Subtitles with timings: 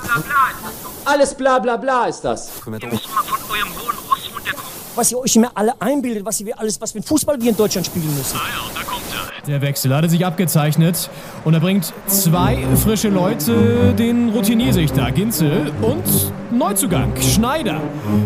[0.00, 1.12] bla bla bla ist das doch.
[1.12, 2.50] Alles bla bla bla ist das.
[2.66, 4.72] Ihr müsst mal von eurem hohen Ross runterkommen.
[4.94, 7.86] was ihr euch immer alle einbildet, was ihr alles, was ein Fußball wir in Deutschland
[7.86, 8.36] spielen müssen.
[8.36, 9.46] Ah ja, da kommt er.
[9.46, 11.10] Der Wechsel hatte sich abgezeichnet
[11.44, 16.04] und er bringt zwei frische Leute, den Routinier sich da, Ginzel und
[16.52, 17.80] Neuzugang, Schneider.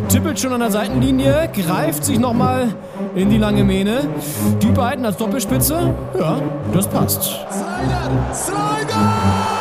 [0.08, 2.74] Tippelt schon an der Seitenlinie, greift sich nochmal
[3.14, 4.08] in die lange Mähne.
[4.60, 6.42] Die beiden als Doppelspitze, ja,
[6.74, 7.22] das passt.
[7.22, 8.34] Slider!
[8.34, 9.55] Slider!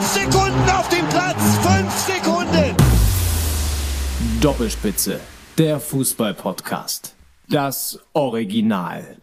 [0.00, 1.58] Fünf Sekunden auf dem Platz!
[1.58, 2.74] Fünf Sekunden!
[4.40, 5.20] Doppelspitze,
[5.58, 7.14] der Fußball-Podcast.
[7.50, 9.18] Das Original.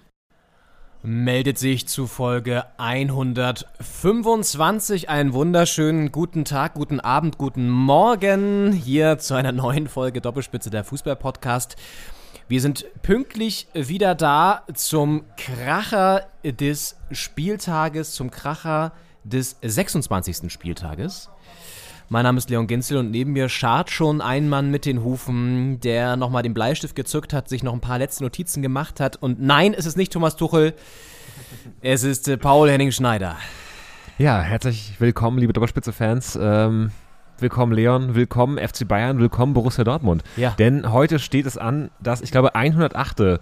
[1.01, 5.09] Meldet sich zu Folge 125.
[5.09, 10.83] Einen wunderschönen guten Tag, guten Abend, guten Morgen hier zu einer neuen Folge Doppelspitze der
[10.83, 11.75] Fußball-Podcast.
[12.47, 20.51] Wir sind pünktlich wieder da zum Kracher des Spieltages, zum Kracher des 26.
[20.51, 21.29] Spieltages.
[22.09, 25.81] Mein Name ist Leon Ginzel und neben mir schart schon ein Mann mit den Hufen,
[25.81, 29.17] der nochmal den Bleistift gezückt hat, sich noch ein paar letzte Notizen gemacht hat.
[29.17, 30.73] Und nein, es ist nicht Thomas Tuchel,
[31.81, 33.35] es ist äh, Paul Henning Schneider.
[34.17, 36.39] Ja, herzlich willkommen, liebe Doppelspitze-Fans.
[36.41, 36.91] Ähm,
[37.39, 40.23] willkommen Leon, willkommen FC Bayern, willkommen Borussia Dortmund.
[40.37, 40.51] Ja.
[40.51, 43.41] Denn heute steht es an, dass ich glaube 108.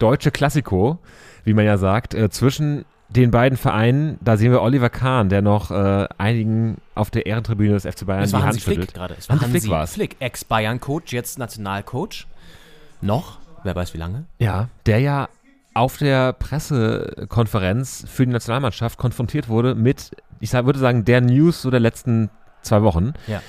[0.00, 0.98] deutsche Klassiko,
[1.44, 4.18] wie man ja sagt, äh, zwischen den beiden Vereinen.
[4.20, 8.22] Da sehen wir Oliver Kahn, der noch äh, einigen auf der Ehrentribüne des FC Bayern
[8.22, 8.94] Es war die Hansi Hand Flick schüttelt.
[8.94, 9.14] gerade.
[9.18, 9.92] Es war Hansi Hansi Flick war es.
[9.94, 12.26] Flick, Ex-Bayern-Coach, jetzt Nationalcoach.
[13.00, 14.24] Noch, wer weiß wie lange.
[14.38, 15.28] Ja, der ja
[15.74, 21.70] auf der Pressekonferenz für die Nationalmannschaft konfrontiert wurde mit, ich würde sagen, der News so
[21.70, 22.30] der letzten
[22.62, 23.12] zwei Wochen.
[23.26, 23.40] Ja.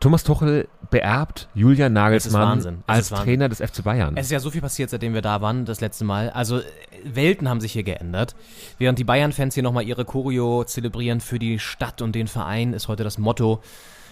[0.00, 3.08] Thomas Tuchel beerbt Julian Nagelsmann als.
[3.08, 4.16] Trainer des FC Bayern.
[4.16, 6.30] Es ist ja so viel passiert, seitdem wir da waren, das letzte Mal.
[6.30, 6.60] Also,
[7.04, 8.34] Welten haben sich hier geändert.
[8.78, 12.88] Während die Bayern-Fans hier nochmal ihre Choreo zelebrieren für die Stadt und den Verein, ist
[12.88, 13.62] heute das Motto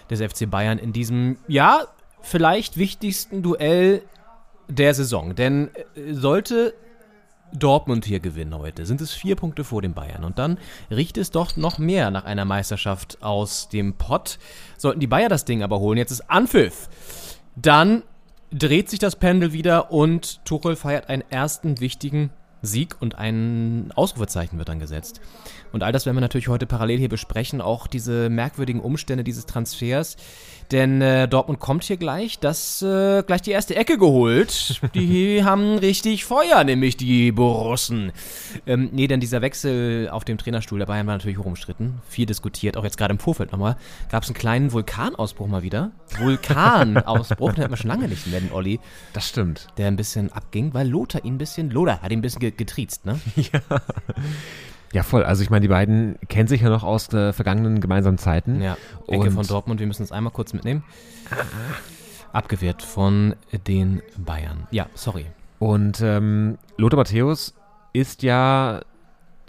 [0.09, 1.85] des FC Bayern in diesem, ja,
[2.21, 4.01] vielleicht wichtigsten Duell
[4.67, 5.35] der Saison.
[5.35, 6.73] Denn äh, sollte
[7.53, 10.23] Dortmund hier gewinnen heute, sind es vier Punkte vor den Bayern.
[10.23, 10.57] Und dann
[10.89, 14.39] riecht es doch noch mehr nach einer Meisterschaft aus dem Pott.
[14.77, 16.89] Sollten die Bayern das Ding aber holen, jetzt ist Anpfiff.
[17.55, 18.03] Dann
[18.51, 22.31] dreht sich das Pendel wieder und Tuchel feiert einen ersten wichtigen
[22.61, 25.21] Sieg und ein Ausrufezeichen wird dann gesetzt.
[25.73, 29.47] Und all das werden wir natürlich heute parallel hier besprechen, auch diese merkwürdigen Umstände dieses
[29.47, 30.15] Transfers.
[30.71, 34.81] Denn äh, Dortmund kommt hier gleich, das äh, gleich die erste Ecke geholt.
[34.93, 38.11] Die haben richtig Feuer, nämlich die Borussen.
[38.65, 42.25] Ähm, nee, denn dieser Wechsel auf dem Trainerstuhl der Bayern war natürlich hoch umstritten, viel
[42.25, 43.75] diskutiert, auch jetzt gerade im Vorfeld nochmal.
[44.09, 45.91] Gab es einen kleinen Vulkanausbruch mal wieder.
[46.19, 48.79] Vulkanausbruch, den hat man schon lange nicht mehr, den Olli
[49.11, 49.67] das stimmt.
[49.77, 52.51] der ein bisschen abging, weil Lothar ihn ein bisschen, Lothar hat ihn ein bisschen ge
[52.51, 53.19] getriezt, ne?
[53.35, 53.59] Ja,
[55.01, 55.23] voll.
[55.23, 58.61] Also ich meine, die beiden kennen sich ja noch aus äh, vergangenen gemeinsamen Zeiten.
[58.61, 58.77] Ja,
[59.07, 60.83] Ecke von Dortmund, wir müssen es einmal kurz mitnehmen.
[62.31, 63.35] Abgewehrt von
[63.67, 64.67] den Bayern.
[64.71, 65.25] Ja, sorry.
[65.59, 67.53] Und ähm, Lothar Matthäus
[67.93, 68.81] ist ja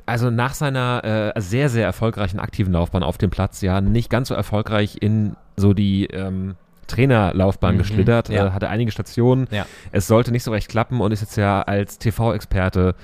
[0.06, 4.28] also nach seiner äh, sehr, sehr erfolgreichen aktiven Laufbahn auf dem Platz ja nicht ganz
[4.28, 6.56] so erfolgreich in so die ähm,
[6.86, 8.48] Trainerlaufbahn Mhm, geschlittert, ja.
[8.48, 9.46] äh, hatte einige Stationen.
[9.50, 9.64] Ja.
[9.92, 12.94] Es sollte nicht so recht klappen und ist jetzt ja als TV-Experte,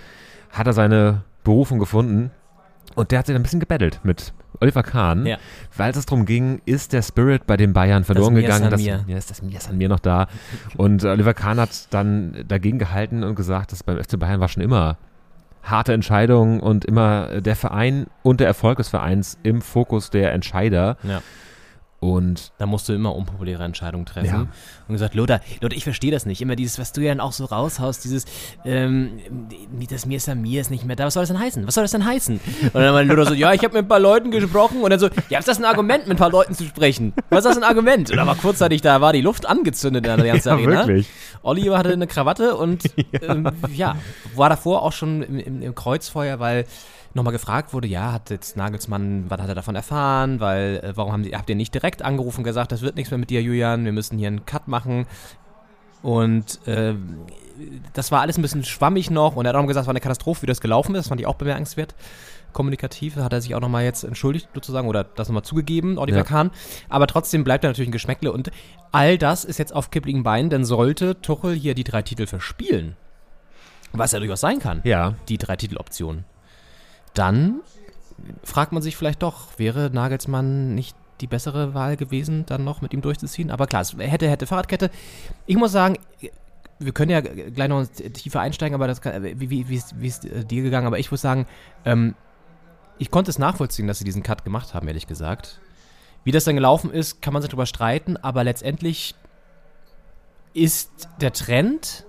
[0.50, 2.31] hat er seine Berufung gefunden.
[2.95, 5.39] Und der hat sich ein bisschen gebettelt mit Oliver Kahn, Ja.
[5.77, 8.69] weil es darum ging, ist der Spirit bei den Bayern verloren Mir gegangen.
[8.71, 9.05] Das, Mir.
[9.06, 10.27] ja, ist das Mir ist an mir noch da.
[10.77, 14.62] Und Oliver Kahn hat dann dagegen gehalten und gesagt, dass beim FC Bayern war schon
[14.62, 14.99] immer
[15.62, 20.97] harte Entscheidungen und immer der Verein und der Erfolg des Vereins im Fokus der Entscheider.
[21.05, 21.23] Ja.
[22.00, 24.27] Und Da musst du immer unpopuläre Entscheidungen treffen.
[24.27, 24.47] Ja.
[24.88, 26.41] Und gesagt, Lothar, Lothar, ich verstehe das nicht.
[26.41, 28.25] Immer dieses, was du ja dann auch so raushaust, dieses,
[28.65, 29.21] ähm,
[29.91, 31.05] das mir ist ja mir ist nicht mehr da.
[31.05, 31.66] Was soll das denn heißen?
[31.66, 32.41] Was soll das denn heißen?
[32.62, 34.81] Und dann war Lothar so, ja, ich habe mit ein paar Leuten gesprochen.
[34.83, 37.12] Und dann so, ja, ist das ein Argument, mit ein paar Leuten zu sprechen?
[37.28, 38.11] Was ist das ein Argument?
[38.11, 40.87] Und da war kurzzeitig, da war die Luft angezündet in der Allianz Ja, Arena.
[40.87, 41.06] wirklich.
[41.43, 43.97] Oliver hatte eine Krawatte und ja, ähm, ja
[44.34, 46.65] war davor auch schon im, im, im Kreuzfeuer, weil
[47.15, 51.12] nochmal gefragt wurde, ja, hat jetzt Nagelsmann, was hat er davon erfahren, weil, äh, warum
[51.12, 53.43] haben die, habt ihr nicht direkt angerufen und gesagt, das wird nichts mehr mit dir,
[53.43, 55.06] Julian, wir müssen hier einen Cut machen.
[56.02, 56.94] Und äh,
[57.93, 60.00] das war alles ein bisschen schwammig noch und er hat auch gesagt, es war eine
[60.00, 61.94] Katastrophe, wie das gelaufen ist, das fand ich auch bemerkenswert.
[62.52, 66.25] Kommunikativ hat er sich auch nochmal jetzt entschuldigt sozusagen oder das nochmal zugegeben, Oliver Ja.
[66.25, 66.50] Kahn.
[66.88, 68.50] Aber trotzdem bleibt er natürlich ein Geschmäckle und
[68.93, 72.96] all das ist jetzt auf kippligen Beinen, denn sollte Tuchel hier die drei Titel verspielen,
[73.93, 76.25] was ja durchaus sein kann, ja, die drei Titeloptionen,
[77.15, 77.61] dann
[78.45, 82.93] fragt man sich vielleicht doch, wäre Nagelsmann nicht die bessere Wahl gewesen, dann noch mit
[82.93, 83.51] ihm durchzuziehen?
[83.51, 84.91] Aber klar, es hätte, hätte Fahrradkette.
[85.47, 85.99] Ich muss sagen,
[86.79, 90.25] wir können ja gleich noch tiefer einsteigen, aber das kann, wie, wie, ist, wie ist
[90.25, 90.87] äh, dir gegangen?
[90.87, 91.47] Aber ich muss sagen,
[91.85, 92.15] ähm,
[92.99, 95.61] ich konnte es nachvollziehen, dass sie diesen Cut gemacht haben, ehrlich gesagt.
[96.25, 99.15] Wie das dann gelaufen ist, kann man sich drüber streiten, aber letztendlich
[100.53, 102.05] ist der Trend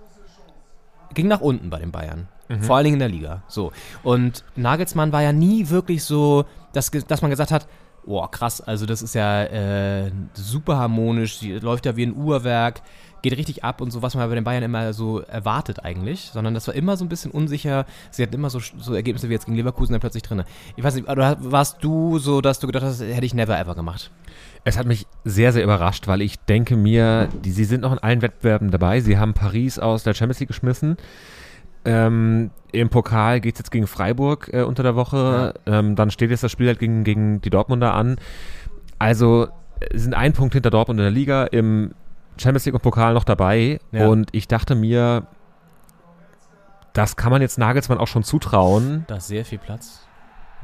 [1.13, 2.27] ging nach unten bei den Bayern.
[2.59, 3.44] Vor allen Dingen in der Liga.
[3.48, 3.71] So.
[4.03, 7.68] Und Nagelsmann war ja nie wirklich so, dass, dass man gesagt hat,
[8.06, 12.81] boah, krass, also das ist ja äh, super harmonisch, die, läuft ja wie ein Uhrwerk,
[13.21, 16.53] geht richtig ab und so, was man bei den Bayern immer so erwartet eigentlich, sondern
[16.53, 17.86] das war immer so ein bisschen unsicher.
[18.09, 20.44] Sie hatten immer so, so Ergebnisse wie jetzt gegen Leverkusen dann plötzlich drin.
[20.75, 24.09] Ich weiß nicht, warst du so, dass du gedacht hast, hätte ich never ever gemacht?
[24.63, 28.00] Es hat mich sehr, sehr überrascht, weil ich denke mir, die, sie sind noch in
[28.00, 29.01] allen Wettbewerben dabei.
[29.01, 30.98] Sie haben Paris aus der Champions League geschmissen.
[31.85, 35.53] Ähm, Im Pokal geht es jetzt gegen Freiburg äh, unter der Woche.
[35.65, 38.17] Ähm, dann steht jetzt das Spiel halt gegen, gegen die Dortmunder an.
[38.99, 39.47] Also
[39.79, 41.93] äh, sind ein Punkt hinter Dortmund in der Liga, im
[42.37, 43.79] Champions League und Pokal noch dabei.
[43.91, 44.07] Ja.
[44.07, 45.27] Und ich dachte mir,
[46.93, 49.05] das kann man jetzt Nagelsmann auch schon zutrauen.
[49.07, 50.07] Da ist sehr viel Platz.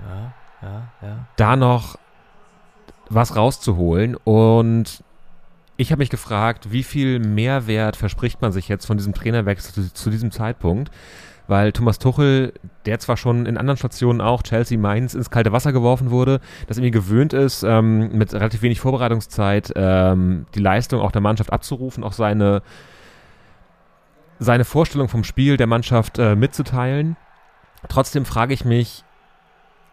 [0.08, 1.28] Ja, ja, ja.
[1.36, 1.98] da noch
[3.10, 4.16] was rauszuholen.
[4.16, 5.04] Und
[5.78, 9.94] ich habe mich gefragt, wie viel Mehrwert verspricht man sich jetzt von diesem Trainerwechsel zu,
[9.94, 10.92] zu diesem Zeitpunkt?
[11.48, 12.54] Weil Thomas Tuchel,
[12.86, 16.78] der zwar schon in anderen Stationen auch Chelsea Mainz ins kalte Wasser geworfen wurde, das
[16.78, 22.04] irgendwie gewöhnt ist, ähm, mit relativ wenig Vorbereitungszeit ähm, die Leistung auch der Mannschaft abzurufen,
[22.04, 22.64] auch seine,
[24.40, 27.16] seine Vorstellung vom Spiel der Mannschaft äh, mitzuteilen.
[27.88, 29.06] Trotzdem frage ich mich,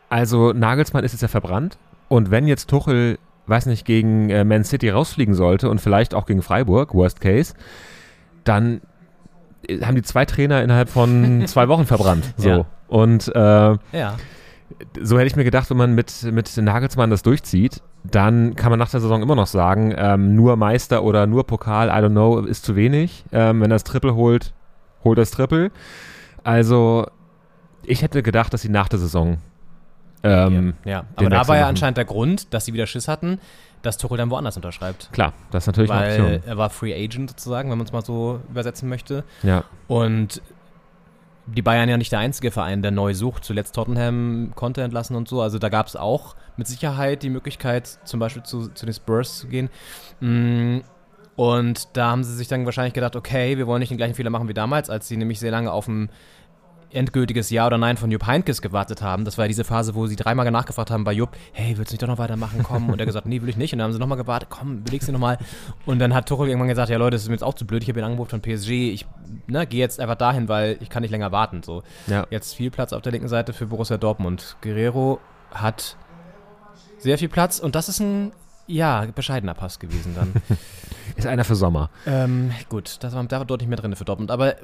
[0.09, 1.79] also Nagelsmann ist jetzt ja verbrannt
[2.09, 6.27] und wenn jetzt Tuchel, weiß nicht, gegen äh, Man City rausfliegen sollte und vielleicht auch
[6.27, 7.55] gegen Freiburg, Worst Case,
[8.45, 8.81] dann
[9.69, 12.33] äh, haben die zwei Trainer innerhalb von zwei Wochen verbrannt.
[12.37, 12.49] So.
[12.49, 12.67] Ja.
[12.89, 14.15] Und äh, Ja.
[15.01, 18.79] so hätte ich mir gedacht, wenn man mit, mit Nagelsmann das durchzieht, dann kann man
[18.79, 22.41] nach der Saison immer noch sagen, ähm, nur Meister oder nur Pokal, I don't know,
[22.41, 23.25] ist zu wenig.
[23.33, 24.53] Ähm, wenn er das Triple holt,
[25.05, 25.71] holt er das Triple.
[26.45, 27.07] Also,
[27.83, 29.39] ich hätte gedacht, dass sie nach der Saison
[30.25, 31.03] ähm, ja.
[31.03, 31.69] den Aber da Wechsel war ja machen.
[31.71, 33.39] anscheinend der Grund, dass sie wieder Schiss hatten,
[33.83, 35.11] dass Tuchel dann woanders unterschreibt.
[35.13, 36.43] Klar, das ist natürlich eine Weil Option.
[36.47, 39.25] er war Free Agent sozusagen, wenn man es mal so übersetzen möchte.
[39.43, 39.65] Ja.
[39.89, 40.41] Und
[41.47, 43.45] die Bayern ja nicht der einzige Verein, der neu sucht.
[43.45, 45.43] Zuletzt Tottenham konnte entlassen und so.
[45.43, 49.41] Also da gab es auch mit Sicherheit die Möglichkeit, zum Beispiel zu, zu den Spurs
[49.41, 49.69] zu gehen.
[50.21, 50.79] Mm,
[51.37, 54.31] Und da haben sie sich dann wahrscheinlich gedacht, okay, wir wollen nicht den gleichen Fehler
[54.31, 56.09] machen wie damals, als sie nämlich sehr lange auf ein
[56.95, 59.25] endgültiges Ja oder Nein von Jupp Heynckes gewartet haben.
[59.25, 62.03] Das war diese Phase, wo sie dreimal nachgefragt haben bei Jupp, hey, willst du nicht
[62.03, 62.91] doch noch weitermachen, komm?
[62.91, 63.73] Und er gesagt, nee, will ich nicht.
[63.73, 65.39] Und dann haben sie nochmal gewartet, komm, überlegst du nochmal.
[65.87, 67.83] Und dann hat Tuchel irgendwann gesagt, ja Leute, das ist mir jetzt auch zu blöd,
[67.83, 69.07] ich habe hier ein Angebot von PSG, ich
[69.47, 71.63] ne, gehe jetzt einfach dahin, weil ich kann nicht länger warten.
[71.63, 71.83] So.
[72.07, 72.27] Ja.
[72.31, 74.57] Jetzt viel Platz auf der linken Seite für Borussia Dortmund.
[74.61, 75.21] Guerrero
[75.53, 75.97] hat
[76.99, 78.33] sehr viel Platz und das ist ein,
[78.67, 80.33] ja, bescheidener Pass gewesen dann.
[81.17, 81.91] Ist einer für Sommer.
[82.07, 84.31] Ähm, gut, das war, da war deutlich mehr drin für Dortmund.
[84.31, 84.57] Aber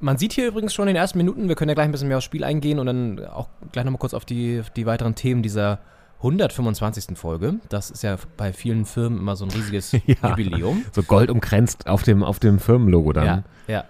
[0.00, 2.08] man sieht hier übrigens schon in den ersten Minuten, wir können ja gleich ein bisschen
[2.08, 5.14] mehr aufs Spiel eingehen und dann auch gleich nochmal kurz auf die, auf die weiteren
[5.14, 5.78] Themen dieser
[6.18, 7.16] 125.
[7.16, 7.54] Folge.
[7.68, 10.30] Das ist ja bei vielen Firmen immer so ein riesiges Ja.
[10.30, 10.84] Jubiläum.
[10.92, 13.24] So gold umkränzt auf dem, auf dem Firmenlogo dann.
[13.24, 13.84] Ja, ja.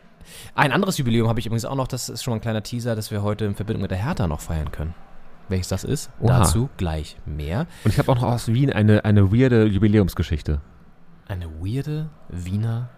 [0.55, 2.95] Ein anderes Jubiläum habe ich übrigens auch noch, das ist schon mal ein kleiner Teaser,
[2.95, 4.95] dass wir heute in Verbindung mit der Hertha noch feiern können.
[5.49, 6.41] Welches das ist, Oha.
[6.41, 7.67] dazu gleich mehr.
[7.85, 10.61] Und ich habe auch noch aus Wien eine, eine weirde Jubiläumsgeschichte.
[11.27, 12.91] Eine weirde Wiener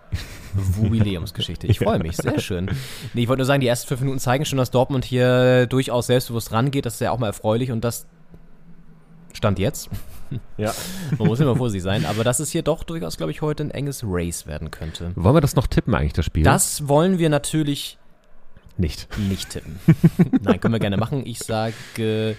[0.77, 1.67] Jubiläumsgeschichte.
[1.67, 2.71] Ich freue mich, sehr schön.
[3.15, 6.07] Nee, ich wollte nur sagen, die ersten fünf Minuten zeigen schon, dass Dortmund hier durchaus
[6.07, 6.87] selbstbewusst rangeht.
[6.87, 8.07] Das ist ja auch mal erfreulich und das
[9.33, 9.89] stand jetzt.
[10.57, 10.75] Ja.
[11.19, 13.71] Man muss immer vorsichtig sein, aber dass es hier doch durchaus, glaube ich, heute ein
[13.71, 15.13] enges Race werden könnte.
[15.15, 16.45] Wollen wir das noch tippen eigentlich, das Spiel?
[16.45, 17.99] Das wollen wir natürlich
[18.77, 19.09] nicht.
[19.19, 19.79] nicht tippen.
[20.43, 21.27] Nein, können wir gerne machen.
[21.27, 22.35] Ich sage, äh,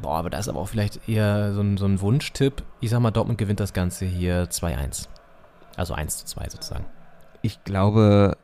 [0.00, 2.62] boah, aber das ist aber auch vielleicht eher so ein, so ein Wunschtipp.
[2.80, 5.08] Ich sag mal, Dortmund gewinnt das Ganze hier 2-1.
[5.76, 6.84] Also 1 zu 2 sozusagen.
[7.42, 8.36] Ich glaube,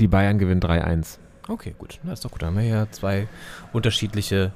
[0.00, 1.18] die Bayern gewinnen 3-1.
[1.48, 2.00] Okay, gut.
[2.02, 2.42] Na, ist doch gut.
[2.42, 3.28] Dann haben wir hier zwei
[3.72, 4.52] unterschiedliche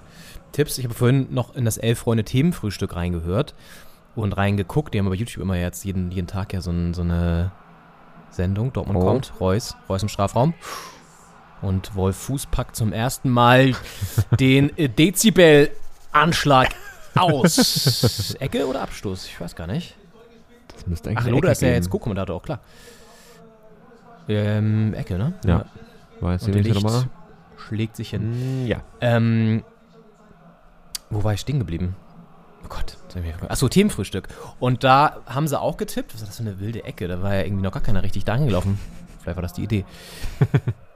[0.52, 0.76] Tipps.
[0.78, 3.54] Ich habe vorhin noch in das Elf-Freunde-Themenfrühstück reingehört
[4.16, 4.92] und reingeguckt.
[4.92, 7.52] Die haben bei YouTube immer jetzt jeden, jeden Tag ja so, ein, so eine
[8.30, 8.72] Sendung.
[8.72, 9.04] Dortmund Oh.
[9.04, 10.52] kommt, Reus, Reus im Strafraum.
[11.62, 13.74] Und Wolf Fuß packt zum ersten Mal
[14.40, 16.74] den äh, Dezibel-Anschlag
[17.14, 18.34] aus.
[18.40, 19.26] Ecke oder Abstoß?
[19.26, 19.94] Ich weiß gar nicht.
[20.80, 22.60] Das müsste eigentlich Ach, Ecke ist ja jetzt Co-Kommentator, auch klar.
[24.28, 25.32] Ähm, Ecke, ne?
[25.44, 25.64] Ja.
[26.20, 27.04] Weiß Und ich nicht nochmal.
[27.56, 28.64] schlägt sich hin.
[28.64, 28.82] Mm, Ja.
[29.00, 29.64] Ähm,
[31.10, 31.96] wo war ich stehen geblieben?
[32.64, 32.96] Oh Gott.
[33.48, 34.28] Achso, Themenfrühstück.
[34.60, 36.14] Und da haben sie auch getippt.
[36.14, 37.08] Was ist das für eine wilde Ecke?
[37.08, 38.78] Da war ja irgendwie noch gar keiner richtig da angelaufen.
[39.20, 39.84] Vielleicht war das die Idee.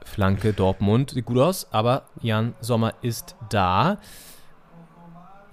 [0.05, 3.97] Flanke Dortmund, sieht gut aus, aber Jan Sommer ist da.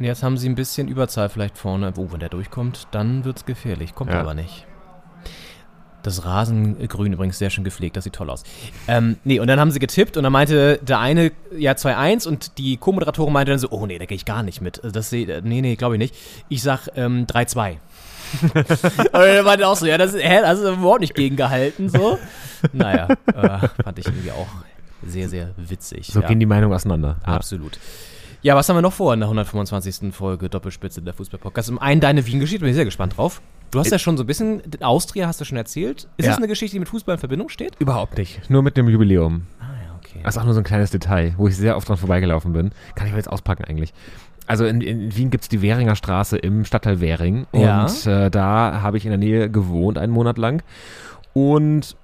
[0.03, 1.93] Und jetzt haben sie ein bisschen Überzahl vielleicht vorne.
[1.97, 3.95] Oh, wenn der durchkommt, dann wird's gefährlich.
[3.95, 4.19] Kommt Ja.
[4.19, 4.67] aber nicht.
[6.03, 8.43] Das Rasengrün übrigens sehr schön gepflegt, das sieht toll aus.
[8.89, 12.59] Ähm, nee, und dann haben sie getippt und dann meinte der eine ja 2-1 und
[12.59, 14.83] die Co-Moderatorin meinte dann so, oh nee, da gehe ich gar nicht mit.
[14.83, 16.17] Also Das seh, nee, nee, glaube ich nicht.
[16.49, 17.77] Ich sag ähm, 3-2.
[18.53, 18.57] und
[19.13, 22.19] er meinte auch so, ja, das, ist- hä, das ist überhaupt nicht gegengehalten, so.
[22.73, 24.49] Naja, äh, fand ich irgendwie auch
[25.07, 26.09] sehr, sehr witzig.
[26.09, 26.27] So ja.
[26.27, 27.19] gehen die Meinungen auseinander.
[27.23, 27.75] Absolut.
[27.77, 27.81] Ja,
[28.45, 30.13] was haben wir noch vor in der 125.
[30.15, 31.69] Folge Doppelspitze der Fußball-Podcast?
[31.69, 33.41] Zum einen deine Wien-Geschichte, bin ich sehr gespannt drauf.
[33.71, 36.09] Du hast ja schon so ein bisschen, den Austria hast du schon erzählt.
[36.17, 36.33] Ist Ja.
[36.33, 37.75] das eine Geschichte, die mit Fußball in Verbindung steht?
[37.79, 38.51] Überhaupt nicht.
[38.51, 39.47] Nur mit dem Jubiläum.
[39.61, 40.21] Ah ja, okay.
[40.25, 42.71] Das ist auch nur so ein kleines Detail, wo ich sehr oft dran vorbeigelaufen bin.
[42.97, 43.95] Kann ich aber jetzt auspacken eigentlich.
[44.47, 47.47] Also in, in Wien gibt es die Währinger Straße im Stadtteil Währing.
[47.53, 47.87] Und Ja.
[48.27, 50.63] äh, da habe ich in der Nähe gewohnt, einen Monat lang.
[51.33, 51.97] Und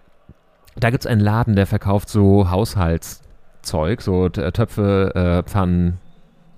[0.77, 5.99] da gibt es einen Laden, der verkauft so Haushaltszeug, so Töpfe, äh, Pfannen,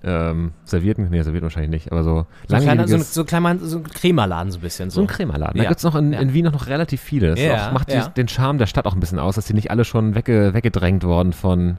[0.03, 3.59] ähm, Servierten, nee, Servierten wahrscheinlich nicht, aber so so, ein kleiner, so, so, ein kleiner,
[3.59, 4.89] so ein Krämerladen so ein bisschen.
[4.89, 5.01] so So.
[5.01, 5.57] ein Krämerladen.
[5.57, 5.69] Da Ja.
[5.69, 7.29] gibt es noch in, in Wien noch, relativ viele.
[7.31, 8.07] Das Ja, auch, macht die, ja.
[8.07, 11.03] den Charme der Stadt auch ein bisschen aus, dass die nicht alle schon wegge, weggedrängt
[11.03, 11.77] worden von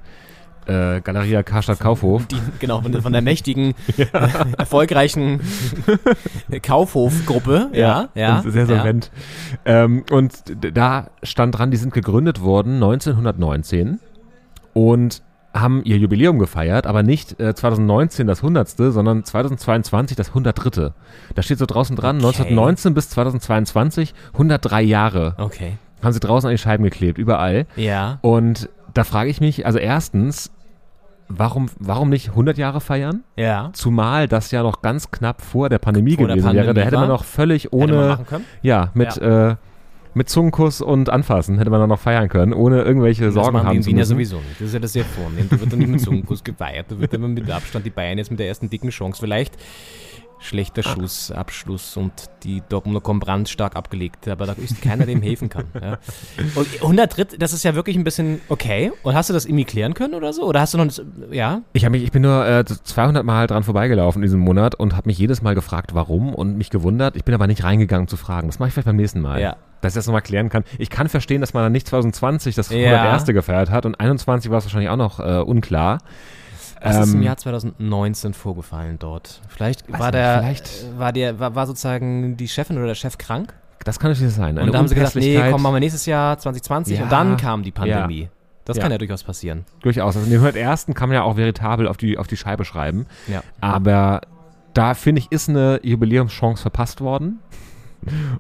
[0.67, 2.27] äh, Galeria Karstadt Kaufhof.
[2.27, 4.07] Die, genau, von, der- mächtigen, äh,
[4.57, 5.41] erfolgreichen
[6.63, 7.71] Kaufhofgruppe.
[7.73, 8.43] Ja, ja.
[8.47, 9.11] sehr solvent.
[9.65, 10.33] Ähm, und
[10.75, 13.99] da stand dran, die sind gegründet worden 1919
[14.75, 15.23] und
[15.55, 18.69] haben ihr Jubiläum gefeiert, aber nicht äh, 2019 das 100.
[18.77, 20.93] sondern 2022 das 103.
[21.35, 22.27] Da steht so draußen dran, Okay.
[22.27, 25.35] 1919 bis 2022 103 Jahre.
[25.39, 25.45] Ja.
[25.45, 25.73] Okay.
[26.03, 27.67] Haben sie draußen an die Scheiben geklebt, überall.
[27.77, 28.19] Ja.
[28.23, 30.51] Und da frage ich mich, also erstens,
[31.29, 33.23] warum, warum nicht 100 Jahre feiern?
[33.37, 33.71] Ja.
[33.73, 36.67] Zumal das ja noch ganz knapp vor der Pandemie Vor der gewesen wäre.
[36.67, 38.19] Da Pandemie hätte man noch völlig ohne,
[38.63, 39.57] ja, mit, Äh,
[40.15, 43.83] mit Zungenkuss und Anfassen hätte man dann noch feiern können, ohne irgendwelche Das Sorgen haben
[43.83, 44.11] zu Wien ja müssen.
[44.11, 44.61] sowieso nicht.
[44.61, 45.49] Das ist ja das sehr vornehm.
[45.51, 46.87] Da wird dann nicht mit Zungenkuss gefeiert.
[46.91, 49.21] Da wird immer mit Abstand die Bayern jetzt mit der ersten dicken Chance.
[49.21, 49.55] Vielleicht
[50.43, 54.29] schlechter Schussabschluss und die Dortmunder kommen brandstark abgelegt.
[54.29, 55.67] Aber da ist keiner, dem helfen kann.
[55.81, 55.99] Ja.
[56.55, 58.93] Und 100 Dritt, das ist ja wirklich ein bisschen okay.
[59.03, 60.43] Und hast du das irgendwie klären können oder so?
[60.43, 60.91] Oder hast du noch,
[61.31, 61.63] ja?
[61.73, 65.09] Ich, mich, ich bin nur äh, 200 Mal dran vorbeigelaufen in diesem Monat und habe
[65.09, 67.17] mich jedes Mal gefragt, warum und mich gewundert.
[67.17, 68.49] Ich bin aber nicht reingegangen zu fragen.
[68.49, 69.41] Das mache ich vielleicht beim nächsten Mal.
[69.41, 69.57] Ja.
[69.81, 70.65] Dass ich das nochmal klären kann.
[70.79, 73.01] Ich kann verstehen, dass man dann nicht 2020 das Ja.
[73.03, 73.27] 101.
[73.27, 75.99] gefeiert hat und 21 war es wahrscheinlich auch noch äh, unklar.
[76.85, 79.41] Was ist im Ähm, Jahr 2019 vorgefallen dort?
[79.49, 83.19] Vielleicht war der, vielleicht- äh, war der, war, war sozusagen die Chefin oder der Chef
[83.19, 83.55] krank?
[83.85, 84.57] Das kann natürlich sein.
[84.59, 87.05] Eine und da haben sie gesagt, nee, komm, machen wir nächstes Jahr 2020 Ja.
[87.05, 88.29] und dann kam die Pandemie.
[88.65, 88.83] Das Ja.
[88.85, 89.65] kann ja durchaus passieren.
[89.81, 90.17] Durchaus.
[90.17, 90.95] Also dem 101.
[90.95, 93.07] kann man ja auch veritabel auf die, auf die Scheibe schreiben.
[93.27, 93.43] Ja.
[93.61, 94.21] Aber
[94.73, 97.41] da finde ich, ist eine Jubiläumschance verpasst worden.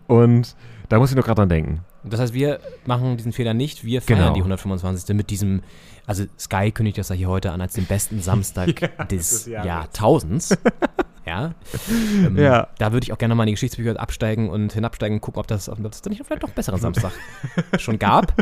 [0.07, 0.55] Und
[0.89, 1.81] da muss ich nur gerade dran denken.
[2.05, 3.85] Das heißt, wir machen diesen Fehler nicht.
[3.85, 4.33] Wir feiern Genau.
[4.35, 5.15] die 125.
[5.17, 5.63] mit diesem,
[6.06, 8.75] also Sky kündigt das ja hier heute an als den besten Samstag
[9.11, 9.66] des des Jahres.
[9.66, 10.59] Jahrtausends.
[11.26, 11.52] ja.
[11.88, 12.68] Ähm, Ja.
[12.78, 15.47] Da würde ich auch gerne mal in die Geschichtsbücher absteigen und hinabsteigen und gucken, ob
[15.47, 17.12] das, ob das nicht vielleicht doch einen besseren Samstag
[17.78, 18.35] schon gab.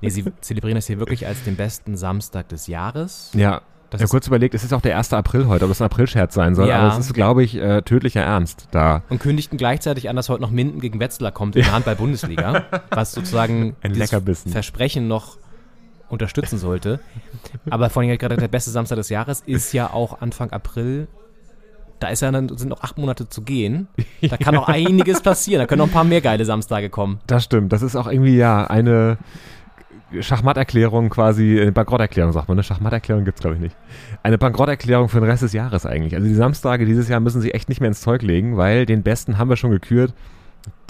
[0.00, 3.30] Nee, sie zelebrieren das hier wirklich als den besten Samstag des Jahres.
[3.34, 3.62] Ja.
[3.90, 5.12] Das ich habe kurz überlegt, es ist auch der 1.
[5.14, 6.68] April heute, ob das ein Aprilscherz sein soll.
[6.68, 6.78] Ja.
[6.78, 9.02] Aber es ist, glaube ich, äh, tödlicher Ernst da.
[9.08, 13.10] Und kündigten gleichzeitig an, dass heute noch Minden gegen Wetzlar kommt in der Handball-Bundesliga, was
[13.10, 14.52] sozusagen Ein Leckerbissen.
[14.52, 15.38] Versprechen noch
[16.10, 17.00] unterstützen sollte.
[17.70, 21.08] Aber vor allem gerade der beste Samstag des Jahres ist ja auch Anfang April.
[21.98, 23.88] Da ist ja dann, sind noch acht Monate zu gehen.
[24.22, 25.60] Da kann noch einiges passieren.
[25.60, 27.20] Da können noch ein paar mehr geile Samstage kommen.
[27.26, 27.72] Das stimmt.
[27.72, 29.18] Das ist auch irgendwie ja eine
[30.18, 32.62] Schachmatterklärung quasi, eine Bankrotterklärung sagt man, ne?
[32.62, 33.76] Schachmatterklärung gibt's glaube ich nicht.
[34.22, 36.14] Eine Bankrotterklärung für den Rest des Jahres eigentlich.
[36.14, 39.02] Also die Samstage dieses Jahr müssen sich echt nicht mehr ins Zeug legen, weil den
[39.02, 40.14] besten haben wir schon gekürt.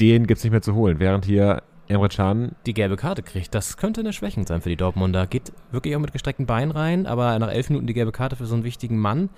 [0.00, 0.98] Den gibt's nicht mehr zu holen.
[1.00, 4.76] Während hier Emre Can, Die gelbe Karte kriegt, das könnte eine Schwächung sein für die
[4.76, 5.26] Dortmunder.
[5.26, 8.46] Geht wirklich auch mit gestreckten Beinen rein, aber nach elf Minuten die gelbe Karte für
[8.46, 9.28] so einen wichtigen Mann,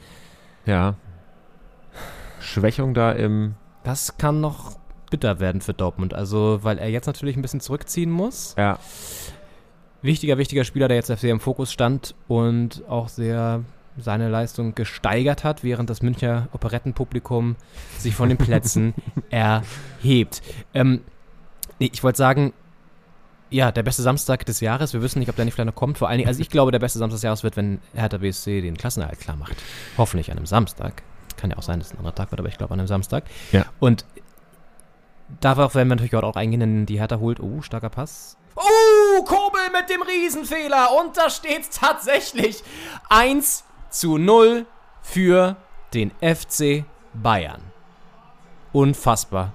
[0.66, 0.94] ja,
[2.40, 3.54] Schwächung da im,
[3.84, 4.76] das kann noch
[5.10, 6.14] bitter werden für Dortmund.
[6.14, 8.54] Also, weil er jetzt natürlich ein bisschen zurückziehen muss.
[8.58, 8.78] ja,
[10.02, 13.64] wichtiger, wichtiger Spieler, der jetzt sehr im Fokus stand und auch sehr
[13.98, 17.56] seine Leistung gesteigert hat, während das Münchner Operettenpublikum
[17.98, 18.94] sich von den Plätzen
[19.30, 20.42] erhebt.
[20.74, 21.02] Ähm,
[21.82, 22.52] nee, ich wollte sagen,
[23.50, 24.94] ja, der beste Samstag des Jahres.
[24.94, 25.98] Wir wissen nicht, ob der nicht vielleicht noch kommt.
[25.98, 28.62] Vor allen Dingen, also ich glaube, der beste Samstag des Jahres wird, wenn Hertha BSC
[28.62, 29.56] den Klassenerhalt klar macht.
[29.98, 31.02] Hoffentlich an einem Samstag.
[31.36, 32.86] Kann ja auch sein, dass es ein anderer Tag wird, aber ich glaube an einem
[32.86, 33.24] Samstag.
[33.50, 33.66] Ja.
[33.78, 34.06] Und
[35.40, 38.38] darauf werden wir natürlich heute auch eingehen, denn die Hertha holt, oh, starker Pass.
[38.54, 40.88] Oh, Kobel mit dem Riesenfehler.
[40.98, 42.62] Und da steht tatsächlich
[43.10, 44.64] 1 zu 0
[45.02, 45.56] für
[45.92, 47.60] den FC Bayern.
[48.72, 49.52] Unfassbar.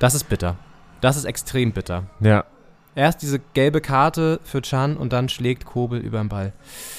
[0.00, 0.56] Das ist bitter.
[1.00, 2.04] Das ist extrem bitter.
[2.18, 2.44] ja.
[2.96, 6.52] Erst diese gelbe Karte für Chan und dann schlägt Kobel über den Ball.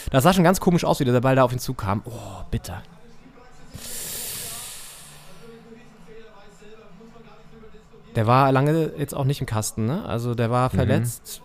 [0.10, 2.02] Das sah schon ganz komisch aus, wie der Ball da auf ihn zukam.
[2.06, 2.82] Oh, bitter.
[8.16, 10.06] Der war lange jetzt auch nicht im Kasten, ne?
[10.06, 11.42] Also der war verletzt.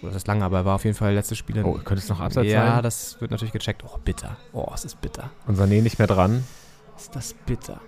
[0.00, 1.60] Oder das ist lange, aber er war auf jeden Fall letzte Spieler.
[1.60, 1.68] Mhm.
[1.68, 2.82] Oh, könnte es noch abseits ja, sein?
[2.82, 3.84] das wird natürlich gecheckt.
[3.84, 4.38] Oh, bitter.
[4.54, 5.30] Oh, es ist bitter.
[5.46, 6.44] Und Sané nicht mehr dran.
[6.96, 7.80] Ist das bitter?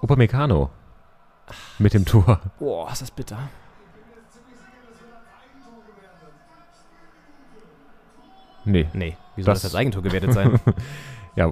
[0.00, 0.70] Upamecano.
[1.78, 2.40] Mit dem Tor.
[2.60, 3.38] Oh, ist das bitter.
[8.64, 8.88] Nee.
[8.92, 10.58] Nee, wie soll Das- das, als Eigentor gewertet sein?
[11.34, 11.50] Ja.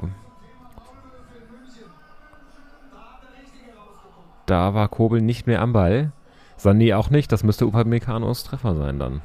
[4.45, 6.13] Da war Kobel nicht mehr am Ball.
[6.59, 7.33] Sané auch nicht.
[7.33, 9.23] Das müsste Upamecano's Treffer sein dann.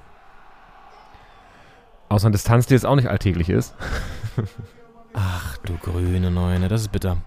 [2.07, 3.75] Aus einer Distanz, die jetzt auch nicht alltäglich ist.
[5.13, 7.17] Ach du grüne Neune, das ist bitter.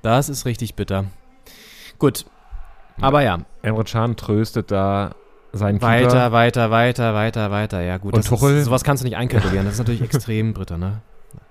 [0.00, 1.04] Das ist richtig bitter.
[1.98, 2.24] Gut.
[3.00, 5.12] Aber ja, Emre Can tröstet da
[5.52, 6.32] seinen weiter, Keeper.
[6.32, 7.80] weiter, weiter, weiter, weiter.
[7.82, 8.14] Ja, gut.
[8.14, 8.58] Und Tuchel?
[8.58, 9.64] Ist, sowas kannst du nicht einkalkulieren.
[9.64, 11.00] Das ist natürlich extrem bitter, ne?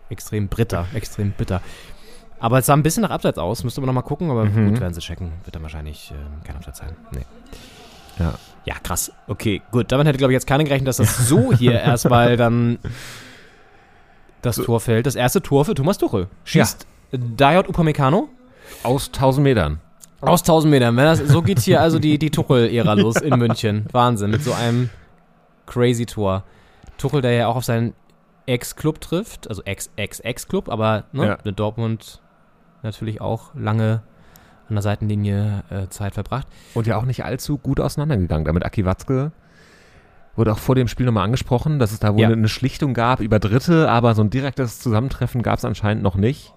[0.09, 1.61] Extrem bitter, extrem bitter.
[2.39, 4.69] Aber es sah ein bisschen nach Abseits aus, müsste man nochmal gucken, aber Mhm.
[4.71, 5.31] gut, werden sie checken.
[5.43, 6.95] Wird dann wahrscheinlich ähm, kein Abseits sein.
[7.11, 7.25] Nee.
[8.19, 8.33] Ja.
[8.65, 9.11] Ja, krass.
[9.27, 9.91] Okay, gut.
[9.91, 12.77] Damit hätte, glaube ich, jetzt keiner gerechnet, dass das so hier erstmal dann
[14.41, 15.05] das Tor fällt.
[15.05, 16.27] Das erste Tor für Thomas Tuchel.
[16.43, 18.29] Schießt Dayot Upamecano
[18.83, 19.79] Aus 1000 Metern.
[20.21, 20.95] Aus 1000 Metern.
[20.97, 23.85] Das, so geht hier also die, die Tuchel-Ära los in München.
[23.91, 24.89] Wahnsinn, mit so einem
[25.65, 26.43] crazy Tor.
[26.97, 27.93] Tuchel, der ja auch auf seinen
[28.47, 31.37] Ex-Club trifft, also Ex-Ex-Ex-Club, aber ne, Ja.
[31.43, 32.21] mit Dortmund
[32.81, 34.01] natürlich auch lange
[34.69, 36.47] an der Seitenlinie äh, Zeit verbracht.
[36.73, 38.45] Und ja auch nicht allzu gut auseinandergegangen.
[38.45, 39.31] Damit Aki Watzke
[40.35, 42.29] wurde auch vor dem Spiel nochmal angesprochen, dass es da wohl Ja.
[42.29, 46.53] eine Schlichtung gab über Dritte, aber so ein direktes Zusammentreffen gab es anscheinend noch nicht.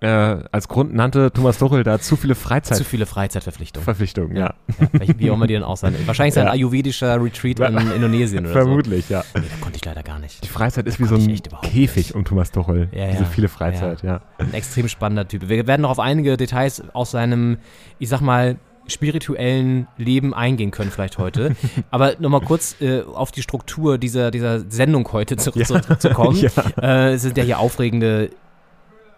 [0.00, 0.06] Äh,
[0.52, 2.90] als Grund nannte Thomas Tuchel da zu viele Zu Freizeitverpflichtungen.
[2.90, 4.36] viele Freizeitverpflichtungen.
[4.36, 5.94] Ja, Ja, welche- wie auch immer die dann aussehen.
[6.04, 6.52] Wahrscheinlich sein Ja.
[6.52, 9.22] ayurvedischer Retreat in Indonesien oder vermutlich, ja.
[9.22, 9.38] so.
[9.40, 10.44] Nee, da konnte ich leider gar nicht.
[10.44, 12.14] Die Freizeit ist wie so ein Käfig nicht.
[12.14, 12.88] um Thomas Tuchel.
[12.92, 13.28] Ja, Diese ja.
[13.28, 14.20] viele Freizeit, ja.
[14.38, 15.48] Ein extrem spannender Typ.
[15.48, 17.58] Wir werden noch auf einige Details aus seinem,
[17.98, 21.56] ich sag mal, spirituellen Leben eingehen können vielleicht heute.
[21.90, 26.36] Aber nochmal kurz äh, auf die Struktur dieser, dieser Sendung heute zu, zu, zu kommen.
[26.42, 26.50] Ja.
[26.82, 28.28] Äh, es sind ja hier aufregende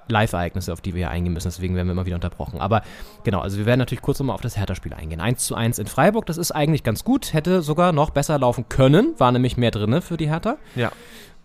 [0.09, 1.49] Live-Ereignisse, auf die wir hier eingehen müssen.
[1.49, 2.61] Deswegen werden wir immer wieder unterbrochen.
[2.61, 2.83] Aber
[3.25, 5.21] genau, also wir werden natürlich kurz nochmal auf das Hertha-Spiel eingehen.
[5.21, 7.33] 1 zu 1 in Freiburg, das ist eigentlich ganz gut.
[7.33, 9.15] Hätte sogar noch besser laufen können.
[9.19, 10.57] War nämlich mehr drinne für die Hertha.
[10.75, 10.93] Ja.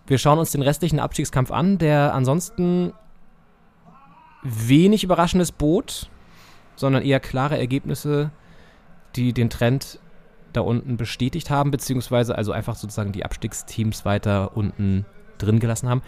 [0.07, 2.93] Wir schauen uns den restlichen Abstiegskampf an, der ansonsten
[4.43, 6.09] wenig überraschendes bot,
[6.75, 8.31] sondern eher klare Ergebnisse,
[9.15, 9.99] die den Trend
[10.53, 15.05] da unten bestätigt haben, beziehungsweise also einfach sozusagen die Abstiegsteams weiter unten
[15.37, 16.01] drin gelassen haben.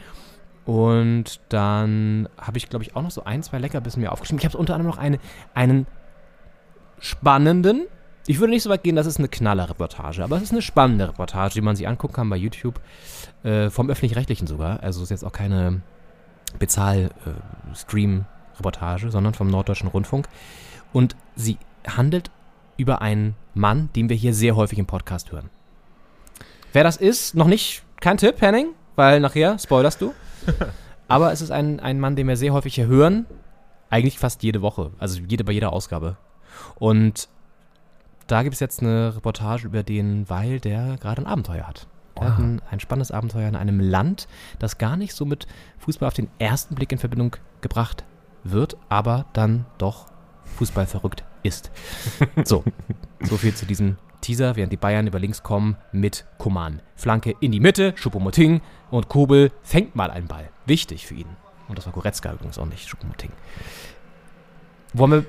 [0.66, 4.40] Und dann habe ich, glaube ich, auch noch so ein, zwei Leckerbissen mir aufgeschrieben.
[4.40, 5.20] Ich habe unter anderem noch eine,
[5.54, 5.88] einen
[7.00, 7.86] spannenden,
[8.26, 11.10] ich würde nicht so weit gehen, das ist eine Knallerreportage, aber es ist eine spannende
[11.10, 12.80] Reportage, die man sich angucken kann bei YouTube,
[13.44, 14.82] äh, vom Öffentlich-Rechtlichen sogar.
[14.82, 15.82] Also es ist jetzt auch keine
[16.58, 20.30] Bezahl-Stream-Reportage, sondern vom Norddeutschen Rundfunk.
[20.94, 22.32] Und sie handelt
[22.78, 25.50] über einen Mann, den wir hier sehr häufig im Podcast hören.
[26.72, 30.14] Wer das ist, noch nicht, kein Tipp, Henning, weil nachher spoilerst du.
[31.08, 33.26] Aber es ist ein, ein Mann, den wir sehr häufig hier hören,
[33.90, 36.18] eigentlich fast jede Woche, also jede, bei jeder Ausgabe.
[36.76, 37.30] Und
[38.28, 41.88] da gibt es jetzt eine Reportage über den, weil der gerade ein Abenteuer hat.
[42.18, 44.28] Der hat ein, ein spannendes Abenteuer in einem Land,
[44.60, 45.48] das gar nicht so mit
[45.80, 48.04] Fußball auf den ersten Blick in Verbindung gebracht
[48.44, 50.06] wird, aber dann doch
[50.58, 51.72] Fußball verrückt ist.
[52.46, 52.64] So,
[53.22, 56.82] so viel zu diesem Teaser, während die Bayern über links kommen mit Koman.
[56.96, 60.50] Flanke in die Mitte, Schuppomoting und Kobel fängt mal einen Ball.
[60.66, 61.28] Wichtig für ihn.
[61.68, 63.32] Und das war Goretzka übrigens auch nicht, Schuppomoting.
[64.94, 65.26] Wollen wir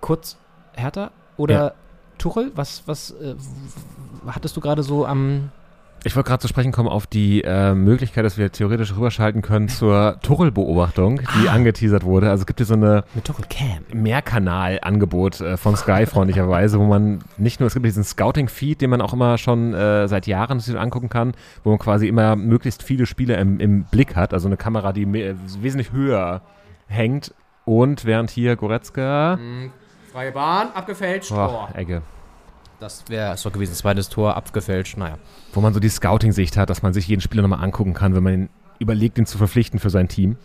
[0.00, 0.36] kurz
[0.74, 1.72] Hertha oder Ja.
[2.18, 2.52] Tuchel?
[2.54, 3.34] Was, was äh,
[4.26, 5.50] hattest du gerade so am
[6.04, 9.68] Ich wollte gerade zu sprechen kommen auf die äh, Möglichkeit, dass wir theoretisch rüberschalten können
[9.68, 11.52] zur Tuchel-Beobachtung, die Ah.
[11.52, 12.30] angeteasert wurde.
[12.30, 13.80] Also es gibt hier so eine mit Tuchel Cam?
[13.92, 19.00] Mehrkanal-Angebot äh, von Sky freundlicherweise, wo man nicht nur, es gibt diesen Scouting-Feed, den man
[19.00, 21.32] auch immer schon äh, seit Jahren sich angucken kann,
[21.64, 25.04] wo man quasi immer möglichst viele Spiele im, im Blick hat, also eine Kamera, die
[25.04, 26.42] mehr, wesentlich höher
[26.86, 27.34] hängt
[27.64, 29.38] und während hier Goretzka,
[30.12, 31.30] Freie Bahn, abgefälscht.
[31.30, 32.02] boah, Ecke,
[32.80, 33.74] Das wäre es doch gewesen.
[33.74, 34.96] Zweites Tor, abgefälscht.
[34.96, 35.18] Naja.
[35.52, 38.22] wo man so die Scouting-Sicht hat, dass man sich jeden Spieler nochmal angucken kann, wenn
[38.22, 40.36] man ihn überlegt, ihn zu verpflichten für sein Team.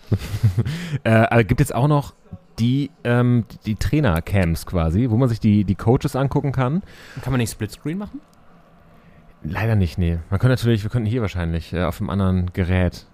[1.03, 2.13] äh, aber gibt jetzt auch noch
[2.59, 6.81] die, ähm, die Trainer-Camps quasi, wo man sich die, die Coaches angucken kann.
[7.21, 8.21] Kann man nicht Splitscreen machen?
[9.43, 10.19] Leider nicht, nee.
[10.29, 13.05] Man könnte natürlich, wir könnten hier wahrscheinlich äh, auf einem anderen Gerät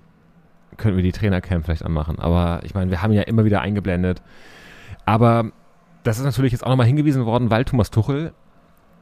[0.78, 2.20] könnten wir die Trainercam vielleicht anmachen.
[2.20, 4.22] Aber ich meine, wir haben ja immer wieder eingeblendet.
[5.06, 5.52] Aber
[6.04, 8.34] das ist natürlich jetzt auch nochmal hingewiesen worden, weil Thomas Tuchel,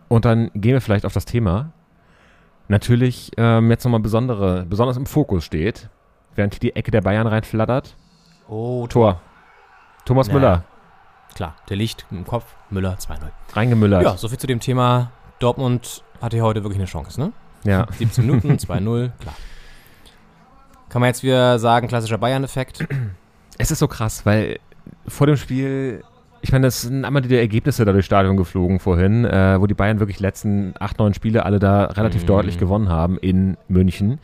[0.10, 1.72] und dann gehen wir vielleicht auf das Thema,
[2.68, 5.90] natürlich ähm, jetzt nochmal besondere, besonders im Fokus steht,
[6.36, 7.96] während hier die Ecke der Bayern reinflattert.
[8.48, 9.22] Oh, Tor.
[10.06, 10.34] Thomas Ja.
[10.34, 10.64] Müller,
[11.36, 13.18] Klar, der Licht im Kopf, Müller 2-0.
[13.54, 14.02] reingemüllert.
[14.04, 17.32] Ja, soviel zu dem Thema Dortmund hatte ja heute wirklich eine Chance, ne?
[17.64, 17.86] Ja.
[17.92, 19.36] 17 Minuten, 2-0, klar.
[20.90, 22.88] Kann man jetzt wieder sagen, klassischer Bayern-Effekt?
[23.58, 24.60] Es ist so krass, weil
[25.08, 26.04] vor dem Spiel,
[26.48, 29.74] ich meine, es sind einmal die Ergebnisse da durchs Stadion geflogen vorhin, äh, wo die
[29.74, 32.28] Bayern wirklich die letzten acht, neun Spiele alle da relativ Mhm.
[32.28, 34.20] deutlich gewonnen haben in München.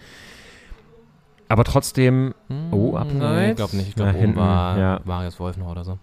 [1.50, 2.34] Aber trotzdem,
[2.72, 3.50] oh, Nein, abseits.
[3.52, 3.90] ich glaube nicht.
[3.90, 5.00] Ich glaube, hinten, war ja.
[5.04, 6.00] Marius Wolfenau oder so.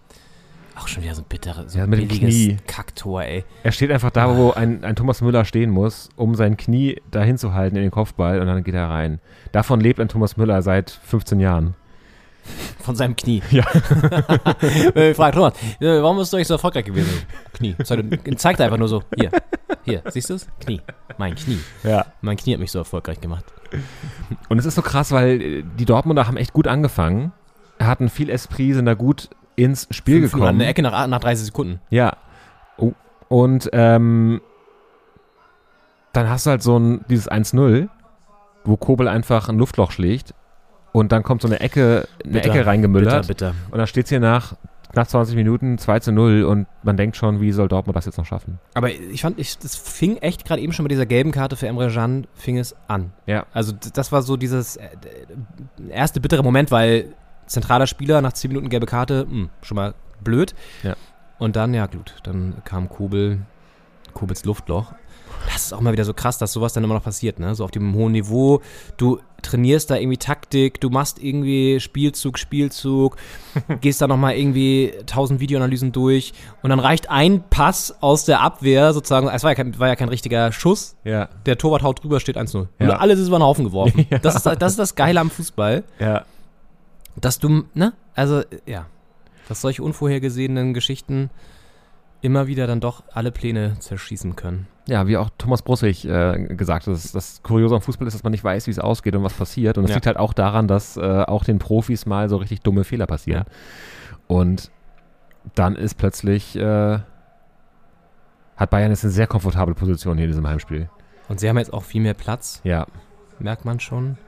[0.77, 2.63] Auch schon wieder so ein bitteres, so Ja, ein billiges.
[2.67, 3.45] Kacktor, ey.
[3.63, 7.37] Er steht einfach da, wo ein, ein Thomas Müller stehen muss, um sein Knie dahin
[7.39, 9.21] zu halten in den Kopfball und dann geht er rein.
[9.53, 11.75] Davon lebt ein Thomas Müller seit 15 Jahren.
[12.81, 13.43] Von seinem Knie.
[13.51, 13.65] Ja.
[14.95, 17.11] äh, frag Thomas, äh, warum bist du eigentlich so erfolgreich gewesen?
[17.55, 17.75] Knie.
[17.85, 19.03] Zeig, zeigt einfach nur so.
[19.17, 19.31] Hier.
[19.85, 20.03] Hier.
[20.09, 20.47] Siehst du es?
[20.61, 20.81] Knie.
[21.19, 21.61] Mein Knie.
[21.83, 22.07] Ja.
[22.21, 23.45] Mein Knie hat mich so erfolgreich gemacht.
[24.49, 27.33] Und es ist so krass, weil äh, die Dortmunder haben echt gut angefangen,
[27.79, 30.49] hatten viel Esprit, sind da gut ins Spiel Fünf- gekommen.
[30.49, 31.81] Eine Ecke nach, nach 30 Sekunden.
[31.91, 32.17] Ja.
[32.77, 32.93] Oh.
[33.29, 34.41] Und ähm,
[36.13, 37.89] dann hast du halt so ein, dieses 1-0,
[38.65, 40.35] wo Kobel einfach ein Luftloch schlägt
[40.93, 43.55] und dann kommt so eine Ecke, eine Bitter, Ecke reingemüllert Bitter, bitter.
[43.71, 44.55] und dann steht es hier nach
[44.93, 48.19] knapp 20 Minuten 2 zu 0 und man denkt schon, wie soll Dortmund das jetzt
[48.19, 48.59] noch schaffen?
[48.75, 51.69] Aber ich fand, ich, das fing echt gerade eben schon mit dieser gelben Karte für
[51.69, 53.13] Emre Can, fing es an.
[53.27, 53.47] Ja.
[53.53, 54.89] Also das war so dieses äh,
[55.91, 57.15] erste bittere Moment, weil
[57.47, 60.55] zentraler Spieler nach 10 Minuten gelbe Karte, mh, schon mal blöd.
[60.83, 60.97] Ja.
[61.39, 63.41] Und dann, ja gut, dann kam Kobel,
[64.13, 64.93] Kobels Luftloch.
[65.47, 67.55] Das ist auch mal wieder so krass, dass sowas dann immer noch passiert, ne?
[67.55, 68.61] So auf dem hohen Niveau.
[68.99, 73.17] Du trainierst da irgendwie Taktik, du machst irgendwie Spielzug, Spielzug,
[73.81, 78.93] gehst da nochmal irgendwie tausend Videoanalysen durch und dann reicht ein Pass aus der Abwehr
[78.93, 81.29] sozusagen, es war ja kein, war ja kein richtiger Schuss, Ja.
[81.47, 82.67] der Torwart haut drüber, steht 1-0.
[82.79, 82.87] Ja.
[82.87, 84.07] Und alles ist über den Haufen geworfen.
[84.23, 86.25] das, ist, das ist das Geile am Fußball, Ja.
[87.17, 88.87] dass du, ne, also, ja,
[89.49, 91.31] dass solche unvorhergesehenen Geschichten
[92.23, 94.67] immer wieder dann doch alle Pläne zerschießen können.
[94.91, 98.25] Ja, wie auch Thomas Brussig äh, gesagt hat, das, das Kuriose am Fußball ist, dass
[98.25, 99.79] man nicht weiß, wie es ausgeht und was passiert.
[99.79, 99.97] Und das Ja.
[99.97, 103.45] liegt halt auch daran, dass äh, auch den Profis mal so richtig dumme Fehler passieren.
[104.27, 104.71] Und
[105.55, 106.99] dann ist plötzlich, äh,
[108.57, 110.89] hat Bayern jetzt eine sehr komfortable Position hier in diesem Heimspiel.
[111.29, 112.87] Und sie haben jetzt auch viel mehr Platz, Ja,
[113.39, 114.19] merkt man schon.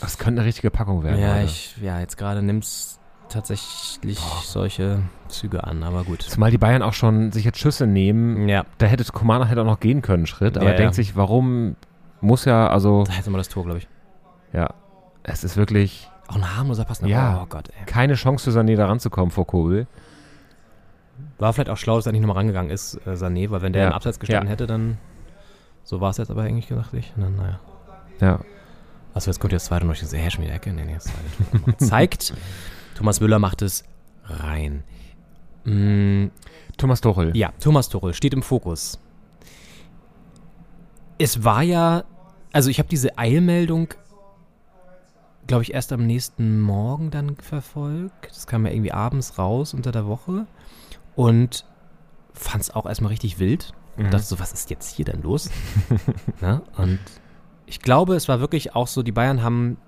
[0.00, 1.18] das könnte eine richtige Packung werden.
[1.20, 2.64] Ja, ich, ja, jetzt gerade nimmt
[3.30, 6.22] tatsächlich solche Züge an, aber gut.
[6.22, 8.48] Zumal die Bayern auch schon sich jetzt Schüsse nehmen.
[8.48, 10.56] Ja, Da hätte Komana hätte auch noch gehen können, Schritt.
[10.56, 11.02] Aber Ja, er denkt ja.
[11.02, 11.76] sich, warum
[12.20, 13.88] muss ja, also, da hätte man das Tor, glaube ich.
[14.52, 14.68] ja,
[15.22, 17.00] es ist wirklich Auch ein harmloser Pass.
[17.02, 17.08] ne?
[17.08, 17.40] Ja.
[17.42, 17.86] Oh Gott, ey.
[17.86, 19.86] keine Chance für Sané da ranzukommen vor Kobel.
[21.38, 23.82] War vielleicht auch schlau, dass er nicht nochmal rangegangen ist, äh, Sané, weil wenn der
[23.82, 23.88] Ja.
[23.88, 24.98] im Abseits gestanden hätte, dann.
[25.84, 27.12] So war es jetzt aber eigentlich gedacht, ich.
[27.16, 27.58] Na, naja.
[28.20, 28.40] Ja,
[29.14, 29.94] Achso, jetzt kommt das zweite noch.
[29.94, 30.72] Ich so, hä, schon wieder Ecke?
[30.72, 31.76] Nee, nee, das zweite.
[31.78, 32.32] Zeigt,
[33.00, 33.82] Thomas Müller macht es
[34.24, 34.84] rein.
[35.64, 36.26] Mm,
[36.76, 37.34] Thomas Tuchel.
[37.34, 38.98] ja, Thomas Tuchel steht im Fokus.
[41.16, 42.04] Es war ja,
[42.52, 43.88] also ich habe diese Eilmeldung,
[45.46, 48.28] glaube ich, erst am nächsten Morgen dann verfolgt.
[48.28, 50.46] Das kam ja irgendwie abends raus unter der Woche
[51.16, 51.64] und
[52.34, 53.72] fand es auch erstmal richtig wild.
[53.96, 54.10] Mhm.
[54.10, 55.48] Dachte so, was ist jetzt hier denn los?
[56.42, 56.60] Na?
[56.76, 56.98] Und
[57.64, 59.78] ich glaube, es war wirklich auch so, die Bayern haben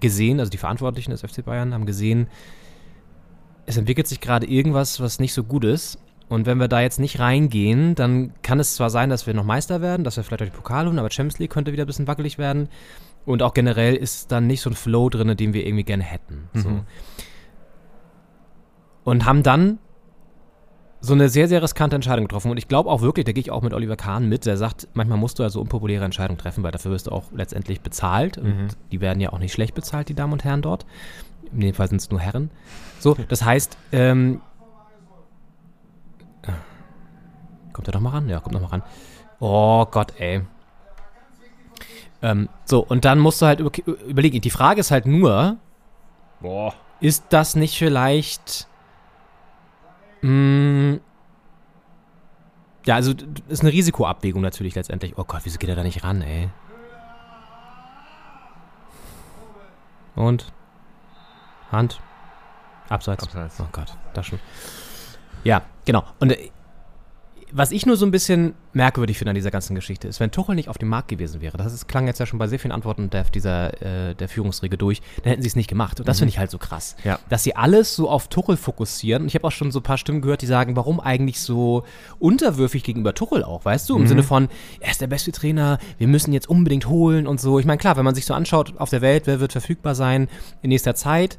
[0.00, 2.28] gesehen, also die Verantwortlichen des FC Bayern haben gesehen,
[3.66, 5.98] es entwickelt sich gerade irgendwas, was nicht so gut ist.
[6.28, 9.44] Und wenn wir da jetzt nicht reingehen, dann kann es zwar sein, dass wir noch
[9.44, 11.88] Meister werden, dass wir vielleicht auch die Pokale holen, aber Champions League könnte wieder ein
[11.88, 12.68] bisschen wackelig werden.
[13.26, 16.48] Und auch generell ist dann nicht so ein Flow drin, den wir irgendwie gerne hätten.
[16.54, 16.68] So.
[16.68, 16.80] Mhm.
[19.04, 19.78] Und haben dann
[21.02, 22.50] so eine sehr, sehr riskante Entscheidung getroffen.
[22.50, 24.86] Und ich glaube auch wirklich, da gehe ich auch mit Oliver Kahn mit, der sagt,
[24.92, 28.36] manchmal musst du also unpopuläre Entscheidungen treffen, weil dafür wirst du auch letztendlich bezahlt.
[28.38, 28.68] Und Mhm.
[28.92, 30.84] die werden ja auch nicht schlecht bezahlt, die Damen und Herren dort.
[31.52, 32.50] In dem Fall sind es nur Herren.
[32.98, 34.40] So, das heißt, ähm,
[37.72, 38.28] kommt er doch mal ran?
[38.28, 38.82] Ja, kommt noch mal ran.
[39.38, 40.42] Oh Gott, ey.
[42.22, 43.70] Ähm, so, und dann musst du halt über,
[44.06, 44.40] überlegen.
[44.42, 45.56] Die Frage ist halt nur,
[46.40, 46.74] Boah.
[47.00, 48.66] ist das nicht vielleicht.
[50.22, 51.00] Mh,
[52.86, 53.12] ja, also
[53.48, 55.18] ist eine Risikoabwägung natürlich letztendlich.
[55.18, 56.48] Oh Gott, wieso geht er da nicht ran, ey?
[60.16, 60.52] Und?
[61.70, 62.00] Hand?
[62.88, 63.24] Abseits.
[63.24, 63.60] Abseits.
[63.60, 64.40] Oh Gott, das schon.
[65.44, 66.04] Ja, genau.
[66.18, 66.50] Und äh,
[67.52, 70.54] was ich nur so ein bisschen merkwürdig finde an dieser ganzen Geschichte ist, wenn Tuchel
[70.54, 72.72] nicht auf dem Markt gewesen wäre, das ist, klang jetzt ja schon bei sehr vielen
[72.72, 76.00] Antworten der, dieser, äh, der Führungsriege durch, dann hätten sie es nicht gemacht.
[76.00, 76.96] Und das finde ich halt so krass.
[77.04, 77.18] Ja.
[77.28, 79.22] Dass sie alles so auf Tuchel fokussieren.
[79.22, 81.84] Und ich habe auch schon so ein paar Stimmen gehört, die sagen, warum eigentlich so
[82.18, 83.96] unterwürfig gegenüber Tuchel auch, weißt du?
[83.96, 84.48] Im Sinne von,
[84.80, 87.58] er ist der beste Trainer, wir müssen jetzt unbedingt holen und so.
[87.58, 90.28] Ich meine, klar, wenn man sich so anschaut auf der Welt, wer wird verfügbar sein
[90.62, 91.38] in nächster Zeit,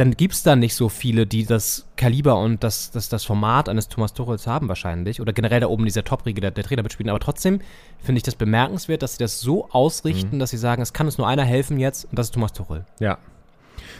[0.00, 3.68] dann gibt es da nicht so viele, die das Kaliber und das, das, das Format
[3.68, 5.20] eines Thomas Tuchels haben wahrscheinlich.
[5.20, 7.10] Oder generell da oben dieser Top-Riege der, der Trainer mitspielen.
[7.10, 7.60] Aber trotzdem
[7.98, 11.18] finde ich das bemerkenswert, dass sie das so ausrichten, dass sie sagen, es kann uns
[11.18, 12.86] nur einer helfen jetzt und das ist Thomas Tuchel.
[12.98, 13.18] Ja.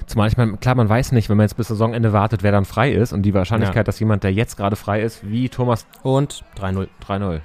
[0.07, 2.65] Zumal ich meine, klar, man weiß nicht, wenn man jetzt bis Saisonende wartet, wer dann
[2.65, 3.13] frei ist.
[3.13, 3.83] Und die Wahrscheinlichkeit, Ja.
[3.85, 6.89] dass jemand, der jetzt gerade frei ist, wie Thomas Und 3-0.
[7.07, 7.43] 3-0.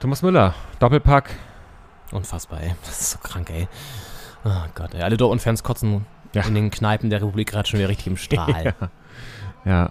[0.00, 1.30] Thomas Müller, Doppelpack.
[2.10, 2.74] Unfassbar, ey.
[2.84, 3.68] Das ist so krank, ey.
[4.44, 5.02] Oh Gott, ey.
[5.02, 6.42] Alle Dortmund-Fans kotzen Ja.
[6.46, 8.74] in den Kneipen der Republik gerade schon wieder richtig im Strahl.
[9.64, 9.90] Ja.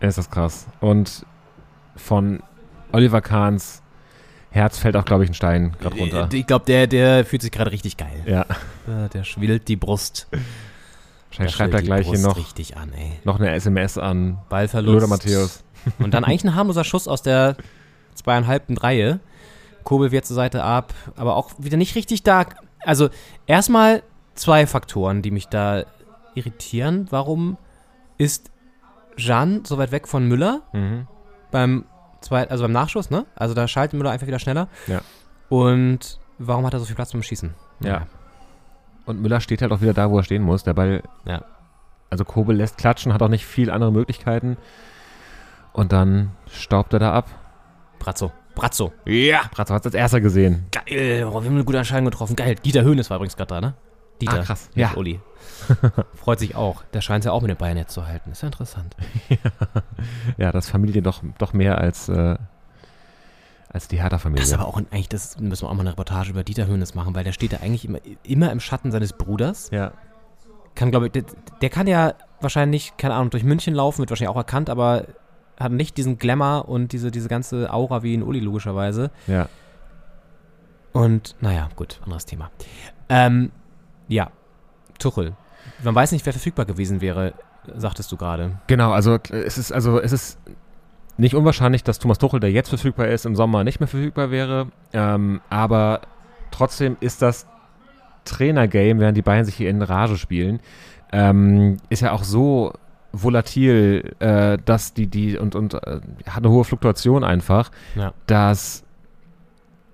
[0.00, 0.66] Ist das krass.
[0.80, 1.24] Und
[1.94, 2.42] von
[2.90, 3.80] Oliver Kahns
[4.50, 6.28] Herz fällt auch, glaube ich, ein Stein gerade runter.
[6.32, 8.22] Ich glaube, der, der fühlt sich gerade richtig geil.
[8.26, 8.42] Ja.
[8.86, 10.26] Äh, Der schwillt die Brust.
[10.32, 13.12] Wahrscheinlich Da schreibt er gleich hier Brust noch, richtig an, ey.
[13.24, 14.92] noch eine SMS an Ballverlust.
[14.94, 15.62] Lothar Matthäus.
[16.00, 17.56] Und dann eigentlich ein harmloser Schuss aus der
[18.14, 19.20] zweieinhalbten Reihe.
[19.84, 22.46] Kobel wehrt zur Seite ab, aber auch wieder nicht richtig da.
[22.84, 23.08] Also
[23.46, 24.02] erstmal
[24.34, 25.84] zwei Faktoren, die mich da
[26.34, 27.06] irritieren.
[27.10, 27.58] Warum
[28.18, 28.50] ist
[29.16, 31.06] Jean so weit weg von Müller Mhm.
[31.50, 31.84] beim
[32.20, 33.26] zweit, also beim Nachschuss, ne?
[33.34, 34.68] Also da schaltet Müller einfach wieder schneller.
[34.86, 35.00] Ja.
[35.48, 37.54] Und warum hat er so viel Platz beim Schießen?
[37.80, 38.06] Ja.
[39.04, 40.62] Und Müller steht halt auch wieder da, wo er stehen muss.
[40.62, 41.42] Der Ball, Ja.
[42.08, 44.56] also Kobel lässt klatschen, hat auch nicht viel andere Möglichkeiten.
[45.72, 47.28] Und dann staubt er da ab.
[47.98, 48.30] Brazzo.
[48.54, 48.92] Brazzo.
[49.06, 49.42] Ja.
[49.50, 50.66] Bratzo hat es als erster gesehen.
[50.70, 51.24] Geil.
[51.26, 52.36] Oh, wir haben eine gute Entscheidung getroffen.
[52.36, 52.54] Geil.
[52.56, 53.74] Dieter Höhnes war übrigens gerade da, ne?
[54.26, 54.40] Dieter.
[54.40, 54.70] Ah, krass.
[54.74, 54.92] Ja.
[54.94, 55.20] Uli.
[56.14, 56.82] Freut sich auch.
[56.92, 58.30] Der scheint es ja auch mit den Bayern jetzt zu halten.
[58.32, 58.96] Ist ja interessant.
[60.36, 62.36] Ja, das Familie doch, doch mehr als, äh,
[63.68, 64.40] als die Hertha-Familie.
[64.40, 66.66] Das ist aber auch ein, eigentlich, das müssen wir auch mal eine Reportage über Dieter
[66.66, 69.70] Höhnes machen, weil der steht da eigentlich immer, immer im Schatten seines Bruders.
[69.70, 69.92] ja.
[70.74, 71.24] Kann, glaube ich, der,
[71.60, 75.04] der kann ja wahrscheinlich, keine Ahnung, durch München laufen, wird wahrscheinlich auch erkannt, aber
[75.60, 79.10] hat nicht diesen Glamour und diese, diese ganze Aura wie in Uli, logischerweise.
[79.26, 79.48] Ja.
[80.92, 82.50] Und naja, gut, anderes Thema.
[83.08, 83.52] Ähm,
[84.08, 84.30] ja,
[84.98, 85.32] Tuchel.
[85.82, 87.34] Man weiß nicht, wer verfügbar gewesen wäre,
[87.76, 88.58] sagtest du gerade.
[88.66, 90.38] Genau, also es ist also es ist
[91.16, 94.68] nicht unwahrscheinlich, dass Thomas Tuchel, der jetzt verfügbar ist, im Sommer nicht mehr verfügbar wäre.
[94.92, 96.00] Ähm, aber
[96.50, 97.46] trotzdem ist das
[98.24, 100.60] Trainergame, während die Bayern sich hier in Rage spielen,
[101.12, 102.72] ähm, ist ja auch so
[103.12, 108.12] volatil, äh, dass die die und und äh, hat eine hohe Fluktuation einfach, Ja.
[108.26, 108.81] dass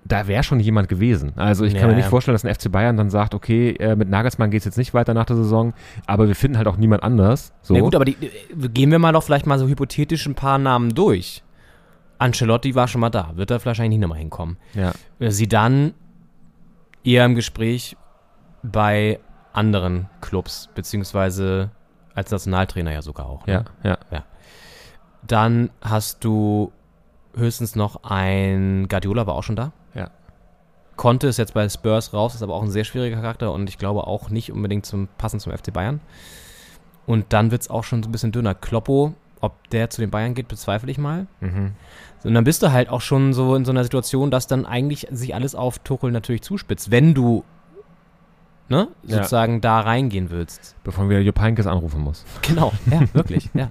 [0.09, 1.33] da wäre schon jemand gewesen.
[1.37, 2.11] Also ich kann Ja, mir nicht ja.
[2.11, 4.95] vorstellen, dass ein FC Bayern dann sagt, okay, äh, mit Nagelsmann geht es jetzt nicht
[4.95, 5.75] weiter nach der Saison,
[6.07, 7.53] aber wir finden halt auch niemand anders.
[7.63, 7.75] So.
[7.75, 10.57] Na gut, aber die, die- gehen wir mal doch vielleicht mal so hypothetisch ein paar
[10.59, 11.43] Namen durch.
[12.19, 14.57] Ancelotti war schon mal da, wird er vielleicht nicht nochmal hinkommen.
[14.75, 14.93] ja.
[15.31, 15.93] Sie dann
[17.05, 17.97] eher im Gespräch
[18.63, 19.21] bei
[19.53, 21.71] anderen Clubs, beziehungsweise
[22.15, 23.47] als Nationaltrainer ja sogar auch.
[23.47, 23.65] Ne?
[23.85, 24.25] Ja, ja.
[25.27, 26.73] Dann hast du
[27.37, 29.73] höchstens noch ein Guardiola war auch schon da.
[30.99, 31.03] Ja.
[31.03, 33.79] Conte ist jetzt bei Spurs raus, ist aber auch ein sehr schwieriger Charakter und ich
[33.79, 36.01] glaube auch nicht unbedingt zum passend zum FC Bayern.
[37.07, 38.55] Und dann wird es auch schon so ein bisschen dünner.
[38.55, 41.27] Kloppo, ob der zu den Bayern geht, bezweifle ich mal.
[41.41, 41.73] Mhm.
[42.25, 45.07] Und dann bist du halt auch schon so in so einer Situation, dass dann eigentlich
[45.11, 47.45] sich alles auf Tuchel natürlich zuspitzt, wenn du
[48.69, 49.19] ne, Ja.
[49.19, 50.75] sozusagen da reingehen willst.
[50.85, 52.25] Bevor wir Jupp Heynckes anrufen muss.
[52.43, 53.71] Genau, ja, wirklich, ja.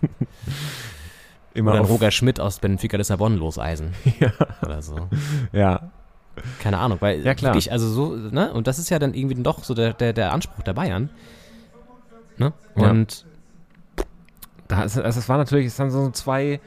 [1.53, 3.93] Immer Oder Roger Schmidt aus Benfica Lissabon loseisen.
[4.63, 5.09] Oder so.
[5.51, 5.91] Ja,
[6.61, 7.53] Keine Ahnung, weil Ja, klar.
[7.53, 10.33] wirklich, also so, ne, und das ist ja dann irgendwie doch so der, der, der
[10.33, 11.09] Anspruch der Bayern.
[12.37, 12.53] Ne?
[12.75, 12.89] Ja.
[12.91, 13.25] Und
[14.67, 16.59] da ist, also es war natürlich, es sind so zwei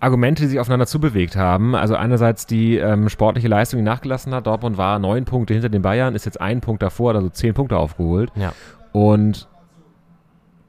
[0.00, 1.74] Argumente, die sich aufeinander zubewegt haben.
[1.74, 4.46] Also einerseits die ähm, sportliche Leistung, die nachgelassen hat.
[4.46, 7.76] Dortmund war neun Punkte hinter den Bayern, ist jetzt ein Punkt davor, also zehn Punkte
[7.76, 8.30] aufgeholt.
[8.36, 8.52] ja,
[8.92, 9.48] Und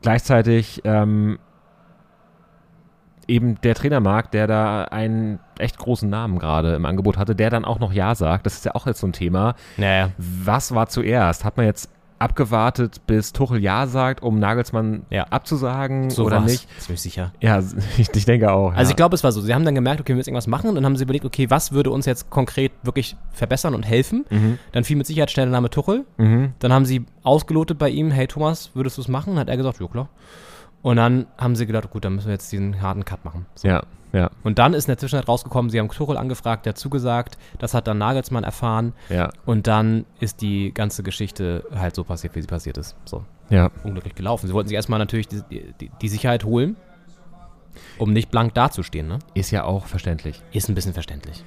[0.02, 1.38] gleichzeitig ähm,
[3.30, 7.64] eben der Trainermarkt, der da einen echt großen Namen gerade im Angebot hatte, der dann
[7.66, 8.46] auch noch Ja sagt.
[8.46, 9.56] Das ist ja auch jetzt so ein Thema.
[9.78, 11.46] naja, Was war zuerst?
[11.46, 11.90] Hat man jetzt
[12.20, 15.24] abgewartet, bis Tuchel Ja sagt, um Nagelsmann Ja.
[15.30, 16.52] abzusagen so oder war's.
[16.52, 16.82] nicht?
[16.82, 17.32] Ziemlich sicher.
[17.40, 17.60] Ja,
[17.98, 18.72] ich, ich denke auch.
[18.74, 18.90] Also ja.
[18.90, 19.40] ich glaube, es war so.
[19.42, 21.50] Sie haben dann gemerkt, okay, wir müssen irgendwas machen und dann haben sie überlegt, okay,
[21.50, 24.26] was würde uns jetzt konkret wirklich verbessern und helfen?
[24.30, 24.60] Mhm.
[24.74, 26.06] Dann fiel mit Sicherheit schnell der Name Tuchel.
[26.18, 26.52] Mhm.
[26.60, 29.40] Dann haben sie ausgelotet bei ihm, hey Thomas, würdest du es machen?
[29.40, 30.10] Hat er gesagt, ja klar.
[30.82, 33.46] Und dann haben sie gedacht, gut, dann müssen wir jetzt diesen harten Cut machen.
[33.56, 33.68] So.
[33.68, 36.78] Ja, ja, Und dann ist in der Zwischenzeit rausgekommen, sie haben Tuchel angefragt, der hat
[36.78, 42.04] zugesagt, das hat dann Nagelsmann erfahren ja, und dann ist die ganze Geschichte halt so
[42.04, 42.96] passiert, wie sie passiert ist.
[43.06, 43.70] So, ja.
[43.84, 44.48] unglücklich gelaufen.
[44.48, 45.44] Sie wollten sich erstmal natürlich die,
[45.80, 46.76] die, die Sicherheit holen,
[48.00, 49.20] um nicht blank dazustehen, ne?
[49.36, 50.42] Ist ja auch verständlich.
[50.52, 51.44] Ist ein bisschen verständlich.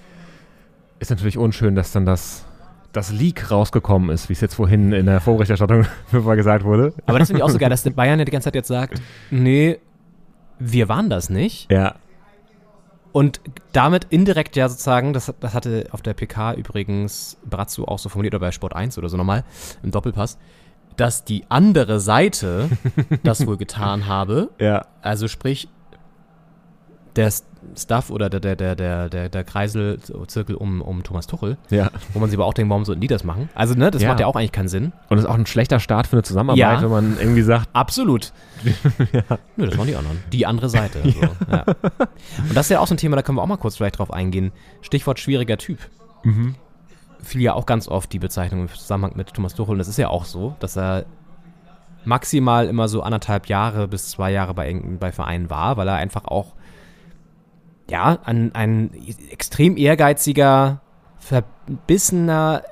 [1.00, 2.44] Ist natürlich unschön, dass dann das,
[2.92, 6.92] das Leak rausgekommen ist, wie es jetzt vorhin in der Vorberichterstattung mal gesagt wurde.
[7.06, 8.68] Aber das finde ich auch so geil, dass der Bayern ja die ganze Zeit jetzt
[8.68, 9.00] sagt,
[9.30, 9.78] nee,
[10.58, 11.70] wir waren das nicht.
[11.72, 11.94] Ja,
[13.12, 13.40] Und
[13.72, 18.34] damit indirekt ja sozusagen, das, das hatte auf der PK übrigens Brazzo auch so formuliert,
[18.34, 19.44] oder bei Sport 1 oder so nochmal,
[19.82, 20.38] im Doppelpass,
[20.96, 22.68] dass die andere Seite
[23.22, 24.50] das wohl getan habe.
[24.58, 24.86] Ja.
[25.00, 25.68] Also sprich,
[27.16, 27.44] der S-
[27.76, 31.90] Stuff oder der, der, der, der, der, der Kreiselzirkel um, um Thomas Tuchel, Ja.
[32.12, 33.48] wo man sich aber auch denkt, warum sollten die das machen?
[33.54, 34.08] Also, ne, das Ja.
[34.08, 34.92] macht ja auch eigentlich keinen Sinn.
[35.08, 36.82] Und das ist auch ein schlechter Start für eine Zusammenarbeit, Ja.
[36.82, 38.32] wenn man irgendwie sagt, Absolut.
[39.56, 40.18] Nö, das waren die anderen.
[40.32, 41.00] Die andere Seite.
[41.02, 41.20] So.
[41.50, 41.64] Ja.
[42.48, 43.98] Und das ist ja auch so ein Thema, da können wir auch mal kurz vielleicht
[43.98, 44.52] drauf eingehen.
[44.82, 45.78] Stichwort schwieriger Typ.
[47.22, 49.72] Fiel ja auch ganz oft die Bezeichnung im Zusammenhang mit Thomas Tuchel.
[49.72, 51.04] Und das ist ja auch so, dass er
[52.04, 56.24] maximal immer so anderthalb Jahre bis zwei Jahre bei, bei Vereinen war, weil er einfach
[56.24, 56.54] auch
[57.90, 58.90] ja, ein, ein
[59.30, 60.80] extrem ehrgeiziger,
[61.18, 62.62] verbissener,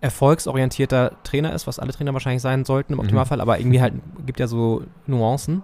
[0.00, 4.40] erfolgsorientierter Trainer ist, was alle Trainer wahrscheinlich sein sollten im Optimalfall, aber irgendwie halt gibt
[4.40, 5.62] ja so Nuancen.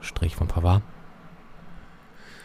[0.00, 0.82] Strich von Pavard.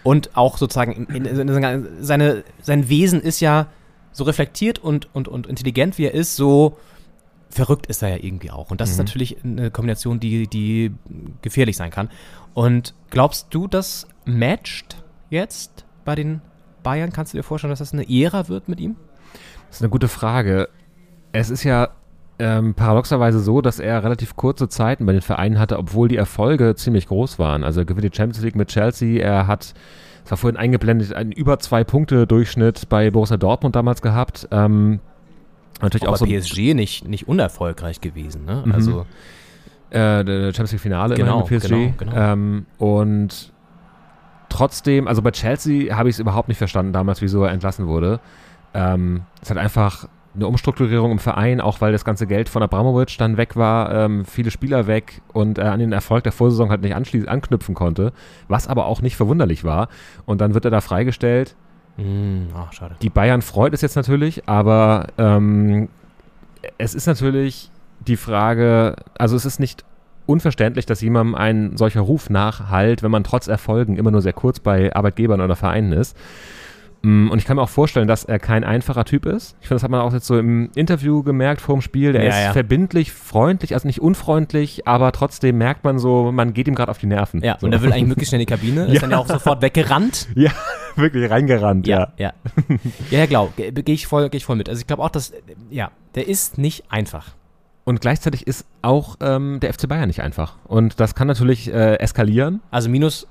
[0.04, 3.67] Und auch sozusagen in, in, in, seine, sein Wesen ist ja
[4.12, 6.77] so reflektiert und, und, und intelligent, wie er ist, so
[7.51, 8.71] verrückt ist er ja irgendwie auch.
[8.71, 10.93] Und das ist natürlich eine Kombination, die, die
[11.41, 12.09] gefährlich sein kann.
[12.53, 16.41] Und glaubst du, das matcht jetzt bei den
[16.83, 17.11] Bayern?
[17.11, 18.95] Kannst du dir vorstellen, dass das eine Ära wird mit ihm?
[19.67, 20.69] Das ist eine gute Frage.
[21.31, 21.89] Es ist ja
[22.39, 26.75] ähm, paradoxerweise so, dass er relativ kurze Zeiten bei den Vereinen hatte, obwohl die Erfolge
[26.75, 27.63] ziemlich groß waren.
[27.63, 29.73] Also er gewinnt die Champions League mit Chelsea, er hat,
[30.25, 34.47] es war vorhin eingeblendet, einen über zwei Punkte Durchschnitt bei Borussia Dortmund damals gehabt.
[34.51, 34.99] Ähm,
[35.81, 38.45] natürlich auch Aber so PSG nicht, nicht unerfolgreich gewesen.
[38.45, 38.63] Ne?
[38.65, 38.71] Mhm.
[38.71, 39.05] Also
[39.89, 41.67] äh, der Champions League Finale Genau, PSG.
[41.69, 42.15] genau, genau.
[42.15, 43.51] Ähm, und
[44.49, 48.19] trotzdem, also bei Chelsea habe ich es überhaupt nicht verstanden damals, wieso er entlassen wurde.
[48.73, 53.17] Ähm, es hat einfach eine Umstrukturierung im Verein, auch weil das ganze Geld von Abramovic
[53.17, 56.81] dann weg war, ähm, viele Spieler weg und er an den Erfolg der Vorsaison halt
[56.81, 58.13] nicht anknüpfen konnte,
[58.47, 59.89] was aber auch nicht verwunderlich war.
[60.25, 61.55] Und dann wird er da freigestellt.
[61.97, 62.95] Mh, ach, schade.
[63.01, 65.89] Die Bayern freut es jetzt natürlich, aber ähm,
[66.77, 67.69] es ist natürlich
[68.08, 69.84] die Frage, also es ist nicht
[70.25, 74.60] unverständlich, dass jemandem ein solcher Ruf nachhallt, wenn man trotz Erfolgen immer nur sehr kurz
[74.60, 76.15] bei Arbeitgebern oder Vereinen ist.
[77.03, 79.55] Mm, Und ich kann mir auch vorstellen, dass er kein einfacher Typ ist.
[79.61, 82.13] Ich finde, das hat man auch jetzt so im Interview gemerkt vor dem Spiel.
[82.13, 82.53] Der Ja, ist ja.
[82.53, 86.99] verbindlich, freundlich, also nicht unfreundlich, aber trotzdem merkt man so, man geht ihm gerade auf
[86.99, 87.41] die Nerven.
[87.43, 87.65] Ja, so.
[87.65, 88.99] und er will eigentlich möglichst schnell in die Kabine, ist Ja.
[89.01, 90.27] dann ja auch sofort weggerannt.
[90.35, 90.51] ja,
[90.95, 92.13] wirklich reingerannt, ja.
[92.17, 92.33] ja.
[93.09, 94.69] Ja, ja, glaub, ge- gehe ich, voll- geh ich voll mit.
[94.69, 95.33] Also ich glaube auch, dass,
[95.71, 97.29] ja, der ist nicht einfach.
[97.83, 100.57] Und gleichzeitig ist auch ähm, der FC Bayern nicht einfach.
[100.65, 102.61] Und das kann natürlich äh, eskalieren.
[102.69, 103.27] Also Minus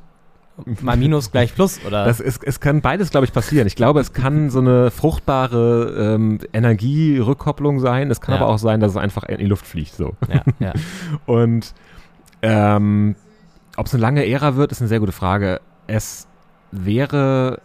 [0.81, 2.05] mal Minus gleich Plus, oder?
[2.05, 3.66] Das ist, es kann beides, glaube ich, passieren.
[3.66, 8.11] Ich glaube, es kann so eine fruchtbare ähm, Energierückkopplung sein.
[8.11, 8.40] Es kann Ja.
[8.42, 9.94] aber auch sein, dass es einfach in die Luft fliegt.
[9.94, 10.14] So.
[10.33, 10.73] ja, ja.
[11.27, 11.75] Und
[12.42, 13.16] ähm,
[13.77, 15.61] ob es eine lange Ära wird, ist eine sehr gute Frage.
[15.87, 16.27] Es
[16.73, 17.61] wäre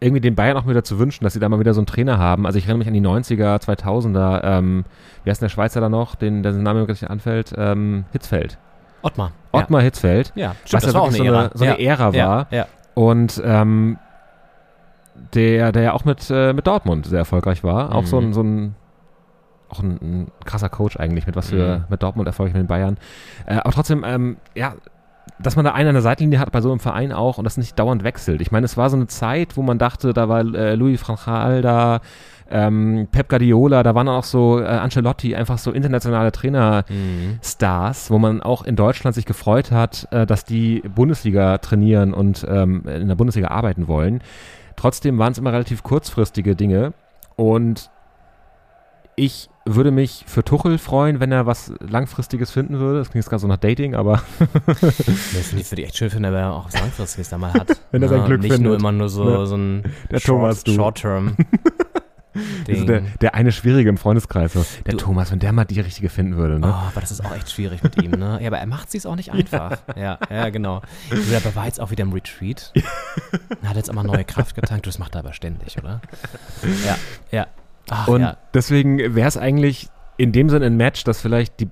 [0.00, 2.18] irgendwie den Bayern auch wieder zu wünschen, dass sie da mal wieder so einen Trainer
[2.18, 2.44] haben.
[2.44, 4.42] Also ich erinnere mich an die 90er, 2000er.
[4.44, 4.84] Ähm,
[5.24, 7.54] wie heißt denn der Schweizer da noch, den, dessen Name mir gerade anfällt?
[7.56, 8.58] Ähm, Hitzfeld.
[9.04, 9.32] Ottmar.
[9.52, 10.32] Ottmar Hitzfeld.
[10.34, 10.48] Ja, ja.
[10.50, 11.90] Was stimmt, das ja war auch eine so eine, so eine ja.
[11.90, 12.14] Ära war.
[12.14, 12.66] Ja, ja.
[12.94, 13.98] Und ähm,
[15.34, 17.94] der, der ja auch mit, äh, mit Dortmund sehr erfolgreich war.
[17.94, 18.06] Auch Mhm.
[18.06, 18.74] so ein, so ein
[19.70, 21.84] auch ein, ein krasser Coach eigentlich, mit was für Mhm.
[21.88, 22.96] mit Dortmund erfolgreich mit den Bayern.
[23.46, 24.74] Äh, aber trotzdem, ähm, ja,
[25.40, 27.56] dass man da einen an der Seitenlinie hat bei so einem Verein auch und das
[27.56, 28.40] nicht dauernd wechselt.
[28.40, 31.62] Ich meine, es war so eine Zeit, wo man dachte, da war äh, Louis Franchal
[31.62, 32.00] da,
[32.50, 37.38] ähm, Pep Guardiola, da waren auch so äh, Ancelotti, einfach so internationale Trainer, Mhm.
[38.08, 42.82] Wo man auch in Deutschland sich gefreut hat, äh, dass die Bundesliga trainieren und ähm,
[42.86, 44.20] in der Bundesliga arbeiten wollen.
[44.76, 46.92] Trotzdem waren es immer relativ kurzfristige Dinge
[47.36, 47.90] und
[49.16, 52.98] ich würde mich für Tuchel freuen, wenn er was Langfristiges finden würde.
[52.98, 54.20] Das klingt jetzt gerade so nach Dating, aber
[54.66, 54.96] Das
[55.48, 57.68] finde ich, echt schön finden, wenn er auch was Langfristiges da mal hat.
[57.92, 58.80] Wenn er sein Glück Nicht nur findet.
[58.80, 59.46] immer nur so, Ja.
[59.46, 60.68] so ein Der Short.
[60.68, 61.36] Short-Term.
[62.68, 64.52] also der, der eine Schwierige im Freundeskreis.
[64.52, 64.64] So.
[64.86, 66.58] Der Du- Thomas, wenn der mal die richtige finden würde.
[66.58, 66.66] Ne?
[66.68, 68.38] Oh, aber das ist auch echt schwierig mit ihm, ne?
[68.40, 69.78] Ja, aber er macht es auch nicht einfach.
[69.96, 70.82] Ja, ja, genau.
[71.10, 72.72] Du, der war jetzt auch wieder im Retreat.
[73.62, 74.86] Er hat jetzt immer neue Kraft getankt.
[74.86, 76.00] Das macht er aber ständig, oder?
[76.86, 76.96] Ja,
[77.30, 77.46] ja.
[77.90, 78.36] Ach, Und ja.
[78.54, 81.68] deswegen wäre es eigentlich in dem Sinne ein Match, dass vielleicht die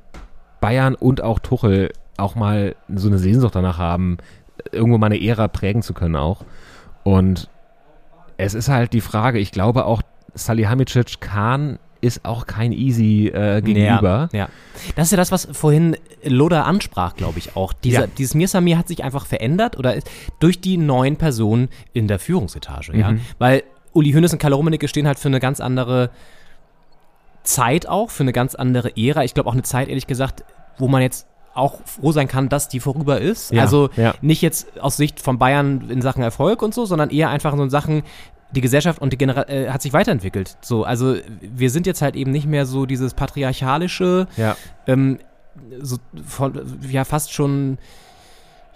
[0.60, 4.18] Bayern und auch Tuchel auch mal so eine Sehnsucht danach haben,
[4.70, 6.44] irgendwo mal eine Ära prägen zu können auch.
[7.02, 7.48] Und
[8.36, 10.02] es ist halt die Frage, ich glaube auch
[10.34, 14.28] Salihamidzic Kahn ist auch kein easy äh, gegenüber.
[14.32, 14.48] Ja, ja.
[14.96, 17.72] Das ist ja das, was vorhin Loda ansprach, glaube ich auch.
[17.72, 18.06] Dieser, Ja.
[18.18, 20.10] Dieses Mirsamir hat sich einfach verändert oder ist
[20.40, 22.96] durch die neuen Personen in der Führungsetage.
[22.96, 23.12] Ja?
[23.12, 23.20] Mhm.
[23.38, 23.62] Weil
[23.92, 26.10] Uli Hoeneß und Karl Rummenigge stehen halt für eine ganz andere
[27.44, 29.22] Zeit auch, für eine ganz andere Ära.
[29.22, 30.44] Ich glaube auch eine Zeit, ehrlich gesagt,
[30.78, 33.52] wo man jetzt auch froh sein kann, dass die vorüber ist.
[33.52, 34.14] Ja, also ja.
[34.22, 37.62] nicht jetzt aus Sicht von Bayern in Sachen Erfolg und so, sondern eher einfach so
[37.62, 38.02] in Sachen,
[38.52, 40.56] die Gesellschaft und die Genera äh, hat sich weiterentwickelt.
[40.60, 44.56] So, also wir sind jetzt halt eben nicht mehr so dieses patriarchalische, Ja.
[44.86, 45.18] ähm,
[45.80, 47.78] so von, ja fast schon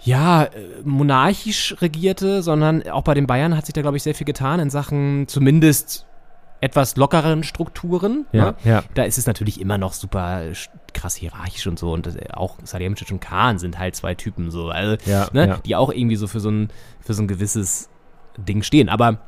[0.03, 0.49] ja äh,
[0.83, 4.59] monarchisch regierte, sondern auch bei den Bayern hat sich da glaube ich sehr viel getan
[4.59, 6.05] in Sachen zumindest
[6.59, 8.25] etwas lockeren Strukturen.
[8.31, 8.55] Ja, ne?
[8.63, 8.83] ja.
[8.95, 10.41] Da ist es natürlich immer noch super
[10.93, 14.69] krass hierarchisch und so und äh, auch Salihamidzic und Kahn sind halt zwei Typen so,
[14.69, 16.69] also, Ja, ne, die auch irgendwie so für so ein
[16.99, 17.89] für so ein gewisses
[18.37, 19.19] Ding stehen, aber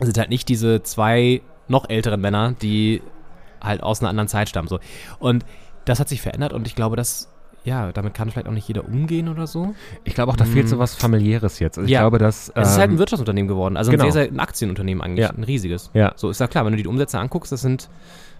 [0.00, 3.02] sind halt nicht diese zwei noch älteren Männer, die
[3.62, 4.78] halt aus einer anderen Zeit stammen so.
[5.18, 5.44] Und
[5.84, 7.28] das hat sich verändert und ich glaube, dass
[7.64, 9.74] ja, damit kann vielleicht auch nicht jeder umgehen oder so.
[10.04, 11.78] Ich glaube auch, da fehlt so was familiäres jetzt.
[11.78, 12.00] Also ich Ja.
[12.02, 14.04] glaube, dass Es ist halt ein ähm, Wirtschaftsunternehmen geworden, also genau.
[14.04, 15.30] ein sehr, sehr ein Aktienunternehmen eigentlich, Ja.
[15.32, 15.90] ein riesiges.
[15.92, 16.12] Ja.
[16.14, 17.88] So ist ja klar, wenn du die Umsätze anguckst, das sind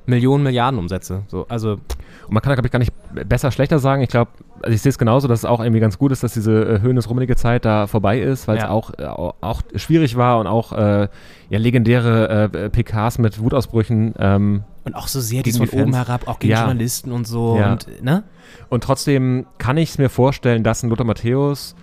[0.06, 1.24] Millionen, Milliarden Umsätze.
[1.26, 1.80] So, also
[2.26, 2.92] Und man kann da, glaube ich, gar nicht
[3.28, 4.02] besser, schlechter sagen.
[4.02, 4.30] Ich glaube,
[4.62, 6.80] also ich sehe es genauso, dass es auch irgendwie ganz gut ist, dass diese äh,
[6.80, 8.70] höhnes-rummelige Zeit da vorbei ist, weil es Ja.
[8.70, 11.08] auch, äh, au- auch schwierig war und auch äh,
[11.50, 14.14] ja, legendäre äh, PKs mit Wutausbrüchen.
[14.18, 16.64] Ähm, und auch so sehr dies von oben herab, auch gegen Ja.
[16.64, 17.72] Journalisten und so Ja.
[17.72, 18.24] und ne?
[18.68, 21.74] und trotzdem kann ich es mir vorstellen, dass ein Lothar Matthäus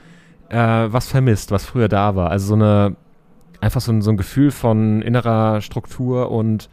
[0.49, 2.29] äh, was vermisst, was früher da war.
[2.31, 2.95] Also so eine,
[3.61, 6.69] einfach so ein, so ein Gefühl von innerer Struktur und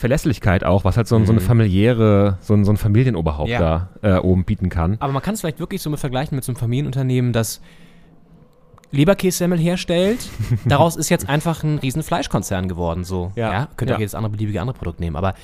[0.00, 1.44] Verlässlichkeit auch, was halt so, ein- so eine Mhm.
[1.44, 3.88] familiäre, so ein, so ein Familienoberhaupt Ja.
[4.02, 4.96] da äh, oben bieten kann.
[5.00, 7.60] Aber man kann es vielleicht wirklich so mit vergleichen mit so einem Familienunternehmen, das
[8.92, 10.18] Leberkässemmel herstellt.
[10.64, 13.04] Daraus ist jetzt einfach ein riesen Fleischkonzern geworden.
[13.04, 13.30] So.
[13.36, 13.68] Ja.
[13.76, 13.96] Könnt ihr Ja.
[13.96, 15.16] auch jedes andere beliebige andere Produkt nehmen.
[15.16, 15.34] Aber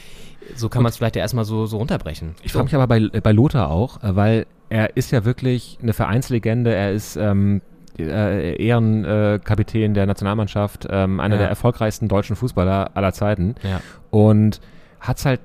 [0.57, 2.35] so kann man es vielleicht ja erstmal so, so runterbrechen.
[2.43, 5.93] Ich frage mich aber bei, bei Lothar auch, äh, weil er ist ja wirklich eine
[5.93, 7.63] Vereinslegende, er ist ähm,
[7.99, 11.43] äh, Ehrenkapitän der Nationalmannschaft, ähm, einer Ja.
[11.43, 13.81] der erfolgreichsten deutschen Fußballer aller Zeiten Ja.
[14.17, 14.62] Und
[14.99, 15.41] hat es halt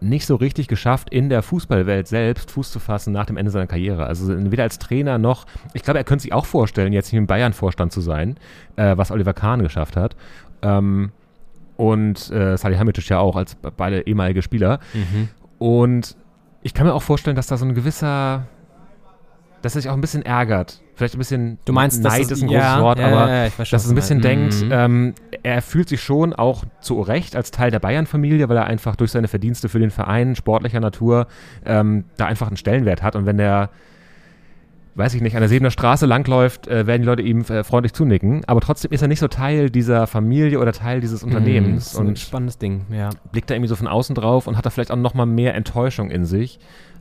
[0.00, 3.68] nicht so richtig geschafft, in der Fußballwelt selbst Fuß zu fassen nach dem Ende seiner
[3.68, 4.06] Karriere.
[4.06, 7.28] Also weder als Trainer noch, ich glaube, er könnte sich auch vorstellen, jetzt hier im
[7.28, 8.36] Bayern-Vorstand zu sein,
[8.74, 10.16] äh, was Oliver Kahn geschafft hat.
[10.62, 11.12] Ähm,
[11.76, 14.80] und äh, Salihamidzic ja auch, als beide ehemalige Spieler.
[14.94, 15.28] Mhm.
[15.60, 16.16] Und
[16.62, 18.48] ich kann mir auch vorstellen, dass da so ein gewisser,
[19.62, 20.80] dass er sich auch ein bisschen ärgert.
[20.94, 23.48] Vielleicht ein bisschen Du meinst, Neid es- ist ein ja, großes Wort, ja, aber ja,
[23.70, 24.68] dass er ein bisschen denkt, Mhm.
[24.72, 28.96] ähm, er fühlt sich schon auch zu Recht als Teil der Bayern-Familie, weil er einfach
[28.96, 31.26] durch seine Verdienste für den Verein sportlicher Natur
[31.64, 33.14] ähm, da einfach einen Stellenwert hat.
[33.16, 33.70] Und wenn der,
[34.96, 37.92] weiß ich nicht, an der Sebener Straße langläuft, äh, werden die Leute ihm äh, freundlich
[37.92, 38.42] zunicken.
[38.46, 41.84] Aber trotzdem ist er nicht so Teil dieser Familie oder Teil dieses Mhm, Unternehmens.
[41.84, 43.10] das ist ein und spannendes Ding, ja.
[43.30, 45.54] blickt da irgendwie so von außen drauf und hat da vielleicht auch noch mal mehr
[45.54, 46.58] Enttäuschung in sich,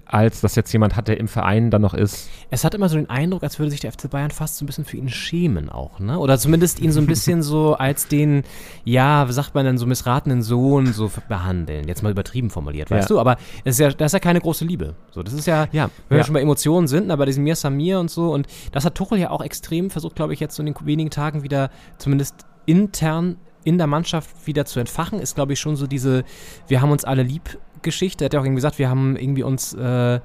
[0.10, 2.30] als dass jetzt jemand hat, der im Verein dann noch ist.
[2.50, 4.68] Es hat immer so den Eindruck, als würde sich der FC Bayern fast so ein
[4.68, 6.18] bisschen für ihn schämen auch, ne?
[6.20, 8.44] Oder zumindest ihn so ein bisschen so als den,
[8.86, 11.88] ja, wie sagt man denn, so missratenen Sohn so behandeln.
[11.88, 13.16] Jetzt mal übertrieben formuliert, weißt Ja.
[13.16, 13.20] du?
[13.20, 14.96] Aber es ist ja, das ist ja keine große Liebe.
[15.12, 18.00] So, das ist ja, Ja, wenn wir schon bei Emotionen sind, aber diesem Mir Samir
[18.00, 18.32] und so.
[18.34, 21.10] Und das hat Tuchel ja auch extrem versucht, glaube ich, jetzt so in den wenigen
[21.10, 25.88] Tagen wieder zumindest intern in der Mannschaft wieder zu entfachen, ist, glaube ich, schon so
[25.88, 26.24] diese,
[26.70, 28.24] wir haben uns alle lieb Geschichte.
[28.24, 30.20] Er hat ja auch irgendwie gesagt, wir haben irgendwie uns äh,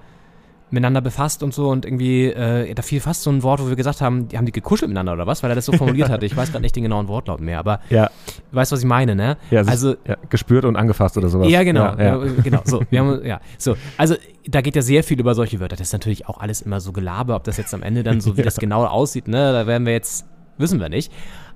[0.71, 3.77] miteinander befasst und so und irgendwie, äh, da fiel fast so ein Wort, wo wir
[3.77, 6.25] gesagt haben, die haben die gekuschelt miteinander oder was, weil er das so formuliert hatte.
[6.25, 8.11] Ich weiß gerade nicht den genauen Wortlaut mehr, aber Ja,
[8.51, 9.37] du weißt, was ich meine, ne?
[9.51, 11.51] ja, also ja, gespürt und angefasst oder sowas.
[11.51, 11.85] ja, genau.
[11.85, 12.23] Ja, ja.
[12.25, 12.63] äh, genau.
[12.65, 13.77] So, wir haben, ja, so.
[13.99, 14.15] Also,
[14.49, 15.77] da geht ja sehr viel über solche Wörter.
[15.77, 18.39] Das ist natürlich auch alles immer so Gelaber, ob das jetzt am Ende dann so,
[18.39, 20.25] wie das genau aussieht, ne, da werden wir jetzt,
[20.57, 21.13] wissen wir nicht.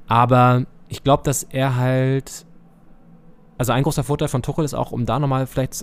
[0.09, 2.45] Aber ich glaube, dass er halt,
[3.59, 5.83] also ein großer Vorteil von Tuchel ist auch, um da nochmal vielleicht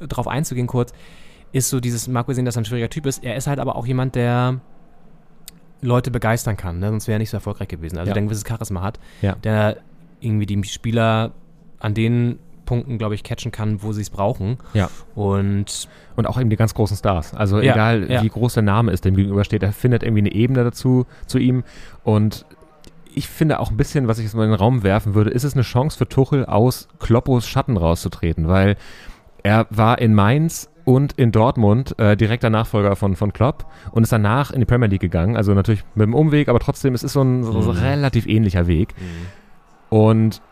[0.00, 0.92] äh, drauf einzugehen kurz,
[1.52, 3.22] ist so dieses, mag wir sehen, dass er ein schwieriger Typ ist.
[3.24, 4.60] Er ist halt aber auch jemand, der
[5.80, 6.88] Leute begeistern kann, ne?
[6.90, 7.98] sonst wäre er nicht so erfolgreich gewesen.
[7.98, 8.14] Also Ja.
[8.14, 9.34] der ein gewisses Charisma hat, Ja.
[9.36, 9.76] der
[10.20, 11.32] irgendwie die Spieler
[11.78, 14.56] an den Punkten, glaube ich, catchen kann, wo sie es brauchen.
[14.72, 14.88] Ja.
[15.14, 17.34] Und Und auch eben die ganz großen Stars.
[17.34, 18.22] Also Ja, egal, ja.
[18.22, 21.64] wie groß der Name ist, dem gegenübersteht, er findet irgendwie eine Ebene dazu, zu ihm.
[22.04, 22.46] Und
[23.14, 25.44] ich finde auch ein bisschen, was ich jetzt mal in den Raum werfen würde, ist
[25.44, 28.76] es eine Chance für Tuchel, aus Kloppos Schatten rauszutreten, weil
[29.42, 34.12] er war in Mainz und in Dortmund äh, direkter Nachfolger von, von Klopp und ist
[34.12, 35.36] danach in die Premier League gegangen.
[35.36, 37.78] Also natürlich mit dem Umweg, aber trotzdem, es ist so ein, so, so Mhm.
[37.78, 38.94] relativ ähnlicher Weg.
[39.88, 40.42] Und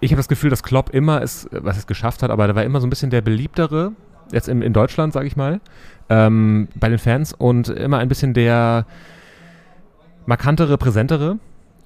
[0.00, 2.64] ich habe das Gefühl, dass Klopp immer es, was es geschafft hat, aber der war
[2.64, 3.92] immer so ein bisschen der beliebtere,
[4.32, 5.60] jetzt in, in Deutschland, sage ich mal,
[6.10, 8.86] ähm, bei den Fans und immer ein bisschen der
[10.26, 11.38] markantere, präsentere.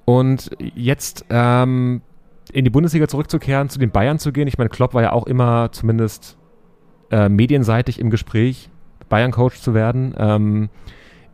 [0.05, 2.01] Und jetzt ähm,
[2.53, 4.49] in die Bundesliga zurückzukehren, zu den Bayern zu gehen.
[4.49, 6.39] Ich meine, Klopp war ja auch immer zumindest
[7.11, 8.71] äh, medienseitig im Gespräch,
[9.09, 10.15] Bayern-Coach zu werden.
[10.19, 10.69] Ähm,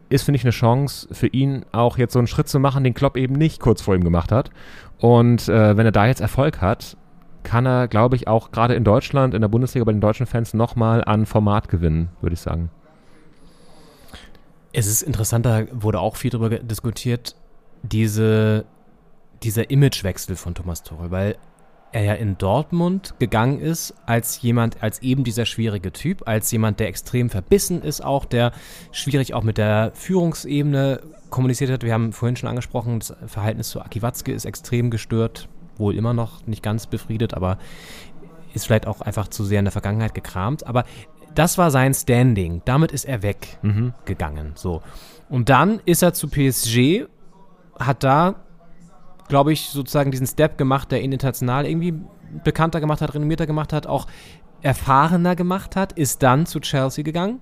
[0.09, 2.95] ist, finde ich, eine Chance für ihn auch jetzt so einen Schritt zu machen, den
[2.95, 4.51] Klopp eben nicht kurz vor ihm gemacht hat.
[4.99, 6.97] Und äh, wenn er da jetzt Erfolg hat,
[7.43, 10.55] kann er, glaube ich, auch gerade in Deutschland, in der Bundesliga bei den deutschen Fans
[10.55, 12.71] nochmal an Format gewinnen, würde ich sagen.
[14.75, 17.35] Es ist interessant, da wurde auch viel drüber ge- diskutiert,
[17.83, 18.66] diese
[19.43, 21.37] dieser Imagewechsel von Thomas Tuchel, weil
[21.93, 26.81] er ja in Dortmund gegangen ist als jemand, als eben dieser schwierige Typ, als jemand,
[26.81, 28.53] der extrem verbissen ist auch, der
[28.91, 31.01] schwierig auch mit der Führungsebene
[31.31, 31.85] kommuniziert hat.
[31.85, 36.14] Wir haben vorhin schon angesprochen, das Verhältnis zu Aki Watzke ist extrem gestört, wohl immer
[36.14, 37.59] noch nicht ganz befriedet, aber
[38.55, 40.66] ist vielleicht auch einfach zu sehr in der Vergangenheit gekramt.
[40.66, 40.85] Aber
[41.35, 42.62] das war sein Standing.
[42.64, 44.53] Damit ist er weggegangen.
[44.55, 44.82] So.
[45.28, 47.07] Und dann ist er zu PSG,
[47.78, 48.37] hat da
[49.28, 51.95] glaube ich, sozusagen diesen Step gemacht, der ihn international irgendwie
[52.43, 54.07] bekannter gemacht hat, renommierter gemacht hat, auch
[54.62, 57.41] erfahrener gemacht hat, ist dann zu Chelsea gegangen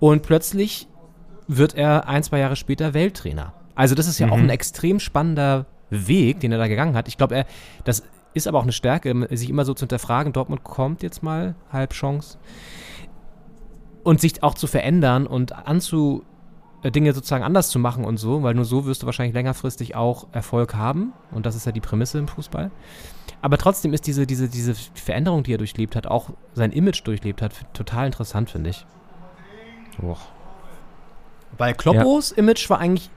[0.00, 0.88] und plötzlich
[1.46, 3.52] wird er ein, zwei Jahre später Welttrainer.
[3.74, 7.08] Also das ist ja auch ein extrem spannender Weg, den er da gegangen hat.
[7.08, 7.46] Ich glaube, er,
[7.84, 11.54] das ist aber auch eine Stärke, sich immer so zu hinterfragen, Dortmund kommt jetzt mal,
[11.70, 12.38] Halbchance.
[14.04, 16.24] Und sich auch zu verändern und anzu,
[16.84, 19.96] äh, Dinge sozusagen anders zu machen und so, weil nur so wirst du wahrscheinlich längerfristig
[19.96, 21.12] auch Erfolg haben.
[21.32, 22.70] Und das ist ja die Prämisse im Fußball.
[23.40, 27.42] Aber trotzdem ist diese, diese, diese Veränderung, die er durchlebt hat, auch sein Image durchlebt
[27.42, 28.86] hat, total interessant, finde ich.
[30.02, 30.20] Och.
[31.56, 33.10] Weil Kloppos Image war eigentlich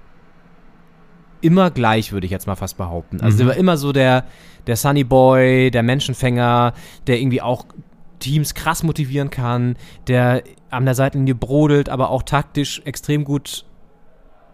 [1.41, 3.21] immer gleich, würde ich jetzt mal fast behaupten.
[3.21, 4.25] Also der war immer so der,
[4.65, 6.73] der Sunny Boy, der Menschenfänger,
[7.05, 7.65] der irgendwie auch
[8.19, 9.75] Teams krass motivieren kann,
[10.07, 13.65] der an der Seitenlinie brodelt, aber auch taktisch extrem gut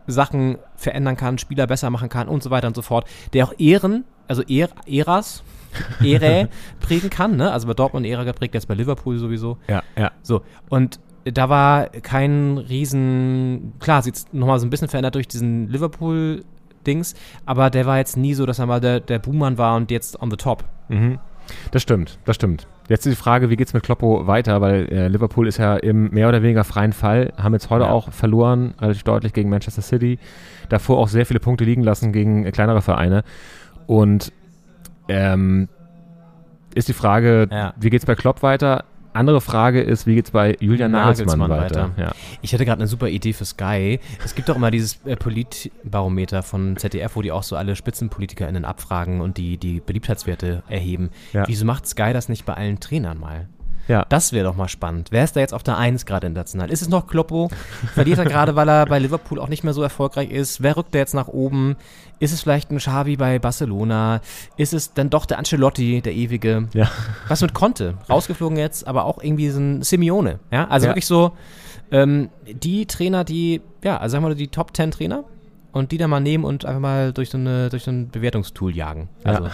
[0.07, 3.07] Sachen verändern kann, Spieler besser machen kann und so weiter und so fort.
[3.34, 5.43] Der auch Ehren, also er, Eras,
[6.03, 6.49] Ehre
[6.80, 7.51] prägen kann, ne?
[7.51, 9.57] Also bei Dortmund Ära geprägt, jetzt bei Liverpool sowieso.
[9.68, 10.11] Ja, ja.
[10.22, 15.70] So, und da war kein riesen, klar, sieht's nochmal so ein bisschen verändert durch diesen
[15.70, 19.89] Liverpool-Dings, aber der war jetzt nie so, dass er mal der, der Buhmann war und
[19.89, 20.66] jetzt on the top.
[20.89, 21.20] Mhm.
[21.72, 22.68] Das stimmt, das stimmt.
[22.90, 26.10] Jetzt ist die Frage, wie geht's mit Kloppo weiter, weil äh, Liverpool ist ja im
[26.12, 27.92] mehr oder weniger freien Fall, haben jetzt heute Ja.
[27.92, 30.20] auch verloren, relativ deutlich gegen Manchester City,
[30.70, 33.24] davor auch sehr viele Punkte liegen lassen gegen äh, kleinere Vereine
[33.88, 34.34] und
[35.08, 35.70] ähm,
[36.76, 37.74] ist die Frage, Ja.
[37.80, 38.84] wie geht's bei Klopp weiter?
[39.14, 41.89] Andere Frage ist, wie geht's bei Julian Nagelsmann, Nagelsmann weiter?
[41.95, 42.01] weiter.
[42.01, 42.11] Ja.
[42.41, 43.99] Ich hatte gerade eine super Idee für Sky.
[44.24, 48.66] Es gibt doch immer dieses äh, Politbarometer von ZDF, wo die auch so alle SpitzenpolitikerInnen
[48.66, 51.11] abfragen und die, die Beliebtheitswerte erheben.
[51.32, 51.47] Ja.
[51.47, 53.47] Wieso macht Sky das nicht bei allen Trainern mal?
[53.88, 54.06] Ja.
[54.10, 55.10] Das wäre doch mal spannend.
[55.12, 56.72] Wer ist da jetzt auf der 1 gerade international?
[56.72, 57.50] Ist es noch Kloppo?
[57.94, 60.64] Verliert er gerade, weil er bei Liverpool auch nicht mehr so erfolgreich ist?
[60.64, 61.76] Wer rückt da jetzt nach oben?
[62.20, 64.22] Ist es vielleicht ein Xavi bei Barcelona?
[64.56, 66.70] Ist es dann doch der Ancelotti, der ewige?
[66.74, 66.90] Ja.
[67.28, 67.96] Was mit Conte?
[68.10, 70.40] Rausgeflogen jetzt, aber auch irgendwie so ein Simeone.
[70.52, 70.92] Ja, also Ja.
[70.92, 71.34] wirklich so
[71.92, 75.26] ähm, die Trainer, die, ja, also sagen wir mal die Top 10 Trainer
[75.74, 78.74] und die dann mal nehmen und einfach mal durch so, eine, durch so ein Bewertungstool
[78.76, 79.10] jagen.
[79.24, 79.50] Also,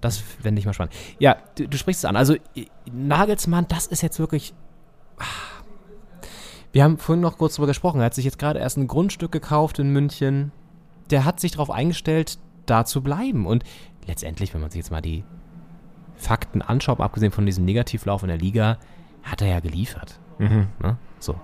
[0.00, 0.94] das fände ich mal spannend.
[1.18, 2.16] Ja, du, du sprichst es an.
[2.16, 2.34] Also,
[2.92, 4.52] Nagelsmann, das ist jetzt wirklich.
[5.18, 5.24] ah.
[6.72, 8.00] Wir haben vorhin noch kurz drüber gesprochen.
[8.00, 10.52] Er hat sich jetzt gerade erst ein Grundstück gekauft in München.
[11.08, 13.46] Der hat sich darauf eingestellt, da zu bleiben.
[13.46, 13.64] Und
[14.06, 15.24] letztendlich, wenn man sich jetzt mal die
[16.16, 18.78] Fakten anschaut, abgesehen von diesem Negativlauf in der Liga,
[19.22, 20.20] hat er ja geliefert.
[20.38, 20.66] Mhm.
[20.82, 20.98] Ne?
[21.20, 21.36] So.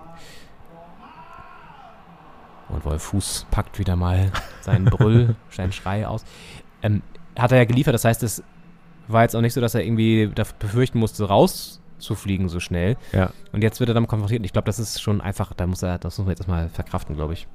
[2.69, 6.25] Und Wolf Fuß packt wieder mal seinen Brüll, seinen Schrei aus.
[6.83, 7.03] Ähm,
[7.39, 8.43] hat er ja geliefert, das heißt, es
[9.09, 12.97] war jetzt auch nicht so, dass er irgendwie befürchten musste, rauszufliegen so schnell.
[13.13, 13.31] Ja.
[13.53, 14.41] Und jetzt wird er damit konfrontiert.
[14.41, 16.69] Und ich glaube, das ist schon einfach, da muss er, das muss man jetzt erstmal
[16.69, 17.47] verkraften, glaube ich.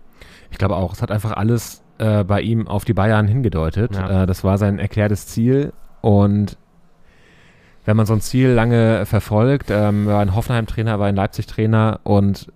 [0.51, 3.95] Ich glaube auch, es hat einfach alles äh, bei ihm auf die Bayern hingedeutet.
[3.95, 4.23] Ja.
[4.23, 6.57] Äh, das war sein erklärtes Ziel und
[7.85, 12.51] wenn man so ein Ziel lange verfolgt, ähm, war ein Hoffenheim-Trainer, war ein Leipzig-Trainer und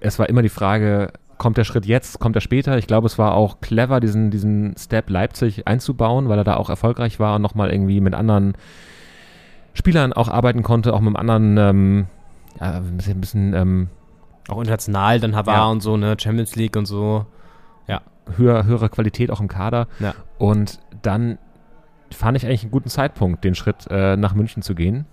[0.00, 2.78] es war immer die Frage, kommt der Schritt jetzt, kommt er später?
[2.78, 6.70] Ich glaube, es war auch clever, diesen, diesen Step Leipzig einzubauen, weil er da auch
[6.70, 8.54] erfolgreich war und nochmal irgendwie mit anderen
[9.74, 12.06] Spielern auch arbeiten konnte, auch mit einem anderen, ähm,
[12.60, 13.88] ja, ein bisschen, ein bisschen ähm,
[14.48, 15.66] Auch international, dann Havard Ja.
[15.66, 17.26] und so, ne, Champions League und so.
[18.38, 19.86] höher, höhere Qualität auch im Kader.
[20.00, 20.14] Ja.
[20.38, 21.38] Und dann
[22.10, 25.06] fand ich eigentlich einen guten Zeitpunkt, den Schritt äh, nach München zu gehen.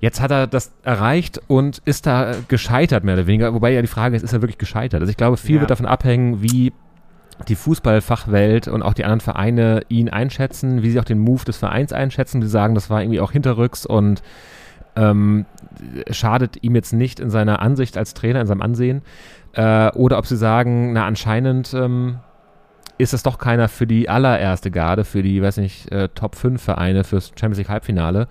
[0.00, 3.54] Jetzt hat er das erreicht und ist da gescheitert, mehr oder weniger.
[3.54, 5.00] Wobei ja die Frage ist, ist er wirklich gescheitert?
[5.00, 5.60] Also ich glaube, viel Ja.
[5.62, 6.72] wird davon abhängen, wie
[7.48, 11.56] die Fußballfachwelt und auch die anderen Vereine ihn einschätzen, wie sie auch den Move des
[11.56, 12.40] Vereins einschätzen.
[12.40, 14.22] Die sagen, das war irgendwie auch hinterrücks und
[14.96, 15.46] ähm,
[16.10, 19.02] schadet ihm jetzt nicht in seiner Ansicht als Trainer, in seinem Ansehen.
[19.54, 22.18] Äh, oder ob sie sagen, na anscheinend ähm,
[22.98, 26.62] ist es doch keiner für die allererste Garde, für die, weiß nicht, äh, Top 5
[26.62, 28.28] Vereine fürs Champions League Halbfinale.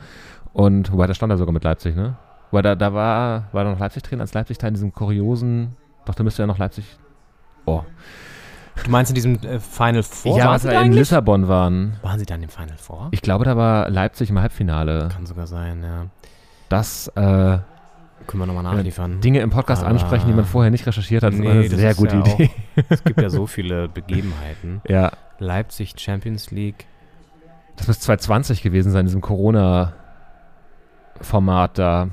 [0.54, 2.16] Und wobei, da stand er sogar mit Leipzig, ne?
[2.52, 5.76] Wobei, da, da war, war er noch Leipzig drin, als Leipzig da in diesem kuriosen,
[6.06, 6.86] doch, da müsste ja noch Leipzig,
[7.66, 7.82] oh.
[8.84, 10.38] Du meinst in diesem äh, Final Four?
[10.38, 10.94] ja, als sie wir da in?
[10.94, 11.98] Lissabon waren.
[12.02, 13.08] Waren sie dann im Final Four?
[13.12, 15.10] Ich glaube, da war Leipzig im Halbfinale.
[15.14, 16.06] Kann sogar sein, ja.
[16.70, 17.64] Das, äh, Können
[18.42, 19.22] wir nochmal nachliefern.
[19.22, 21.34] Dinge im Podcast Aber- ansprechen, die man vorher nicht recherchiert hat.
[21.34, 22.50] Das ist eine sehr ist gute ja Idee.
[22.78, 24.82] Auch, es gibt ja so viele Begebenheiten.
[24.88, 26.86] Ja, Leipzig Champions League.
[27.76, 29.22] das muss 2020 gewesen sein, in diesem
[31.16, 32.10] Corona-Format da.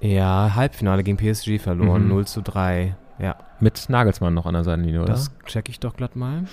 [0.00, 2.08] Ja, Halbfinale gegen PSG verloren, Mhm.
[2.08, 2.96] 0 zu 3.
[3.18, 5.12] Ja, Mit Nagelsmann noch an der Seitenlinie, oder?
[5.12, 6.44] das check ich doch glatt mal.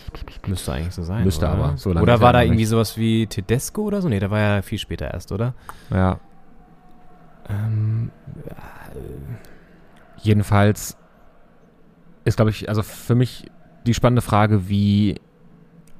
[0.47, 1.23] Müsste eigentlich so sein.
[1.23, 1.55] Müsste oder?
[1.55, 2.69] aber, so lange Oder war da irgendwie nicht.
[2.69, 4.07] sowas wie Tedesco oder so?
[4.09, 5.53] Nee, der war ja viel später erst, oder?
[5.89, 6.19] ja.
[7.49, 8.11] Ähm,
[10.17, 10.95] Jedenfalls
[12.25, 13.49] ist, glaube ich, also für mich
[13.87, 15.15] die spannende Frage, wie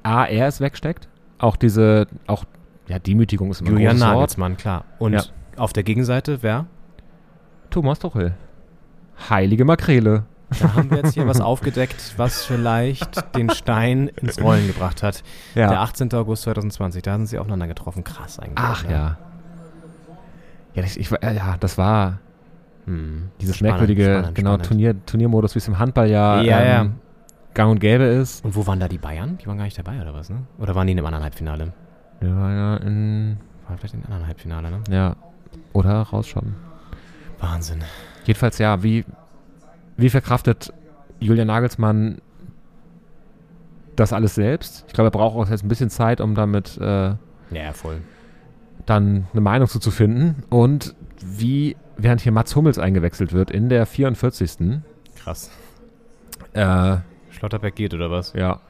[0.04, 1.08] A, er es wegsteckt.
[1.38, 2.44] Auch diese, auch,
[2.92, 4.14] ja, Demütigung ist immer ein Julian großes Wort.
[4.14, 4.84] Nagelsmann, klar.
[4.98, 5.22] Und Ja.
[5.56, 6.66] auf der Gegenseite, wer?
[7.70, 8.34] Thomas Tuchel.
[9.30, 10.24] Heilige Makrele.
[10.60, 15.22] Da haben wir jetzt hier was aufgedeckt, was vielleicht den Stein ins Rollen gebracht hat.
[15.54, 15.68] Ja.
[15.70, 16.12] Der 18.
[16.12, 18.04] August 2020, da sind sie aufeinander getroffen.
[18.04, 18.58] Krass eigentlich.
[18.58, 18.92] Ach ne?
[18.92, 19.18] ja.
[20.74, 22.18] Ja, ich, ich, äh, ja, das war
[22.84, 23.30] Hm.
[23.40, 24.66] dieses Spannend, merkwürdige spannend, genau, spannend.
[24.66, 26.80] Turnier, Turniermodus, wie es im Handball ja, Ja, ja.
[26.82, 26.94] ähm,
[27.54, 28.44] gang und gäbe ist.
[28.44, 29.38] Und wo waren da die Bayern?
[29.38, 30.38] Die waren gar nicht dabei, oder was, ne?
[30.58, 31.72] Oder waren die in einem anderen Halbfinale?
[32.22, 33.36] Ja, ja, in,
[33.68, 34.80] War vielleicht in einem anderen Halbfinale, ne?
[34.90, 35.16] ja.
[35.74, 36.54] Oder rausschauen.
[37.40, 37.82] Wahnsinn.
[38.24, 39.04] Jedenfalls, ja, wie,
[39.96, 40.72] wie verkraftet
[41.18, 42.18] Julian Nagelsmann
[43.96, 44.84] das alles selbst?
[44.86, 47.14] Ich glaube, er braucht auch jetzt ein bisschen Zeit, um damit äh,
[47.50, 48.00] Ja, voll.
[48.86, 50.42] dann eine Meinung zu, zu finden.
[50.50, 50.94] Und
[51.24, 54.80] wie, während hier Mats Hummels eingewechselt wird in der 44.
[55.16, 55.50] Krass.
[56.54, 56.96] Äh,
[57.30, 58.32] Schlotterbeck geht, oder was?
[58.34, 58.60] ja,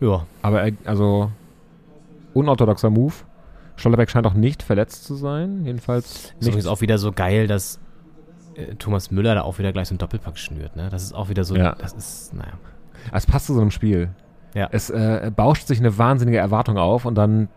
[0.00, 0.26] Ja.
[0.42, 1.30] aber er, also
[2.34, 3.14] unorthodoxer Move.
[3.76, 6.48] Schlotterbeck scheint auch nicht verletzt zu sein, jedenfalls Ist nicht.
[6.48, 7.80] übrigens auch wieder so geil, dass
[8.54, 10.88] äh, Thomas Müller da auch wieder gleich so einen Doppelpack schnürt, ne?
[10.90, 11.74] Das ist auch wieder so, Ja.
[11.74, 12.52] das ist, naja.
[13.12, 14.10] Es passt zu so einem Spiel.
[14.54, 14.68] Ja.
[14.70, 17.48] Es äh, bauscht sich eine wahnsinnige Erwartung auf und dann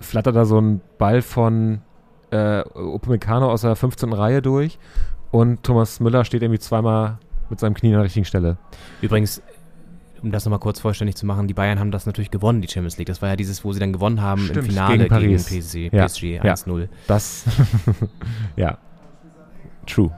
[0.00, 1.80] flattert da so ein Ball von
[2.32, 4.12] äh, Upamecano aus der 15.
[4.12, 4.78] Reihe durch
[5.30, 7.18] und Thomas Müller steht irgendwie zweimal
[7.50, 8.56] mit seinem Knie an der richtigen Stelle.
[9.00, 9.42] Übrigens,
[10.22, 12.96] um das nochmal kurz vollständig zu machen, die Bayern haben das natürlich gewonnen, die Champions
[12.98, 13.08] League.
[13.08, 15.46] Das war ja dieses, wo sie dann gewonnen haben im Stimmt, Finale gegen gegen, Paris.
[15.46, 16.42] PSG, Ja, PSG ja.
[16.42, 16.88] 1-0.
[17.06, 17.44] Das,
[18.56, 18.78] ja,
[19.86, 20.10] true.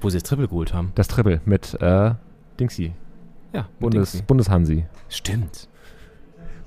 [0.00, 0.92] Wo sie das Triple geholt haben.
[0.94, 2.12] Das Triple mit äh,
[2.60, 2.92] Dingsy,
[3.52, 4.26] Ja, mit Bundes, Dingsy.
[4.26, 4.84] Bundeshansi.
[5.08, 5.68] Stimmt.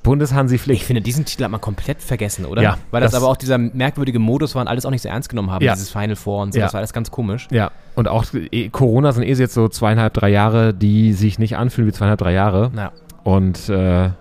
[0.02, 0.82] Bundeshansi Ich Flick.
[0.84, 2.62] finde, diesen Titel hat man komplett vergessen, oder?
[2.62, 5.10] Ja, Weil das, das- aber auch dieser merkwürdige Modus war und alles auch nicht so
[5.10, 5.74] ernst genommen haben, Ja.
[5.74, 6.60] dieses Final Four und so.
[6.60, 6.66] Ja.
[6.66, 7.48] Das war alles ganz komisch.
[7.52, 11.58] Ja, und auch eh, Corona sind eh jetzt so zweieinhalb, drei Jahre, die sich nicht
[11.58, 12.72] anfühlen wie zweieinhalb, drei Jahre.
[12.76, 12.92] Ja.
[13.24, 14.12] Und äh,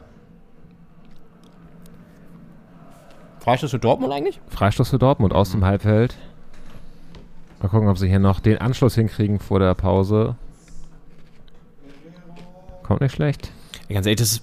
[3.41, 4.41] Freistoß für Dortmund eigentlich?
[4.49, 6.17] Freistoß für Dortmund aus dem Halbfeld.
[7.63, 10.37] Mal gucken, ob sie hier noch den Anschluss hinkriegen vor der Pause.
[12.83, 13.51] Kommt nicht schlecht.
[13.89, 14.43] Ja, ganz ehrlich, das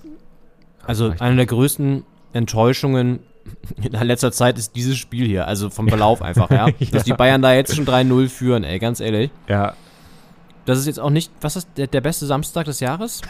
[0.87, 3.19] also eine der größten Enttäuschungen
[3.81, 6.67] in letzter Zeit ist dieses Spiel hier, also vom Verlauf einfach, ja.
[6.91, 9.29] Dass die Bayern da jetzt schon 3-0 führen, ey, ganz ehrlich.
[9.47, 9.73] Ja,
[10.65, 13.21] Das ist jetzt auch nicht, was ist der, der beste Samstag des Jahres?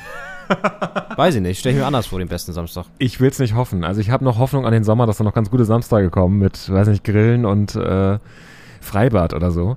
[1.18, 2.86] Weiß ich nicht, stell ich mir anders vor, den besten Samstag.
[2.98, 3.84] ich will es nicht hoffen.
[3.84, 6.38] Also ich habe noch Hoffnung an den Sommer, dass da noch ganz gute Samstage kommen
[6.40, 8.20] mit, weiß nicht, Grillen und äh,
[8.80, 9.76] Freibad oder so.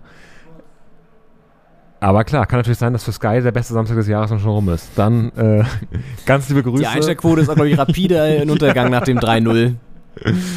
[2.01, 4.51] Aber klar, kann natürlich sein, dass für Sky der beste Samstag des Jahres noch schon
[4.51, 4.91] rum ist.
[4.95, 5.65] Dann äh,
[6.27, 6.83] ganz liebe Grüße.
[6.83, 9.75] Die Einstellquote ist glaube ich, rapide in Untergang nach dem 3-0.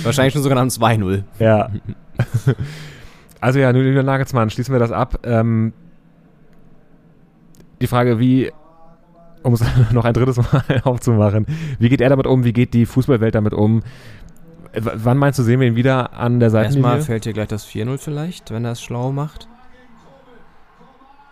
[0.03, 1.23] Wahrscheinlich schon sogar nach dem 2-0.
[1.39, 1.69] Ja.
[3.41, 5.17] Also ja, Julian Nagelsmann, schließen wir das ab.
[5.23, 5.73] Ähm,
[7.81, 8.51] die Frage, wie,
[9.41, 11.47] um es noch ein drittes Mal aufzumachen,
[11.79, 12.43] wie geht er damit um?
[12.43, 13.81] Wie geht die Fußballwelt damit um?
[14.73, 16.87] W wann meinst du, sehen wir ihn wieder an der Seitenlinie?
[16.87, 19.47] Erstmal fällt dir gleich das 4-0 vielleicht, wenn er es schlau macht.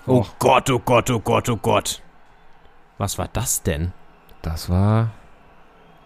[0.10, 0.28] Oh Och.
[0.40, 2.02] Gott, oh Gott, oh Gott, oh Gott.
[2.98, 3.94] Was war das denn?
[4.42, 5.12] das war.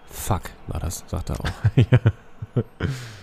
[0.08, 1.50] Fuck, war das, sagt er auch.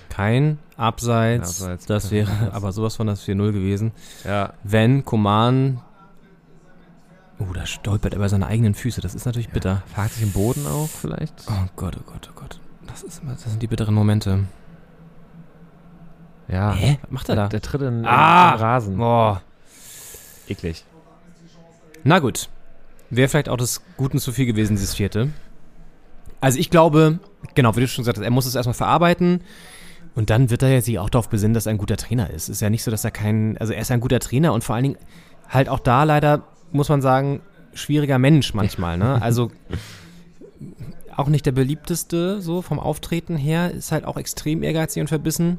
[0.09, 2.55] Kein Abseits, Abseits, das wäre Abseits.
[2.55, 3.93] aber sowas von das 4-0 gewesen.
[4.24, 4.55] Ja.
[4.64, 5.81] Wenn Koman.
[7.39, 9.83] Oh, da stolpert er über seine eigenen Füße, das ist natürlich bitter.
[9.95, 11.35] Fragt sich im Boden auf, vielleicht?
[11.49, 12.61] Oh Gott, oh Gott, oh Gott.
[12.87, 14.45] Das, ist immer, das sind die bitteren Momente.
[16.49, 16.72] Ja.
[16.72, 16.99] Hä?
[17.03, 17.49] Was macht er da?
[17.49, 18.55] Der tritt in, Ah!
[18.55, 18.97] in Rasen.
[18.99, 19.43] Boah.
[20.51, 20.85] Eklig.
[22.05, 22.49] Na gut.
[23.11, 25.31] Wäre vielleicht auch des Guten zu viel gewesen, dieses vierte.
[26.41, 27.19] Also ich glaube,
[27.55, 29.43] genau, wie du schon gesagt hast, er muss es erstmal verarbeiten
[30.15, 32.49] und dann wird er ja sich auch darauf besinnen, dass er ein guter Trainer ist.
[32.49, 34.75] Ist ja nicht so, dass er kein, also er ist ein guter Trainer und vor
[34.75, 34.99] allen Dingen
[35.49, 37.43] halt auch da leider, muss man sagen,
[37.75, 39.21] schwieriger Mensch manchmal, ne?
[39.23, 39.51] Also
[41.17, 45.59] auch nicht der beliebteste, so vom Auftreten her, ist halt auch extrem ehrgeizig und verbissen.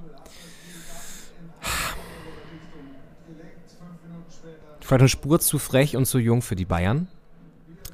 [4.91, 7.07] Vielleicht eine Spur zu frech und zu jung für die Bayern.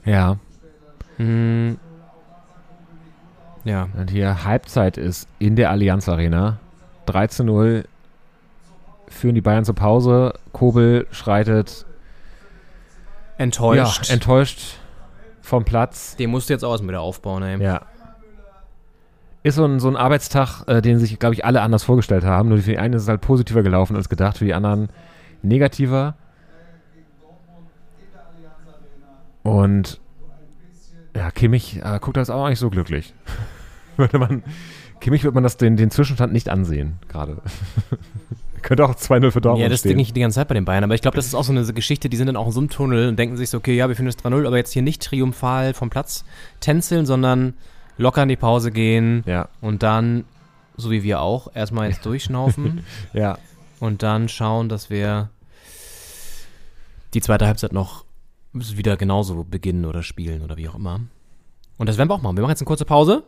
[0.03, 0.39] Ja.
[1.17, 1.77] Hm.
[3.65, 3.89] Ja.
[3.95, 6.57] Und hier Halbzeit ist in der Allianz Arena.
[7.05, 7.85] 3 zu 0
[9.09, 10.33] führen die Bayern zur Pause.
[10.53, 11.85] Kobel schreitet
[13.37, 14.07] Enttäuscht.
[14.07, 14.79] Ja, enttäuscht
[15.43, 16.15] vom Platz.
[16.15, 17.61] Den musst du jetzt auch wieder aufbauen, ey.
[17.61, 17.83] Ja.
[19.43, 22.49] Ist so ein, so ein Arbeitstag, äh, den sich, glaube ich, alle anders vorgestellt haben.
[22.49, 24.89] Nur für die einen ist es halt positiver gelaufen als gedacht, für die anderen
[25.43, 26.15] negativer.
[29.47, 30.01] Und
[31.15, 33.13] ja, Kimmich äh, guckt das auch nicht so glücklich.
[33.97, 34.43] würde man,
[34.99, 37.41] Kimmich wird man das den, den Zwischenstand nicht ansehen, gerade.
[38.61, 39.91] Könnte auch 2-0 für Dortmund Ja, das stehen.
[39.91, 40.83] denke ich die ganze Zeit bei den Bayern.
[40.83, 42.59] Aber ich glaube, das ist auch so eine Geschichte, die sind dann auch in so
[42.59, 44.81] einem Tunnel und denken sich so, okay, ja, wir finden es 3-0, aber jetzt hier
[44.81, 46.25] nicht triumphal vom Platz
[46.59, 47.53] tänzeln, sondern
[47.97, 50.25] locker in die Pause gehen Ja, und dann,
[50.75, 52.83] so wie wir auch, erstmal jetzt durchschnaufen
[53.13, 53.37] ja.
[53.79, 55.29] und dann schauen, dass wir
[57.13, 58.03] die zweite Halbzeit noch
[58.53, 61.01] wieder genauso beginnen oder spielen oder wie auch immer.
[61.77, 62.35] Und das werden wir auch machen.
[62.37, 63.23] Wir machen jetzt eine kurze Pause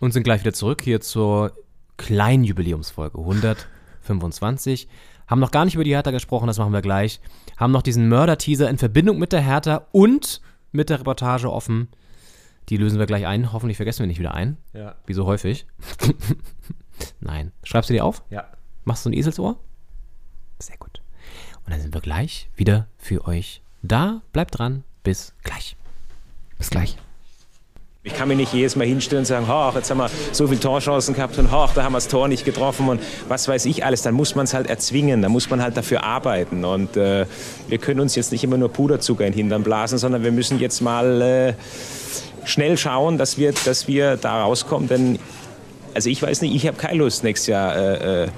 [0.00, 1.52] und sind gleich wieder zurück hier zur
[1.96, 4.88] kleinen Jubiläumsfolge 125.
[5.26, 7.20] Haben noch gar nicht über die Hertha gesprochen, das machen wir gleich.
[7.56, 10.40] Haben noch diesen Mörder-Teaser in Verbindung mit der Hertha und
[10.72, 11.88] mit der Reportage offen.
[12.68, 13.52] Die lösen wir gleich ein.
[13.52, 14.58] Hoffentlich vergessen wir nicht wieder ein.
[14.72, 14.94] Ja.
[15.06, 15.66] Wie so häufig.
[17.20, 17.52] Nein.
[17.62, 18.22] Schreibst du dir auf?
[18.30, 18.48] Ja.
[18.84, 19.58] Machst du ein Eselsohr?
[20.58, 21.02] Sehr gut.
[21.64, 24.20] Und dann sind wir gleich wieder für euch da.
[24.32, 24.84] Bleibt dran.
[25.02, 25.76] Bis gleich.
[26.58, 26.96] Bis gleich.
[28.04, 30.60] Ich kann mich nicht jedes Mal hinstellen und sagen, ach, jetzt haben wir so viele
[30.60, 33.84] Torchancen gehabt und ach, da haben wir das Tor nicht getroffen und was weiß ich
[33.84, 34.00] alles.
[34.02, 36.64] Dann muss man es halt erzwingen, dann muss man halt dafür arbeiten.
[36.64, 37.26] Und äh,
[37.68, 40.58] wir können uns jetzt nicht immer nur Puderzucker in den Hintern blasen, sondern wir müssen
[40.58, 41.54] jetzt mal äh,
[42.44, 44.88] schnell schauen, dass wir, dass wir da rauskommen.
[44.88, 45.18] Denn,
[45.92, 48.28] also ich weiß nicht, ich habe keine Lust, nächstes Jahr äh, äh,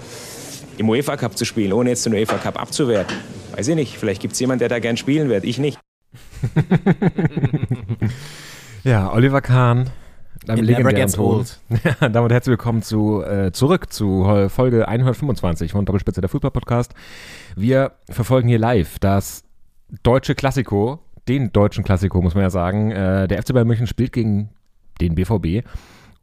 [0.81, 3.15] im UEFA Cup zu spielen, ohne jetzt den UEFA Cup abzuwerten.
[3.55, 5.79] Weiß ich nicht, vielleicht gibt es jemanden, der da gern spielen wird, ich nicht.
[8.83, 9.91] Ja, Oliver Kahn.
[10.49, 11.61] Einem It never legendären gets old.
[12.01, 16.95] Ja, damit herzlich willkommen zu, äh, zurück zu Folge 125 von Doppelspitze der Fußball-Podcast.
[17.57, 19.45] Wir verfolgen hier live das
[20.03, 22.91] deutsche Klassiko, den deutschen Klassiko, muss man ja sagen.
[22.91, 24.49] Äh, der FC Bayern München spielt gegen
[25.03, 25.69] den BVB.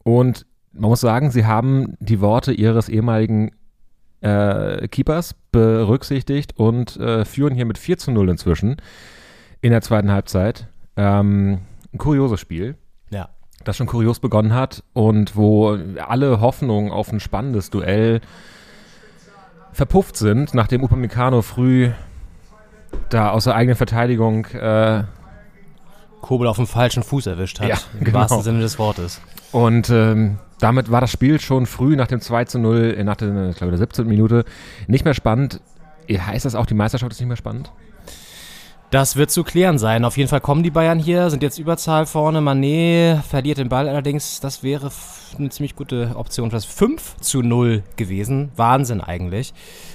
[0.02, 3.52] Und man muss sagen, sie haben die Worte ihres ehemaligen
[4.20, 8.76] äh, Keepers berücksichtigt und äh, führen hier mit 4 zu 0 inzwischen
[9.60, 10.66] in der zweiten Halbzeit.
[10.96, 11.60] Ähm,
[11.92, 12.76] ein kurioses Spiel
[13.10, 13.28] Ja.
[13.64, 18.20] das schon kurios begonnen hat und wo alle Hoffnungen auf ein spannendes Duell
[19.72, 21.90] verpufft sind, nachdem Upamecano früh
[23.10, 25.04] da aus der eigenen Verteidigung äh,
[26.20, 27.68] Kobel auf dem falschen Fuß erwischt hat.
[27.68, 28.18] Ja, Im genau.
[28.20, 29.20] wahrsten Sinne des Wortes.
[29.52, 33.16] Und ähm, damit war das Spiel schon früh nach dem 2 zu 0, äh, nach
[33.16, 34.06] der, ich glaube, der 17.
[34.06, 34.44] Minute
[34.86, 35.60] nicht mehr spannend.
[36.10, 37.70] Heißt das auch, die Meisterschaft ist nicht mehr spannend?
[38.90, 40.06] Das wird zu klären sein.
[40.06, 42.40] Auf jeden Fall kommen die Bayern hier, sind jetzt Überzahl vorne.
[42.40, 44.40] Mané verliert den Ball allerdings.
[44.40, 44.90] Das wäre
[45.36, 46.48] eine ziemlich gute Option.
[46.48, 48.50] Das 5 zu 0 gewesen.
[48.56, 49.52] Wahnsinn eigentlich.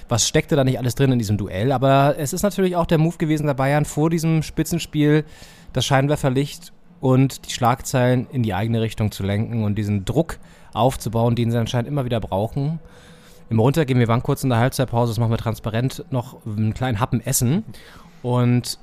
[0.09, 1.71] Was steckte da nicht alles drin in diesem Duell?
[1.71, 5.25] Aber es ist natürlich auch der Move gewesen der Bayern vor diesem Spitzenspiel,
[5.73, 6.71] das Scheinwerferlicht
[7.03, 10.39] und die Schlagzeilen in die eigene Richtung zu lenken und diesen Druck
[10.73, 12.79] aufzubauen, den sie anscheinend immer wieder brauchen.
[13.49, 17.01] Im Runtergehen, wir waren kurz in der Halbzeitpause, das machen wir transparent, noch einen kleinen
[17.01, 17.65] Happen essen
[18.21, 18.79] und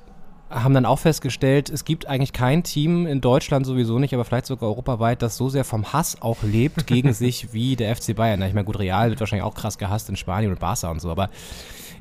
[0.51, 4.45] haben dann auch festgestellt, es gibt eigentlich kein Team in Deutschland sowieso nicht, aber vielleicht
[4.45, 8.43] sogar europaweit, das so sehr vom Hass auch lebt gegen sich wie der FC Bayern.
[8.43, 11.11] Ich meine, gut, Real wird wahrscheinlich auch krass gehasst in Spanien und Barca und so,
[11.11, 11.31] aber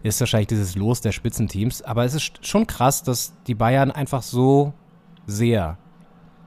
[0.04, 1.82] ist wahrscheinlich dieses Los der Spitzenteams.
[1.82, 4.74] Aber es ist schon krass, dass die Bayern einfach so
[5.26, 5.78] sehr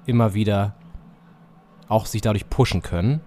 [0.07, 0.75] immer wieder
[1.89, 3.21] auch sich dadurch pushen können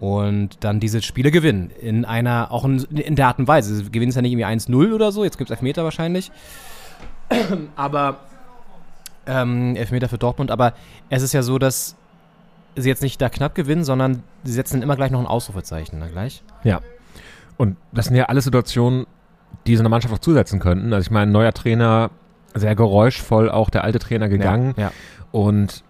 [0.00, 1.70] und dann diese Spiele gewinnen.
[1.80, 3.76] In einer, auch in, in der Art und Weise.
[3.76, 6.32] Sie gewinnen es ja nicht irgendwie 1-0 oder so, jetzt gibt es Elfmeter wahrscheinlich.
[7.76, 8.16] aber
[9.26, 10.74] ähm, Elfmeter für Dortmund, aber
[11.08, 11.94] es ist ja so, dass
[12.74, 16.08] sie jetzt nicht da knapp gewinnen, sondern sie setzen immer gleich noch ein Ausrufezeichen, ne,
[16.10, 16.42] gleich.
[16.64, 16.80] Ja.
[17.56, 19.06] Und das sind ja alle Situationen,
[19.66, 20.92] die so eine Mannschaft auch zusetzen könnten.
[20.92, 22.10] Also ich meine, neuer Trainer,
[22.54, 24.74] sehr geräuschvoll auch der alte Trainer gegangen.
[24.76, 24.90] Ja.
[25.32, 25.82] Und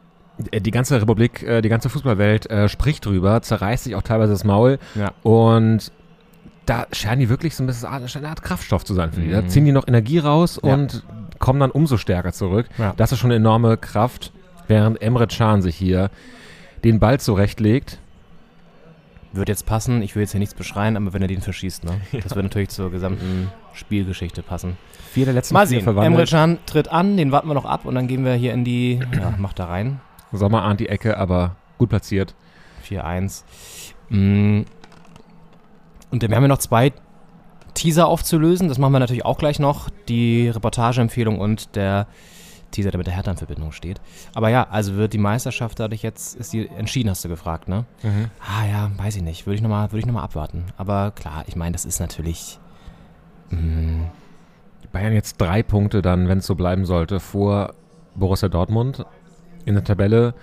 [0.51, 4.33] äh, die ganze Republik, äh, die ganze Fußballwelt äh, spricht drüber, zerreißt sich auch teilweise
[4.33, 4.79] das Maul.
[4.95, 5.13] Ja.
[5.23, 5.93] Und
[6.65, 9.31] da scheinen die wirklich so ein bisschen eine Art Kraftstoff zu sein für die.
[9.31, 9.49] Da Mhm.
[9.49, 10.73] ziehen die noch Energie raus Ja.
[10.75, 11.03] und
[11.41, 12.67] kommen dann umso stärker zurück.
[12.79, 12.95] Ja.
[12.97, 14.33] Das ist schon eine enorme Kraft,
[14.69, 16.11] während Emre Can sich hier
[16.85, 17.99] den Ball zurechtlegt.
[19.33, 22.01] Wird jetzt passen, ich will jetzt hier nichts beschreien, aber wenn er den verschießt, ne?
[22.23, 24.77] Das wird natürlich zur gesamten Spielgeschichte passen.
[25.13, 26.31] Vier der letzten Mal sehen, Emre verwandelt.
[26.31, 28.99] Can tritt an, den warten wir noch ab und dann gehen wir hier in die,
[29.15, 30.01] ja, macht da rein.
[30.33, 32.35] Sommer ahnt die Ecke, aber gut platziert.
[32.89, 33.43] 4-1.
[34.09, 34.63] Mm.
[36.11, 36.93] Und wir haben ja noch zwei
[37.75, 38.69] Teaser aufzulösen.
[38.69, 39.91] Das machen wir natürlich auch gleich noch.
[40.09, 42.07] Die Reportageempfehlung und der
[42.71, 44.01] Teaser, der mit der Hertha in Verbindung steht.
[44.35, 47.85] Aber ja, also wird die Meisterschaft dadurch jetzt, ist die entschieden, hast du gefragt, ne?
[48.41, 49.45] Ah ja, weiß ich nicht.
[49.45, 50.65] Würde ich nochmal noch mal abwarten.
[50.79, 52.59] Aber klar, ich meine, das ist natürlich.
[53.51, 54.05] mm,
[54.93, 57.75] Bayern jetzt drei Punkte dann, wenn es so bleiben sollte, vor
[58.15, 59.05] Borussia Dortmund
[59.65, 60.35] in der Tabelle.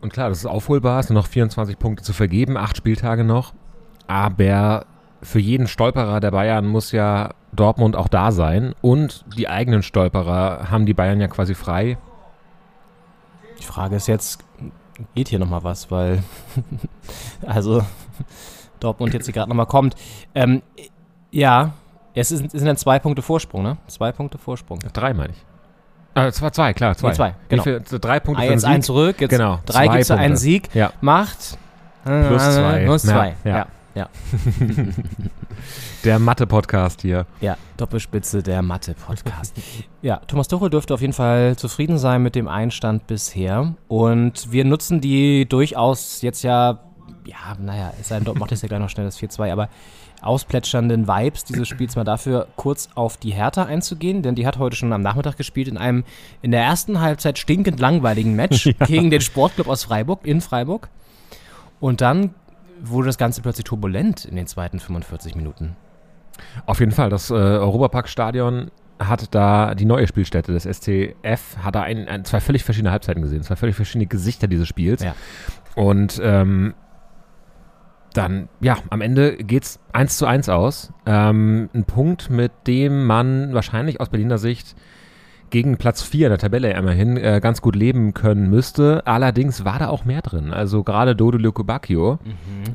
[0.00, 3.52] Und klar, das ist aufholbar, es sind noch 24 Punkte zu vergeben, acht Spieltage noch.
[4.06, 4.86] Aber
[5.22, 8.74] für jeden Stolperer der Bayern muss ja Dortmund auch da sein.
[8.80, 11.98] Und die eigenen Stolperer haben die Bayern ja quasi frei.
[13.58, 14.44] Die Frage ist jetzt,
[15.14, 16.22] geht hier nochmal was, weil.
[17.46, 17.82] also,
[18.80, 19.96] Dortmund jetzt hier gerade nochmal kommt.
[20.34, 20.62] Ähm,
[21.30, 21.72] ja,
[22.14, 23.76] es, ist, es sind dann zwei Punkte Vorsprung, ne?
[23.86, 24.78] Zwei Punkte Vorsprung.
[24.92, 25.44] Drei meine ich.
[26.14, 27.08] Äh, zwei, zwei, klar, zwei.
[27.10, 27.62] Nee, zwei, Wie genau.
[27.62, 28.86] viel- drei Punkte Ah, für jetzt den ein Sieg.
[28.86, 30.36] zurück, jetzt Genau, drei gibt es einen.
[30.36, 30.74] Sieg.
[30.74, 30.92] Ja.
[31.00, 31.58] Macht.
[32.04, 32.84] Plus zwei.
[32.84, 33.34] Plus zwei.
[33.44, 33.56] ja.
[33.58, 34.08] Ja, ja.
[36.04, 37.26] Der Mathe-Podcast hier.
[37.40, 39.54] Ja, Doppelspitze der Mathe-Podcast.
[40.02, 43.74] ja, Thomas Tuchel dürfte auf jeden Fall zufrieden sein mit dem Einstand bisher.
[43.88, 46.78] Und wir nutzen die durchaus jetzt ja,
[47.28, 49.68] ja, naja, es sei denn, dort macht es ja gleich noch schnell das 4-2, aber
[50.22, 54.76] ausplätschernden Vibes dieses Spiels mal dafür kurz auf die Hertha einzugehen, denn die hat heute
[54.76, 56.04] schon am Nachmittag gespielt in einem
[56.42, 60.88] in der ersten Halbzeit stinkend langweiligen Match gegen den Sportclub aus Freiburg, in Freiburg.
[61.80, 62.34] Und dann
[62.80, 65.76] wurde das Ganze plötzlich turbulent in den zweiten 45 Minuten.
[66.66, 71.82] Auf jeden Fall, das äh, Europapark-Stadion hat da die neue Spielstätte des SCF, hat da
[71.82, 75.02] ein, ein, zwei völlig verschiedene Halbzeiten gesehen, zwei völlig verschiedene Gesichter dieses Spiels.
[75.02, 75.14] Ja.
[75.76, 76.74] Und ähm,
[78.14, 80.92] dann, ja, am Ende geht's 1 zu 1 aus.
[81.06, 84.76] Ähm, ein Punkt, mit dem man wahrscheinlich aus Berliner Sicht
[85.50, 89.02] gegen Platz 4 der Tabelle immerhin äh, ganz gut leben können müsste.
[89.06, 90.52] Allerdings war da auch mehr drin.
[90.52, 92.18] Also gerade Dodo Lukubakio,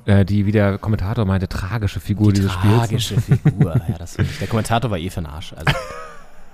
[0.06, 2.78] äh, die, wie der Kommentator meinte, tragische Figur dieses Spiels.
[2.78, 3.76] Tragische Figur.
[3.76, 4.18] ja, das.
[4.40, 5.54] Der Kommentator war eh für den Arsch.
[5.54, 5.72] Also,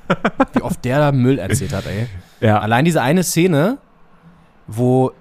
[0.54, 2.08] wie oft der da Müll erzählt hat, ey.
[2.42, 3.78] Ja, Allein diese eine Szene,
[4.68, 5.12] wo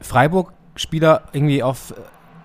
[0.00, 1.94] Freiburg-Spieler irgendwie auf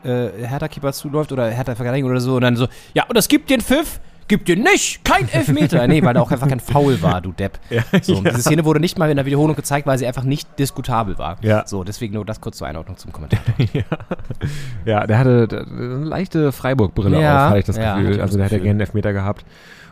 [0.05, 3.61] äh, Hertha-Keeper zuläuft oder Hertha-Verteidigung oder so und dann so, ja, und das gibt den
[3.61, 5.85] Pfiff, gibt den nicht, kein Elfmeter.
[5.87, 7.59] nee, weil da auch einfach kein Foul war, du Depp.
[8.01, 10.47] so, und Diese Szene wurde nicht mal in der Wiederholung gezeigt, weil sie einfach nicht
[10.57, 11.37] diskutabel war.
[11.41, 11.65] Ja.
[11.67, 13.39] So, deswegen nur das kurz zur Einordnung zum Kommentar.
[14.85, 18.21] Ja, der hatte eine leichte Freiburg-Brille Ja, auf, hatte ich das ja, Gefühl.
[18.21, 19.45] Also der hätte gerne einen Elfmeter gehabt.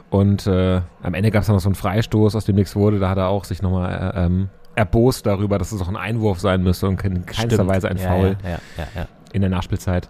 [0.09, 2.99] Und äh, am Ende gab es dann noch so einen Freistoß, aus dem nichts wurde.
[2.99, 6.39] Da hat er auch sich nochmal äh, ähm, erbost darüber, dass es auch ein Einwurf
[6.39, 7.69] sein müsste und in keinster Stimmt.
[7.69, 9.07] Weise ein ja, Foul Ja, ja, ja, ja.
[9.33, 10.09] In der Nachspielzeit.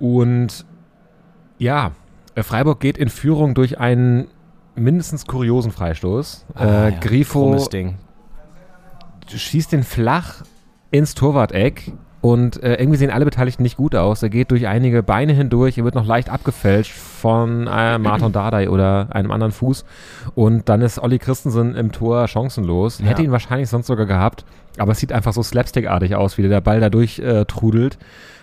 [0.00, 0.66] Und
[1.58, 1.92] ja,
[2.34, 4.26] äh, Freiburg geht in Führung durch einen
[4.74, 6.46] mindestens kuriosen Freistoß.
[6.54, 6.98] Ah, äh, ja.
[6.98, 7.58] Grifo
[9.28, 10.42] schießt den flach
[10.90, 14.22] ins Torwart-Eck und äh, irgendwie sehen alle Beteiligten nicht gut aus.
[14.22, 18.70] Er geht durch einige Beine hindurch, er wird noch leicht abgefälscht von äh, Martin Dardai
[18.70, 19.84] oder einem anderen Fuß
[20.34, 23.00] und dann ist Olli Christensen im Tor chancenlos.
[23.00, 23.06] Ja.
[23.06, 24.44] Hätte ihn wahrscheinlich sonst sogar gehabt,
[24.78, 27.98] aber es sieht einfach so slapstickartig aus, wie der Ball da durch äh, trudelt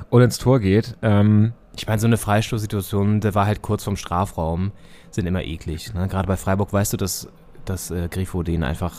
[0.09, 0.95] und ins Tor geht.
[1.01, 4.71] Ähm, Ich meine, so eine Freistoßsituation, der war halt kurz vom Strafraum,
[5.11, 5.93] sind immer eklig.
[5.93, 6.07] Ne?
[6.07, 7.27] Gerade bei Freiburg weißt du, dass,
[7.65, 8.93] dass äh, Grifo den einfach,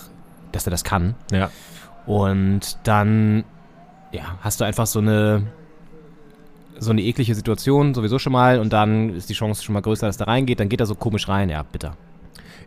[0.52, 1.14] dass er das kann.
[1.32, 1.50] ja.
[2.06, 3.44] Und dann,
[4.10, 5.42] ja, hast du einfach so eine,
[6.78, 10.06] so eine eklige Situation sowieso schon mal und dann ist die Chance schon mal größer,
[10.06, 10.58] dass er reingeht.
[10.58, 11.50] Dann geht er so komisch rein.
[11.50, 11.96] Ja, bitter.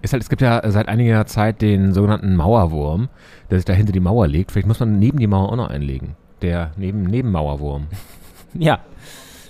[0.03, 3.09] Ist halt, es gibt ja seit einiger Zeit den sogenannten Mauerwurm,
[3.49, 4.51] der sich da hinter die Mauer legt.
[4.51, 6.15] Vielleicht muss man neben die Mauer auch noch einlegen.
[6.43, 7.87] Der neben, Nebenmauerwurm.
[8.53, 8.79] Ja,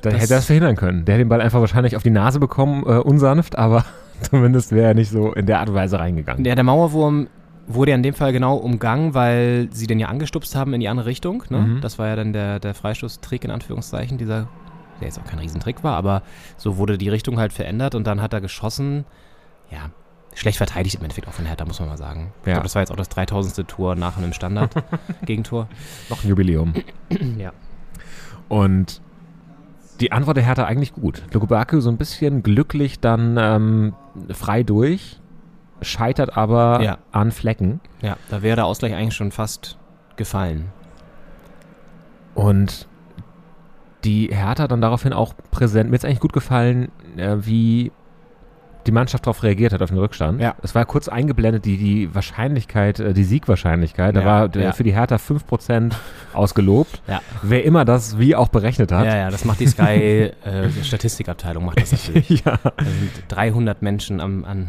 [0.02, 1.04] Da Das- hätte er das verhindern können.
[1.04, 3.84] Der hätte den Ball einfach wahrscheinlich auf die Nase bekommen, äh, unsanft, aber
[4.22, 6.44] zumindest wäre er nicht so in der Art und Weise reingegangen.
[6.46, 7.28] Der, der Mauerwurm
[7.68, 10.88] wurde ja in dem Fall genau umgangen, weil sie den ja angestupst haben in die
[10.88, 11.44] andere Richtung.
[11.50, 11.58] Ne?
[11.60, 11.82] Mhm.
[11.82, 14.48] Das war ja dann der, der Freistoßtrick in Anführungszeichen, dieser,
[15.02, 16.22] der jetzt auch kein Riesentrick war, aber
[16.58, 19.06] so wurde die Richtung halt verändert und dann hat er geschossen.
[19.72, 19.90] Ja,
[20.36, 22.32] schlecht verteidigt im Endeffekt auch von Hertha, muss man mal sagen.
[22.42, 22.54] Ich Ja.
[22.54, 23.68] glaube, das war jetzt auch das 3000.
[23.68, 25.68] Tor nach einem Standard-Gegentor.
[26.10, 26.74] Noch ein Jubiläum.
[27.38, 27.52] ja.
[28.50, 29.02] Und
[30.00, 31.24] die Antwort der Hertha eigentlich gut.
[31.32, 33.94] Lukubaku so ein bisschen glücklich dann ähm,
[34.32, 35.20] frei durch,
[35.82, 36.98] scheitert aber Ja.
[37.12, 37.80] an Flecken.
[38.02, 39.78] ja, da wäre der Ausgleich eigentlich schon fast
[40.16, 40.72] gefallen.
[42.36, 42.88] Und
[44.04, 45.90] die Hertha dann daraufhin auch präsent.
[45.90, 47.92] Mir ist eigentlich gut gefallen, äh, wie
[48.86, 50.42] die Mannschaft darauf reagiert hat, auf den Rückstand.
[50.42, 50.56] Ja.
[50.62, 54.16] Es war kurz eingeblendet, die, die Wahrscheinlichkeit, äh, die Siegwahrscheinlichkeit.
[54.16, 54.72] Da Ja, war äh, ja.
[54.74, 55.94] für die Hertha 5%
[56.34, 57.02] ausgelobt.
[57.08, 57.22] Ja.
[57.42, 59.06] Wer immer das wie auch berechnet hat.
[59.06, 62.24] Ja, ja, das macht die Sky äh, Statistikabteilung, macht das natürlich.
[62.46, 64.68] Ja, Da sind 300 Menschen am, an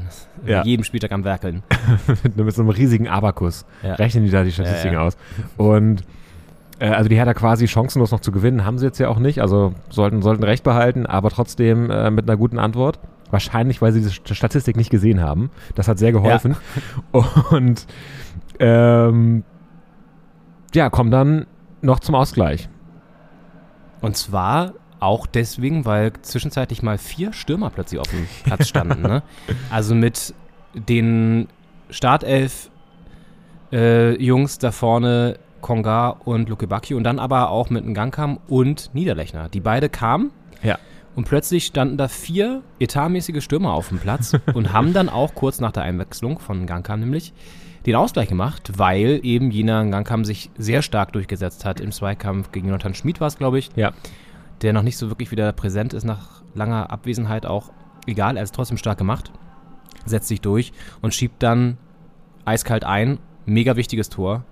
[0.65, 1.63] jedem Spieltag am Werkeln.
[2.37, 5.17] mit, so einem riesigen Abakus rechnen die da die Statistiken aus.
[5.57, 6.05] Und
[6.79, 9.41] also die Hertha quasi chancenlos noch zu gewinnen, haben sie jetzt ja auch nicht.
[9.41, 12.99] Also sollten, sollten recht behalten, aber trotzdem äh, mit einer guten Antwort.
[13.31, 15.51] Wahrscheinlich, weil sie diese St- Statistik nicht gesehen haben.
[15.75, 16.57] Das hat sehr geholfen.
[17.51, 17.87] Und
[18.61, 19.43] ähm,
[20.75, 21.47] ja, kommen dann
[21.83, 22.69] noch zum Ausgleich.
[24.01, 29.03] Und zwar auch deswegen, weil zwischenzeitlich mal vier Stürmer plötzlich auf dem Platz standen.
[29.03, 29.23] ne?
[29.71, 30.35] Also mit
[30.75, 31.49] den
[31.91, 32.71] Startelf
[33.73, 38.91] äh, Jungs da vorne, Konga und Luke Bacchio und dann aber auch mit Ngankam und
[38.95, 39.49] Niederlechner.
[39.49, 40.31] Die beide kamen
[40.63, 40.79] Ja.
[41.17, 45.61] Und plötzlich standen da vier etatmäßige Stürmer auf dem Platz und haben dann auch kurz
[45.61, 47.33] nach der Einwechslung von Ngankam nämlich
[47.87, 52.69] den Ausgleich gemacht, weil eben jener Ngankam sich sehr stark durchgesetzt hat im Zweikampf gegen
[52.69, 53.93] Jonathan Schmid war es, glaube ich Ja.
[54.63, 57.71] der noch nicht so wirklich wieder präsent ist nach langer Abwesenheit auch.
[58.07, 59.31] Egal, er ist trotzdem stark gemacht,
[60.07, 61.77] setzt sich durch und schiebt dann
[62.45, 63.19] eiskalt ein.
[63.47, 64.45] Mega wichtiges Tor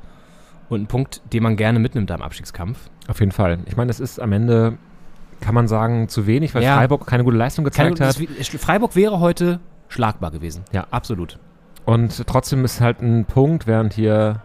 [0.68, 2.78] und ein Punkt, den man gerne mitnimmt am Abstiegskampf.
[3.08, 3.60] Auf jeden Fall.
[3.66, 4.76] Ich meine, es ist am Ende,
[5.42, 6.76] kann man sagen, zu wenig, weil Ja.
[6.76, 8.38] Freiburg keine gute Leistung Keine, gezeigt hat.
[8.38, 10.64] das, Freiburg wäre heute schlagbar gewesen.
[10.72, 10.86] Ja.
[10.90, 11.38] absolut.
[11.84, 14.40] Und trotzdem ist halt ein Punkt, während hier.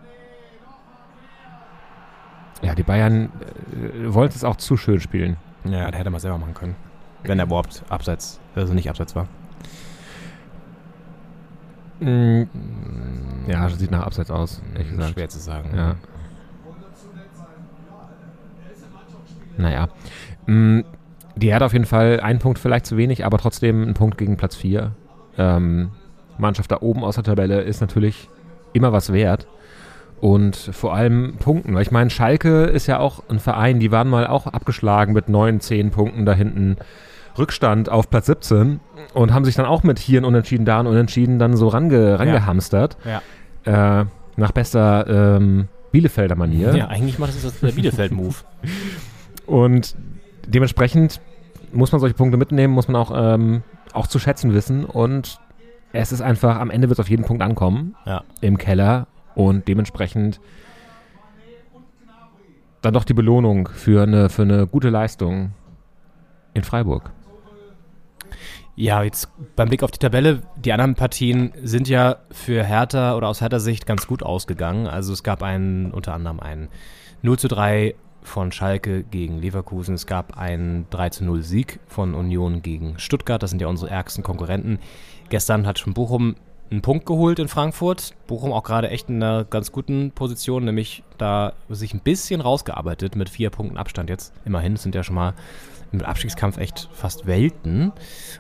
[2.64, 3.26] Ja, die Bayern
[3.72, 5.38] äh, wollen es auch zu schön spielen.
[5.64, 6.76] Ja, da hätte man selber machen können.
[7.24, 9.28] Wenn er überhaupt abseits, also nicht abseits war.
[12.00, 12.44] Mm,
[13.48, 15.14] Ja, sieht nach Abseits aus, gesagt.
[15.14, 15.70] Schwer zu sagen.
[15.76, 15.96] Ja.
[19.58, 19.90] Naja.
[20.46, 20.82] Mm,
[21.36, 24.38] Die hat auf jeden Fall einen Punkt vielleicht zu wenig, aber trotzdem ein Punkt gegen
[24.38, 24.92] Platz 4.
[25.38, 25.92] Ähm,
[26.40, 28.30] Mannschaft da oben aus der Tabelle ist natürlich
[28.74, 29.48] immer was wert.
[30.20, 31.76] Und vor allem Punkten.
[31.76, 35.30] Weil ich meine, Schalke ist ja auch ein Verein, die waren mal auch abgeschlagen mit
[35.30, 36.78] 9, 10 Punkten da hinten.
[37.38, 38.80] Rückstand auf Platz 17
[39.14, 42.18] und haben sich dann auch mit hier ein Unentschieden, da ein Unentschieden dann so range,
[42.20, 42.98] rangehamstert.
[43.66, 44.02] Ja.
[44.02, 44.06] Äh,
[44.38, 46.76] nach bester ähm, Bielefelder Manier.
[46.76, 48.36] Ja, eigentlich macht das der Bielefeld-Move.
[49.46, 49.96] Und
[50.46, 51.22] dementsprechend
[51.72, 53.64] muss man solche Punkte mitnehmen, muss man auch, ähm,
[53.94, 54.86] auch zu schätzen wissen.
[54.86, 55.40] Und
[55.94, 58.24] es ist einfach, am Ende wird es auf jeden Punkt ankommen Ja.
[58.42, 59.08] im Keller.
[59.36, 60.40] Und dementsprechend
[62.82, 65.52] dann doch die Belohnung für eine, für eine gute Leistung
[66.54, 67.12] in Freiburg.
[68.80, 73.28] Ja, jetzt beim Blick auf die Tabelle, die anderen Partien sind ja für Hertha oder
[73.28, 74.86] aus Hertha Sicht ganz gut ausgegangen.
[74.86, 76.70] Also es gab einen, unter anderem einen
[77.24, 79.96] 0 zu 3 von Schalke gegen Leverkusen.
[79.96, 83.42] Es gab einen 3 zu 0 Sieg von Union gegen Stuttgart.
[83.42, 84.78] Das sind ja unsere ärgsten Konkurrenten.
[85.30, 86.36] Gestern hat schon Bochum
[86.70, 88.14] einen Punkt geholt in Frankfurt.
[88.28, 93.16] Bochum auch gerade echt in einer ganz guten Position, nämlich da sich ein bisschen rausgearbeitet
[93.16, 94.34] mit vier Punkten Abstand jetzt.
[94.46, 95.34] Immerhin, sind ja schon mal
[95.92, 97.92] im Abstiegskampf echt fast Welten.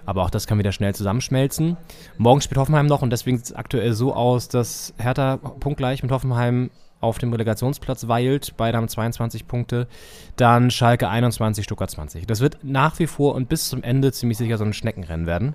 [0.05, 1.77] Aber auch das kann wieder schnell zusammenschmelzen.
[2.17, 6.11] Morgen spielt Hoffenheim noch und deswegen sieht es aktuell so aus, dass Hertha punktgleich mit
[6.11, 6.69] Hoffenheim
[6.99, 8.55] auf dem Relegationsplatz weilt.
[8.57, 9.87] Beide haben 22 Punkte.
[10.35, 12.25] Dann Schalke 21, Stuttgart 20.
[12.25, 15.53] Das wird nach wie vor und bis zum Ende ziemlich sicher so ein Schneckenrennen werden.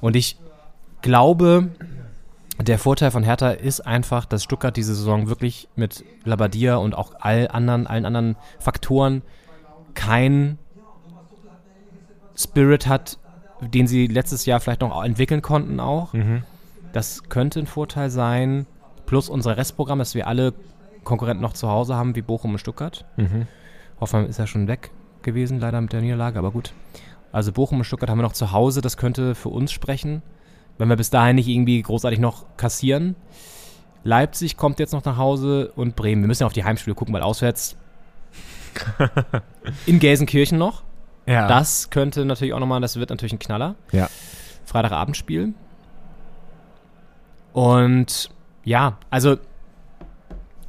[0.00, 0.36] Und ich
[1.00, 1.70] glaube,
[2.60, 7.12] der Vorteil von Hertha ist einfach, dass Stuttgart diese Saison wirklich mit Labadia und auch
[7.20, 9.22] all anderen, allen anderen Faktoren
[9.94, 10.58] kein
[12.36, 13.18] Spirit hat,
[13.60, 16.14] den sie letztes Jahr vielleicht noch entwickeln konnten auch.
[16.92, 18.66] Das könnte ein Vorteil sein.
[19.06, 20.52] Plus unser Restprogramm, dass wir alle
[21.04, 23.04] Konkurrenten noch zu Hause haben, wie Bochum und Stuttgart.
[24.00, 24.90] Hoffenheim ist ja schon weg
[25.22, 26.72] gewesen, leider mit der Niederlage, aber gut.
[27.30, 30.22] Also Bochum und Stuttgart haben wir noch zu Hause, das könnte für uns sprechen,
[30.78, 33.16] wenn wir bis dahin nicht irgendwie großartig noch kassieren.
[34.04, 36.22] Leipzig kommt jetzt noch nach Hause und Bremen.
[36.22, 37.76] Wir müssen ja auf die Heimspiele gucken, weil auswärts
[39.86, 40.82] in Gelsenkirchen noch.
[41.26, 41.46] Ja.
[41.46, 43.74] Das könnte natürlich auch nochmal, das wird natürlich ein Knaller.
[43.92, 44.08] Ja.
[44.64, 45.54] Freitagabendspiel.
[47.52, 48.30] Und
[48.64, 49.36] ja, also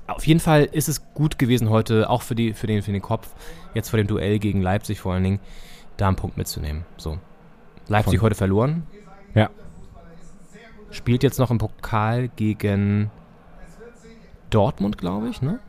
[0.07, 3.01] auf jeden Fall ist es gut gewesen heute, auch für, die, für, den, für den
[3.01, 3.29] Kopf,
[3.73, 5.39] jetzt vor dem Duell gegen Leipzig vor allen Dingen,
[5.97, 6.85] da einen Punkt mitzunehmen.
[6.97, 7.17] So.
[7.87, 8.83] Leipzig Von- heute verloren.
[9.33, 9.49] Ja.
[10.91, 13.09] Spielt jetzt noch im Pokal gegen
[14.49, 15.59] Dortmund, glaube ich, ne?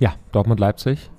[0.00, 1.10] Ja, Dortmund-Leipzig.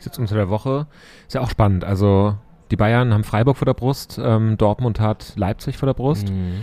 [0.00, 0.06] Ja.
[0.06, 0.86] Jetzt unter der Woche.
[1.26, 1.84] Ist ja auch spannend.
[1.84, 2.36] Also,
[2.70, 6.28] die Bayern haben Freiburg vor der Brust, ähm, Dortmund hat Leipzig vor der Brust.
[6.28, 6.62] Mhm.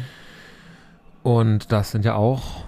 [1.24, 2.64] Und das sind ja auch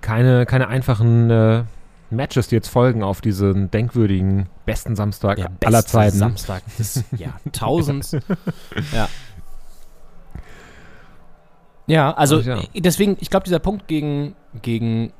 [0.00, 1.64] keine, keine einfachen äh,
[2.10, 6.16] Matches, die jetzt folgen auf diesen denkwürdigen besten Samstag Der aller Zeiten.
[6.16, 8.12] Samstag des Jahrtausends.
[8.92, 9.08] ja.
[11.86, 12.60] Ja, also Ach ja.
[12.76, 15.12] deswegen, ich glaube, dieser Punkt gegen, gegen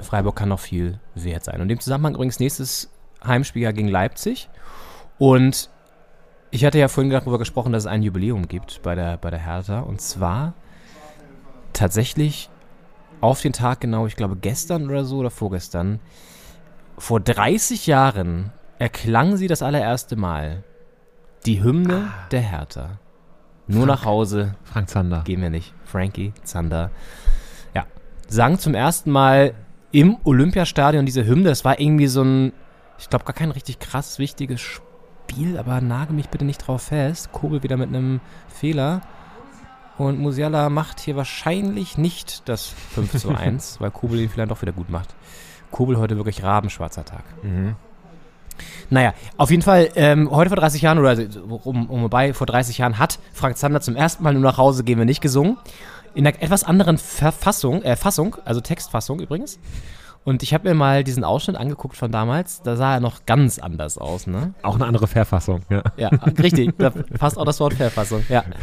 [0.00, 1.56] Freiburg kann noch viel wert sein.
[1.56, 2.90] Und in dem Zusammenhang übrigens nächstes
[3.24, 4.48] Heimspiel ja gegen Leipzig.
[5.18, 5.70] Und
[6.50, 9.38] ich hatte ja vorhin darüber gesprochen, dass es ein Jubiläum gibt bei der, bei der
[9.38, 9.80] Hertha.
[9.80, 10.54] Und zwar
[11.72, 12.50] tatsächlich
[13.20, 16.00] auf den Tag genau, ich glaube gestern oder so oder vorgestern,
[16.98, 20.64] vor 30 Jahren erklang sie das allererste Mal.
[21.46, 22.98] Die Hymne der Hertha.
[23.66, 25.22] Nur nach Hause Frank Zander.
[25.24, 25.72] gehen wir nicht.
[25.84, 26.90] Frankie Zander.
[27.74, 27.86] Ja.
[28.28, 29.54] Sang zum ersten Mal
[29.92, 31.48] im Olympiastadion diese Hymne.
[31.48, 32.52] Das war irgendwie so ein,
[33.00, 37.32] ich glaube, gar kein richtig krass wichtiges Spiel, aber nagel mich bitte nicht drauf fest.
[37.32, 39.00] Kobel wieder mit einem Fehler.
[39.96, 44.62] Und Musiala macht hier wahrscheinlich nicht das 5 zu 1, weil Kobel ihn vielleicht doch
[44.62, 45.14] wieder gut macht.
[45.70, 47.24] Kobel heute wirklich rabenschwarzer Tag.
[47.42, 47.76] Mhm.
[48.90, 51.16] Naja, auf jeden Fall, ähm, heute vor 30 Jahren, oder
[51.64, 54.84] um, um bei, vor 30 Jahren hat Frank Zander zum ersten Mal nur nach Hause
[54.84, 55.56] gehen wir nicht gesungen.
[56.14, 59.58] In einer etwas anderen Verfassung, äh, Fassung, also Textfassung übrigens.
[60.24, 63.58] Und ich habe mir mal diesen Ausschnitt angeguckt von damals, da sah er noch ganz
[63.58, 64.52] anders aus, ne?
[64.62, 65.82] Auch eine andere Verfassung, ja.
[65.96, 68.44] Ja, richtig, da passt auch das Wort Verfassung, ja.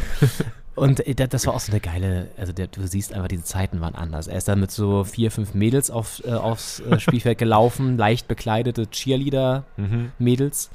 [0.76, 3.42] Und äh, da- das war auch so eine geile, also der, du siehst einfach, diese
[3.42, 4.28] Zeiten waren anders.
[4.28, 8.28] Er ist dann mit so vier, fünf Mädels auf, äh, aufs äh, Spielfeld gelaufen, leicht
[8.28, 8.86] bekleidete
[9.76, 10.70] Cheerleader-Mädels,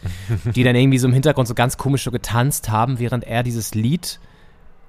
[0.55, 3.73] die dann irgendwie so im Hintergrund so ganz komisch so getanzt haben, während er dieses
[3.75, 4.19] Lied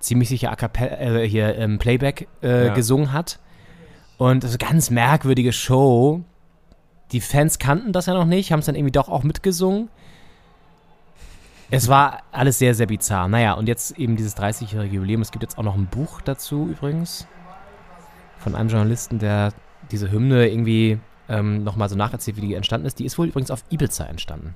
[0.01, 2.74] ziemlich sicher a cappella, äh, hier im Playback äh, Ja.
[2.74, 3.38] gesungen hat.
[4.18, 6.22] Und das ist eine ganz merkwürdige Show.
[7.12, 9.88] Die Fans kannten das ja noch nicht, haben es dann irgendwie doch auch mitgesungen.
[11.70, 13.28] Es war alles sehr, sehr bizarr.
[13.28, 15.22] Naja, und jetzt eben dieses 30-jährige Jubiläum.
[15.22, 17.26] Es gibt jetzt auch noch ein Buch dazu übrigens.
[18.38, 19.52] Von einem Journalisten, der
[19.90, 20.98] diese Hymne irgendwie
[21.28, 22.98] ähm, nochmal so nacherzählt, wie die entstanden ist.
[22.98, 24.54] Die ist wohl übrigens auf Ibiza entstanden.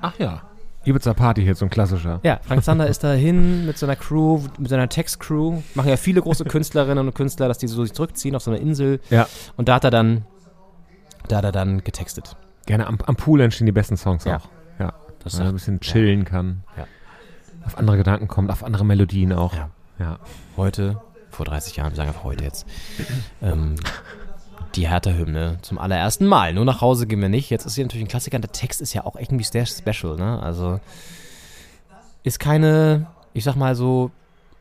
[0.00, 0.42] Ach ja.
[0.84, 2.20] Ibiza Party hier, so ein klassischer.
[2.22, 5.60] Ja, Frank Zander ist dahin mit seiner Crew, mit seiner Textcrew.
[5.74, 8.60] Machen ja viele große Künstlerinnen und Künstler, dass die so sich zurückziehen auf so eine
[8.60, 9.00] Insel.
[9.10, 9.26] Ja.
[9.56, 10.24] Und da hat er dann,
[11.28, 12.36] da hat er dann getextet.
[12.66, 14.36] Gerne am, am Pool entstehen die besten Songs Ja.
[14.38, 14.48] auch.
[14.78, 14.92] Ja.
[15.22, 16.64] Das Dass man ein bisschen chillen kann.
[16.76, 16.86] Ja.
[17.64, 19.54] Auf andere Gedanken kommt, auf andere Melodien auch.
[19.54, 19.70] Ja.
[19.98, 20.18] Ja.
[20.56, 22.66] heute, vor 30 Jahren, wir sagen einfach heute jetzt,
[23.42, 23.76] ähm,
[24.76, 26.52] die Hertha-Hymne zum allerersten Mal.
[26.52, 27.50] Nur nach Hause gehen wir nicht.
[27.50, 28.38] Jetzt ist hier natürlich ein Klassiker.
[28.38, 30.42] Der Text ist ja auch irgendwie sehr special, ne?
[30.42, 30.80] Also
[32.22, 34.10] ist keine, ich sag mal so,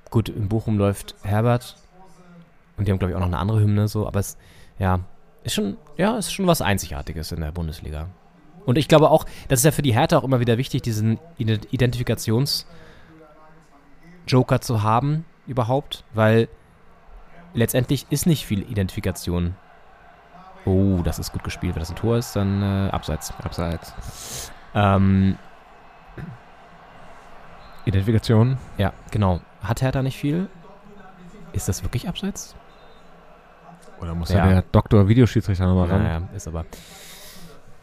[0.09, 1.77] gut, in Bochum läuft Herbert
[2.77, 4.37] und die haben, glaube ich, auch noch eine andere Hymne, so, aber es,
[4.79, 4.99] ja,
[5.43, 8.07] ist schon, ja, ist schon was Einzigartiges in der Bundesliga.
[8.65, 11.19] Und ich glaube auch, das ist ja für die Hertha auch immer wieder wichtig, diesen
[11.39, 16.47] Ident- Identifikations-Joker zu haben, überhaupt, weil
[17.53, 19.55] letztendlich ist nicht viel Identifikation.
[20.65, 21.75] Oh, das ist gut gespielt.
[21.75, 23.33] Wenn das ein Tor ist, dann äh, abseits.
[23.43, 24.51] Abseits.
[24.73, 25.37] Ähm,
[27.85, 28.57] Identifikation.
[28.77, 29.41] ja, genau.
[29.61, 30.47] Hat Hertha nicht viel?
[31.51, 32.55] Ist das wirklich abseits?
[33.99, 34.37] Oder muss Ja.
[34.45, 34.47] ja.
[34.51, 36.03] der Doktor Videoschiedsrichter nochmal ran?
[36.03, 36.65] Naja, ist aber.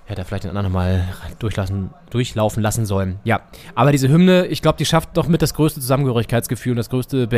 [0.06, 1.08] Hätte er vielleicht den anderen nochmal
[1.38, 3.20] durchlassen, durchlaufen lassen sollen.
[3.24, 3.42] Ja,
[3.76, 7.28] aber diese Hymne, ich glaube, die schafft doch mit das größte Zusammengehörigkeitsgefühl und das größte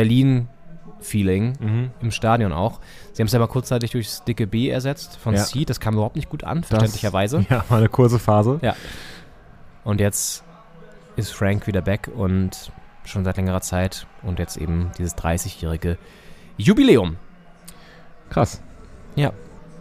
[1.03, 1.91] Berlin-Feeling Mhm.
[2.01, 2.79] im Stadion auch.
[3.11, 5.43] Sie haben es ja mal kurzzeitig durchs dicke B ersetzt von Ja.
[5.43, 5.65] C.
[5.65, 7.45] Das kam überhaupt nicht gut an, Das- verständlicherweise.
[7.49, 8.59] Ja, mal eine kurze Phase.
[8.61, 8.75] Ja.
[9.83, 10.43] Und jetzt
[11.15, 12.71] ist Frank wieder back und
[13.05, 15.97] schon seit längerer Zeit und jetzt eben dieses 30-jährige
[16.57, 17.17] Jubiläum.
[18.29, 18.61] Krass.
[19.15, 19.33] Ja,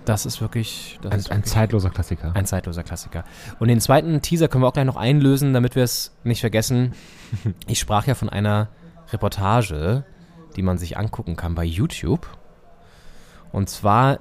[0.04, 2.32] das ist wirklich, das Ein, ist ein wirklich zeitloser Klassiker.
[2.34, 3.24] ein zeitloser Klassiker.
[3.60, 6.92] Und den zweiten Teaser können wir auch gleich noch einlösen, damit wir es nicht vergessen.
[7.66, 8.68] Ich sprach ja von einer
[9.12, 10.04] Reportage,
[10.56, 12.26] die man sich angucken kann bei YouTube.
[13.52, 14.18] Und zwar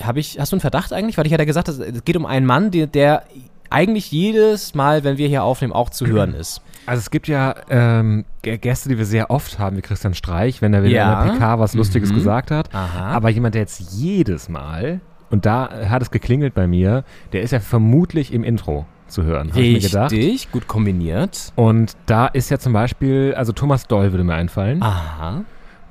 [0.00, 1.18] habe ich, hast du einen Verdacht eigentlich?
[1.18, 3.24] Weil ich hatte ja gesagt, es es geht um einen Mann, der, der
[3.70, 6.62] eigentlich jedes Mal, wenn wir hier aufnehmen, auch zu hören ist.
[6.86, 10.72] Also es gibt ja ähm, Gäste, die wir sehr oft haben, wie Christian Streich, wenn
[10.72, 11.20] er wieder Ja.
[11.22, 12.14] in der PK was Lustiges Mhm.
[12.14, 12.74] gesagt hat.
[12.74, 13.08] Aha.
[13.08, 15.00] Aber jemand, der jetzt jedes Mal,
[15.30, 19.50] und da hat es geklingelt bei mir, der ist ja vermutlich im Intro zu hören,
[19.50, 20.12] habe ich mir gedacht.
[20.12, 21.52] Richtig, gut kombiniert.
[21.56, 24.82] Und da ist ja zum Beispiel, also Thomas Doll würde mir einfallen.
[24.82, 25.44] Aha.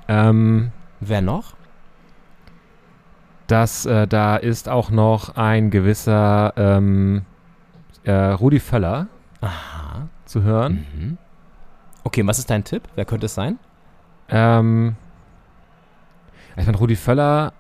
[0.08, 1.58] Ähm, Wer noch?
[3.48, 7.24] dass äh, da ist auch noch ein gewisser ähm,
[8.04, 9.08] äh, Rudi Völler
[9.42, 10.08] Aha.
[10.26, 10.86] zu hören.
[10.94, 11.18] Mhm.
[12.04, 12.84] Okay, was ist dein Tipp?
[12.96, 13.58] Wer könnte es sein?
[14.30, 14.96] Ähm,
[16.58, 17.54] ich meine, Rudi Völler,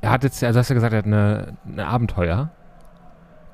[0.00, 2.50] er hat jetzt, also hast du ja gesagt, er hat eine, eine Abenteuer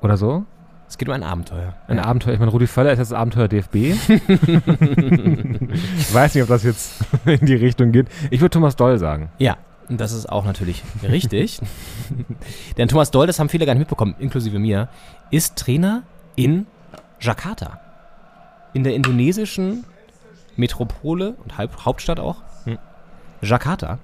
[0.01, 0.45] oder so.
[0.87, 1.73] Es geht um ein Abenteuer.
[1.87, 3.75] Ein Abenteuer, ich meine, Rudi Völler ist jetzt das Abenteuer DFB.
[3.75, 4.13] ich
[6.13, 8.07] weiß nicht, ob das jetzt in die Richtung geht.
[8.29, 9.29] Ich würde Thomas Doll sagen.
[9.39, 9.57] Ja,
[9.89, 11.59] und das ist auch natürlich richtig.
[12.77, 14.89] Denn Thomas Doll, das haben viele gar nicht mitbekommen, inklusive mir,
[15.31, 16.03] ist Trainer
[16.35, 16.67] in
[17.19, 17.79] Jakarta.
[18.73, 19.85] In der indonesischen
[20.55, 22.37] Metropole und Hauptstadt auch.
[22.65, 22.77] Hm.
[23.41, 23.99] Jakarta.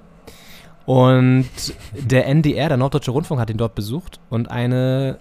[0.86, 1.48] Und
[1.94, 5.20] der NDR, der Norddeutsche Rundfunk, hat ihn dort besucht und eine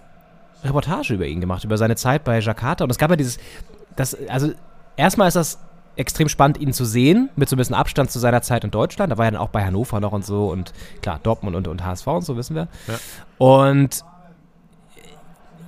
[0.63, 2.83] Reportage über ihn gemacht, über seine Zeit bei Jakarta.
[2.83, 3.37] Und es gab ja dieses,
[3.95, 4.51] das, also
[4.95, 5.59] erstmal ist das
[5.95, 9.11] extrem spannend, ihn zu sehen, mit so ein bisschen Abstand zu seiner Zeit in Deutschland.
[9.11, 11.83] Da war er dann auch bei Hannover noch und so und klar, Dortmund und, und
[11.83, 12.67] HSV und so, wissen wir.
[12.87, 12.99] Ja.
[13.37, 14.03] Und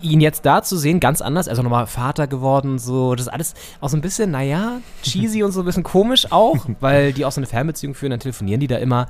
[0.01, 3.53] ihn jetzt da zu sehen, ganz anders, also nochmal Vater geworden, so, das ist alles
[3.79, 7.31] auch so ein bisschen, naja, cheesy und so ein bisschen komisch auch, weil die auch
[7.31, 9.07] so eine Fernbeziehung führen, dann telefonieren die da immer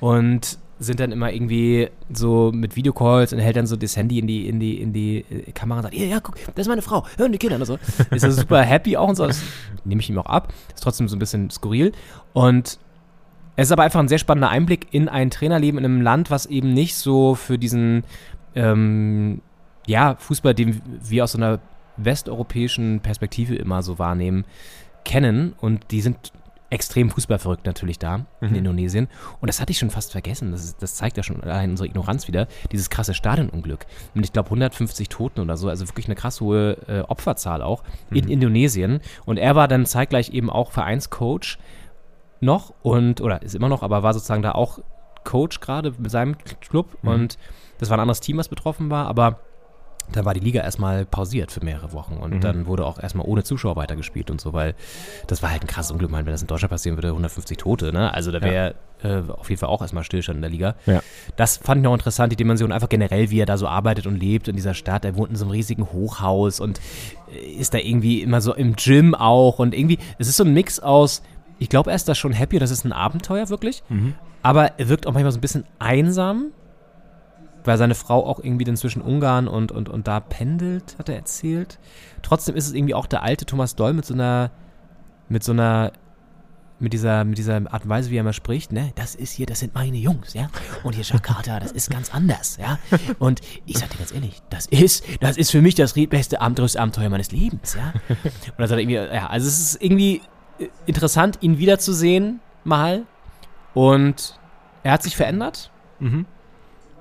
[0.00, 4.26] und sind dann immer irgendwie so mit Videocalls und hält dann so das Handy in
[4.26, 6.82] die, in die, in die äh, Kamera und sagt, ja, ja, guck, das ist meine
[6.82, 7.78] Frau, hören die Kinder und so.
[8.10, 9.42] Ist er super happy auch und so, das
[9.84, 11.92] nehme ich ihm auch ab, ist trotzdem so ein bisschen skurril
[12.32, 12.78] und
[13.56, 16.44] es ist aber einfach ein sehr spannender Einblick in ein Trainerleben in einem Land, was
[16.44, 18.04] eben nicht so für diesen
[18.54, 19.40] ähm,
[19.86, 21.60] ja, Fußball, den wir aus so einer
[21.96, 24.44] westeuropäischen Perspektive immer so wahrnehmen,
[25.04, 25.54] kennen.
[25.58, 26.32] Und die sind
[26.70, 29.08] extrem fußballverrückt natürlich da in Indonesien.
[29.40, 30.50] Und das hatte ich schon fast vergessen.
[30.50, 32.48] Das, das zeigt ja schon allein unsere Ignoranz wieder.
[32.72, 33.86] Dieses krasse Stadionunglück.
[34.14, 35.68] Und ich glaube 150 Toten oder so.
[35.68, 39.00] Also wirklich eine krass hohe äh, Opferzahl auch in Indonesien.
[39.24, 41.58] Und er war dann zeitgleich eben auch Vereinscoach
[42.40, 44.80] noch und, oder ist immer noch, aber war sozusagen da auch
[45.24, 46.98] Coach gerade mit seinem Club.
[47.02, 47.38] Und
[47.78, 49.06] das war ein anderes Team, was betroffen war.
[49.06, 49.40] Aber
[50.12, 53.42] da war die Liga erstmal pausiert für mehrere Wochen und dann wurde auch erstmal ohne
[53.44, 54.74] Zuschauer weitergespielt und so, weil
[55.26, 56.10] das war halt ein krasses Unglück.
[56.10, 58.12] Ich meine, wenn das in Deutschland passieren würde, 150 Tote, ne?
[58.14, 60.74] Also da wäre äh, auf jeden Fall auch erstmal Stillstand in der Liga.
[60.86, 61.02] Ja.
[61.36, 64.16] Das fand ich noch interessant, die Dimension einfach generell, wie er da so arbeitet und
[64.18, 65.04] lebt in dieser Stadt.
[65.04, 66.80] Er wohnt in so einem riesigen Hochhaus und
[67.32, 70.54] äh, ist da irgendwie immer so im Gym auch und irgendwie, es ist so ein
[70.54, 71.22] Mix aus,
[71.58, 73.82] ich glaube, er ist da schon happy, das ist ein Abenteuer wirklich,
[74.42, 76.52] aber er wirkt auch manchmal so ein bisschen einsam,
[77.66, 81.16] weil seine Frau auch irgendwie dann zwischen Ungarn und, und, und da pendelt, hat er
[81.16, 81.78] erzählt.
[82.22, 84.50] Trotzdem ist es irgendwie auch der alte Thomas Doll mit so einer,
[85.28, 85.92] mit so einer,
[86.78, 89.46] mit dieser, mit dieser Art und Weise, wie er immer spricht, ne, das ist hier,
[89.46, 90.50] das sind meine Jungs, ja.
[90.82, 92.78] Und hier Jakarta, das ist ganz anders, ja.
[93.18, 96.68] Und ich sag dir ganz ehrlich, das ist, das ist für mich das beste Abenteuer,
[96.76, 97.94] Abenteuer meines Lebens, ja.
[98.08, 100.20] Und dann sagt er irgendwie, ja, also es ist irgendwie
[100.58, 103.04] äh, interessant, ihn wiederzusehen, mal.
[103.72, 104.38] Und
[104.82, 105.70] er hat sich verändert.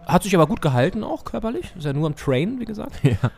[0.06, 1.74] Hat sich aber gut gehalten, auch körperlich.
[1.76, 3.02] Ist ja nur am Train, wie gesagt.
[3.04, 3.32] Ja.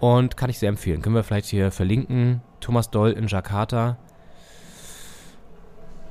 [0.00, 1.02] Und kann ich sehr empfehlen.
[1.02, 2.40] Können wir vielleicht hier verlinken.
[2.60, 3.98] Thomas Doll in Jakarta.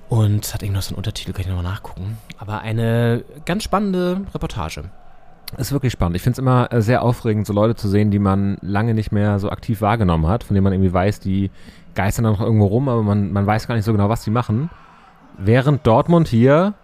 [0.09, 2.17] Und hat irgendwas so einen Untertitel, kann ich nochmal nachgucken.
[2.37, 4.91] Aber eine ganz spannende Reportage.
[5.57, 6.15] Ist wirklich spannend.
[6.15, 9.11] Ich finde es immer äh, sehr aufregend, so Leute zu sehen, die man lange nicht
[9.11, 11.49] mehr so aktiv wahrgenommen hat, von denen man irgendwie weiß, die
[11.95, 14.29] geistern dann noch irgendwo rum, aber man, man weiß gar nicht so genau, was die
[14.29, 14.69] machen.
[15.37, 16.75] Während Dortmund hier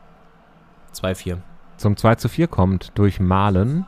[0.95, 1.37] 2-4.
[1.77, 3.85] Zum 2 zu 4 kommt durch Malen.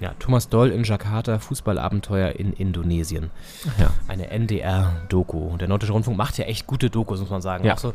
[0.00, 3.30] Ja, Thomas Doll in Jakarta, Fußballabenteuer in Indonesien.
[3.78, 3.92] Ja.
[4.08, 5.56] Eine NDR-Doku.
[5.58, 7.64] Der Nordische Rundfunk macht ja echt gute Dokus, muss man sagen.
[7.64, 7.76] Ja.
[7.76, 7.94] So,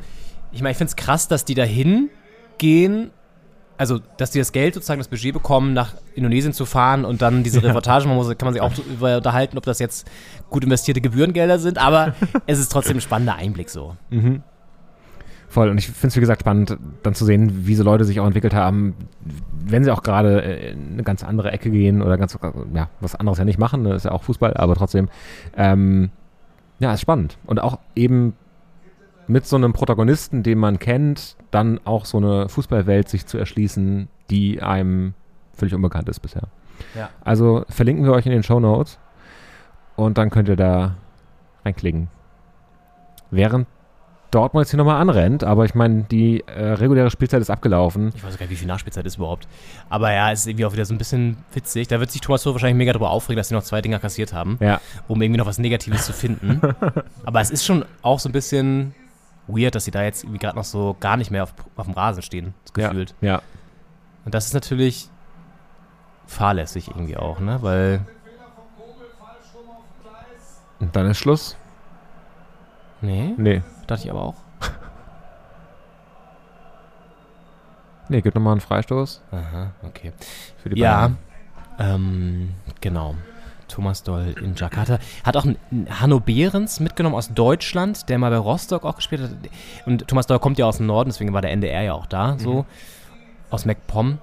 [0.53, 3.11] ich meine, ich finde es krass, dass die da hingehen,
[3.77, 7.43] also dass die das Geld sozusagen, das Budget bekommen, nach Indonesien zu fahren und dann
[7.43, 10.09] diese Reportage, man muss, kann man sich auch darüber unterhalten, ob das jetzt
[10.49, 12.15] gut investierte Gebührengelder sind, aber
[12.45, 13.97] es ist trotzdem ein spannender Einblick so.
[15.47, 15.69] Voll.
[15.69, 18.25] Und ich finde es, wie gesagt, spannend, dann zu sehen, wie so Leute sich auch
[18.25, 18.95] entwickelt haben,
[19.65, 22.37] wenn sie auch gerade äh, in eine ganz andere Ecke gehen oder ganz,
[22.73, 25.07] ja, was anderes ja nicht machen, das ist ja auch Fußball, aber trotzdem,
[25.55, 26.09] ähm,
[26.79, 27.37] ja, ist spannend.
[27.45, 28.33] Und auch eben
[29.27, 34.09] mit so einem Protagonisten, den man kennt, dann auch so eine Fußballwelt sich zu erschließen,
[34.29, 35.13] die einem
[35.53, 36.43] völlig unbekannt ist bisher.
[36.95, 37.09] Ja.
[37.23, 38.99] Also verlinken wir euch in den Show Notes
[39.95, 40.95] und dann könnt ihr da
[41.65, 42.09] reinklicken.
[43.31, 43.67] Während
[44.31, 48.11] Dortmund jetzt hier nochmal anrennt, aber ich meine, die äh, reguläre Spielzeit ist abgelaufen.
[48.15, 49.47] Ich weiß gar nicht, wie viel Nachspielzeit ist überhaupt.
[49.89, 51.87] Aber ja, es ist irgendwie auch wieder so ein bisschen witzig.
[51.87, 54.33] Da wird sich Thomas so wahrscheinlich mega darüber aufregen, dass sie noch zwei Dinger kassiert
[54.33, 56.59] haben, Ja, um irgendwie noch was Negatives zu finden.
[57.25, 58.93] Aber es ist schon auch so ein bisschen
[59.47, 61.93] weird, dass sie da jetzt irgendwie gerade noch so gar nicht mehr auf, auf dem
[61.93, 63.15] Rasen stehen, ja, gefühlt.
[63.21, 63.41] ja.
[64.25, 65.09] Und das ist natürlich
[66.25, 67.59] fahrlässig irgendwie auch, ne?
[67.61, 68.01] Weil,
[70.81, 71.55] Und dann ist Schluss.
[73.01, 74.35] nee, Nee, dachte ich aber auch.
[78.09, 80.13] nee, gibt nochmal einen Freistoß Aha, okay.
[80.61, 81.11] für die Ja,
[81.79, 83.15] ähm, genau.
[83.67, 84.99] Thomas Doll in Jakarta.
[85.23, 85.57] Hat auch einen
[85.89, 89.31] Hanno Behrens mitgenommen aus Deutschland, der mal bei Rostock auch gespielt hat.
[89.85, 92.37] Und Thomas Doll kommt ja aus dem Norden, deswegen war der NDR ja auch da,
[92.39, 92.65] so.
[93.49, 94.19] Aus MacPom.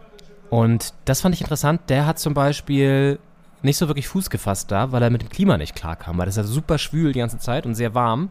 [0.50, 1.82] Und das fand ich interessant.
[1.88, 3.18] Der hat zum Beispiel
[3.62, 6.18] nicht so wirklich Fuß gefasst da, weil er mit dem Klima nicht klarkam.
[6.18, 8.28] Weil das ist ja super schwül die ganze Zeit und sehr warm.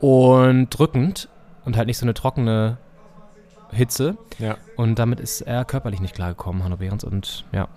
[0.00, 1.28] Und drückend.
[1.64, 2.78] Und halt nicht so eine trockene
[3.72, 4.16] Hitze.
[4.38, 4.56] Ja.
[4.76, 7.02] Und damit ist er körperlich nicht klargekommen, Hanno Behrens.
[7.04, 7.68] Und ja,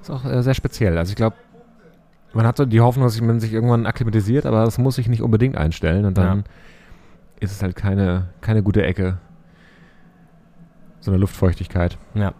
[0.00, 0.98] Ist auch äh, sehr speziell.
[0.98, 1.36] Also ich glaube,
[2.34, 5.22] man hat so die Hoffnung, dass man sich irgendwann akklimatisiert, aber das muss sich nicht
[5.22, 6.44] unbedingt einstellen und dann Ja.
[7.40, 9.16] ist es halt keine, keine gute Ecke.
[11.00, 11.96] So eine Luftfeuchtigkeit.
[12.14, 12.34] Ja.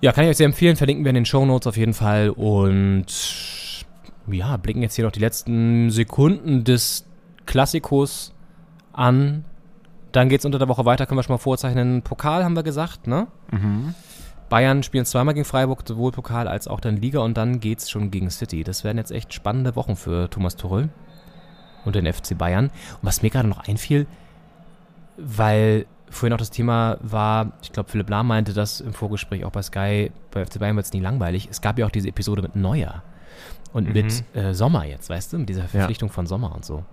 [0.00, 0.76] Ja, kann ich euch sehr empfehlen.
[0.76, 2.30] Verlinken wir in den Show Notes auf jeden Fall.
[2.30, 3.06] Und
[4.28, 7.06] ja, blicken jetzt hier noch die letzten Sekunden des
[7.46, 8.32] Klassikos
[8.92, 9.44] an.
[10.12, 12.02] Dann geht es unter der Woche weiter, können wir schon mal vorzeichnen.
[12.02, 13.26] Pokal haben wir gesagt, ne?
[14.48, 17.90] Bayern spielen zweimal gegen Freiburg, sowohl Pokal als auch dann Liga und dann geht es
[17.90, 18.62] schon gegen City.
[18.62, 20.90] Das werden jetzt echt spannende Wochen für Thomas Tuchel
[21.84, 22.66] und den FC Bayern.
[22.66, 24.06] Und was mir gerade noch einfiel,
[25.16, 29.50] weil vorhin auch das Thema war, ich glaube, Philipp Lahm meinte das im Vorgespräch auch
[29.50, 31.48] bei Sky, bei FC Bayern wird es nie langweilig.
[31.50, 33.02] Es gab ja auch diese Episode mit Neuer
[33.74, 36.84] und mit äh, Sommer jetzt, weißt du, mit dieser Verpflichtung von Sommer und so.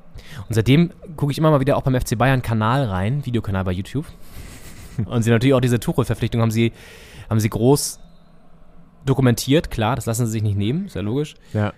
[0.47, 3.71] Und seitdem gucke ich immer mal wieder auch beim FC Bayern Kanal rein, Videokanal bei
[3.71, 4.05] YouTube.
[5.05, 6.73] Und sie natürlich auch diese Tuchel-Verpflichtung haben sie,
[7.29, 7.99] haben sie groß
[9.05, 11.35] dokumentiert, klar, das lassen sie sich nicht nehmen, ist ja logisch.
[11.53, 11.71] Ja.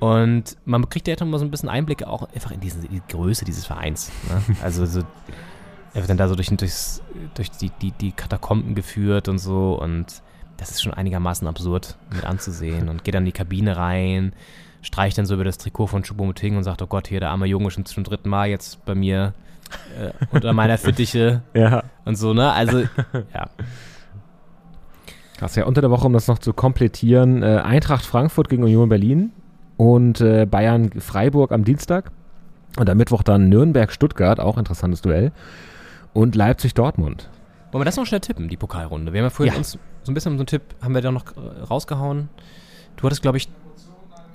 [0.00, 3.44] Und man kriegt ja mal so ein bisschen Einblicke auch einfach in diese, die Größe
[3.44, 4.10] dieses Vereins.
[4.28, 4.56] Ne?
[4.62, 5.00] Also so,
[5.94, 7.02] er wird dann da so durch, durchs,
[7.34, 10.22] durch die, die, die Katakomben geführt und so und
[10.62, 14.32] das ist schon einigermaßen absurd mit anzusehen und geht dann in die Kabine rein,
[14.80, 17.46] streicht dann so über das Trikot von Choupo-Moting und sagt, oh Gott, hier der arme
[17.46, 19.34] Junge schon zum dritten Mal jetzt bei mir
[19.98, 21.82] äh, unter meiner Fittiche Ja.
[22.04, 22.52] und so, ne?
[22.52, 22.80] Also,
[23.34, 23.48] ja.
[25.38, 28.88] Krass, ja, unter der Woche, um das noch zu komplettieren, äh, Eintracht Frankfurt gegen Union
[28.88, 29.32] Berlin
[29.76, 32.10] und äh, Bayern Freiburg am Dienstag.
[32.78, 35.30] Und am Mittwoch dann Nürnberg-Stuttgart, auch interessantes Duell.
[36.14, 37.28] Und Leipzig-Dortmund.
[37.70, 39.12] Wollen wir das noch schnell tippen, die Pokalrunde?
[39.12, 39.58] Wir haben ja vorhin Ja.
[39.58, 42.28] uns so ein bisschen so einen Tipp, haben wir da noch äh, rausgehauen.
[42.96, 43.48] Du hattest, glaube ich,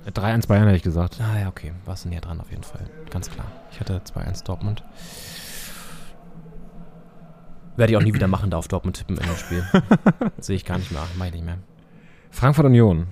[0.06, 1.20] 3-1 Bayern, hätte ich gesagt.
[1.20, 1.72] Ah ja, okay.
[1.84, 2.88] Warst du näher dran auf jeden Fall.
[3.10, 3.46] Ganz klar.
[3.72, 4.82] Ich hatte 2-1 Dortmund.
[7.76, 9.64] Werde ich auch nie wieder machen, da auf Dortmund tippen in dem Spiel.
[10.38, 11.02] Sehe ich gar nicht mehr.
[11.16, 11.58] Mach ich nicht mehr.
[12.30, 13.06] Frankfurt-Union.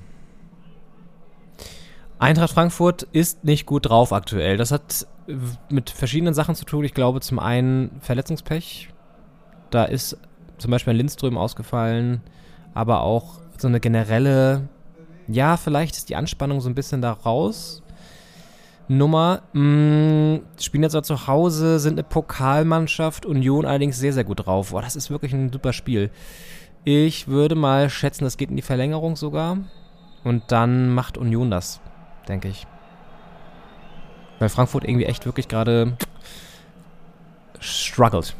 [2.19, 4.57] Eintracht Frankfurt ist nicht gut drauf aktuell.
[4.57, 5.37] Das hat äh,
[5.69, 6.85] mit verschiedenen Sachen zu tun.
[6.85, 8.89] Ich glaube, zum einen Verletzungspech.
[9.71, 10.19] Da ist
[10.59, 12.23] zum Beispiel ein Lindström ausgefallen,
[12.77, 14.69] aber auch so eine generelle,
[15.29, 17.83] ja, vielleicht ist die Anspannung so ein bisschen da raus.
[18.87, 24.45] Nummer, mh, spielen jetzt auch zu Hause, sind eine Pokalmannschaft, Union allerdings sehr, sehr gut
[24.45, 24.73] drauf.
[24.73, 26.11] Boah, das ist wirklich ein super Spiel.
[26.85, 29.57] Ich würde mal schätzen, das geht in die Verlängerung sogar.
[30.23, 31.81] Und dann macht Union das,
[32.29, 32.67] denke ich.
[34.39, 35.97] Weil Frankfurt irgendwie echt wirklich gerade
[37.59, 38.37] struggelt.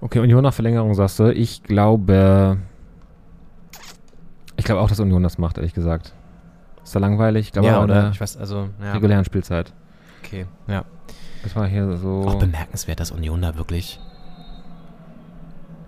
[0.00, 1.32] Okay, Union nach Verlängerung sagst du.
[1.32, 2.58] Ich glaube.
[4.58, 6.12] Ich glaube auch, dass Union das macht, ehrlich gesagt.
[6.84, 7.46] Ist da langweilig?
[7.46, 8.02] Ich glaube ja, oder?
[8.02, 8.92] der Ich weiß, also, ja.
[8.92, 9.72] regulären Spielzeit.
[10.22, 10.84] Okay, ja.
[11.42, 12.24] Das war hier so.
[12.26, 13.98] Auch bemerkenswert, dass Union da wirklich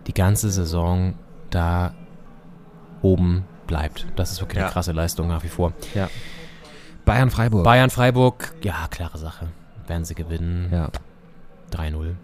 [0.06, 1.14] die ganze Saison
[1.50, 1.92] da
[3.02, 4.06] oben bleibt.
[4.16, 4.64] Das ist wirklich Ja.
[4.64, 5.72] eine krasse Leistung nach wie vor.
[7.04, 7.64] Bayern-Freiburg.
[7.64, 9.48] Bayern, Freiburg, ja, klare Sache.
[9.86, 10.68] Werden sie gewinnen.
[10.72, 10.88] ja.
[11.72, 12.14] 3-0.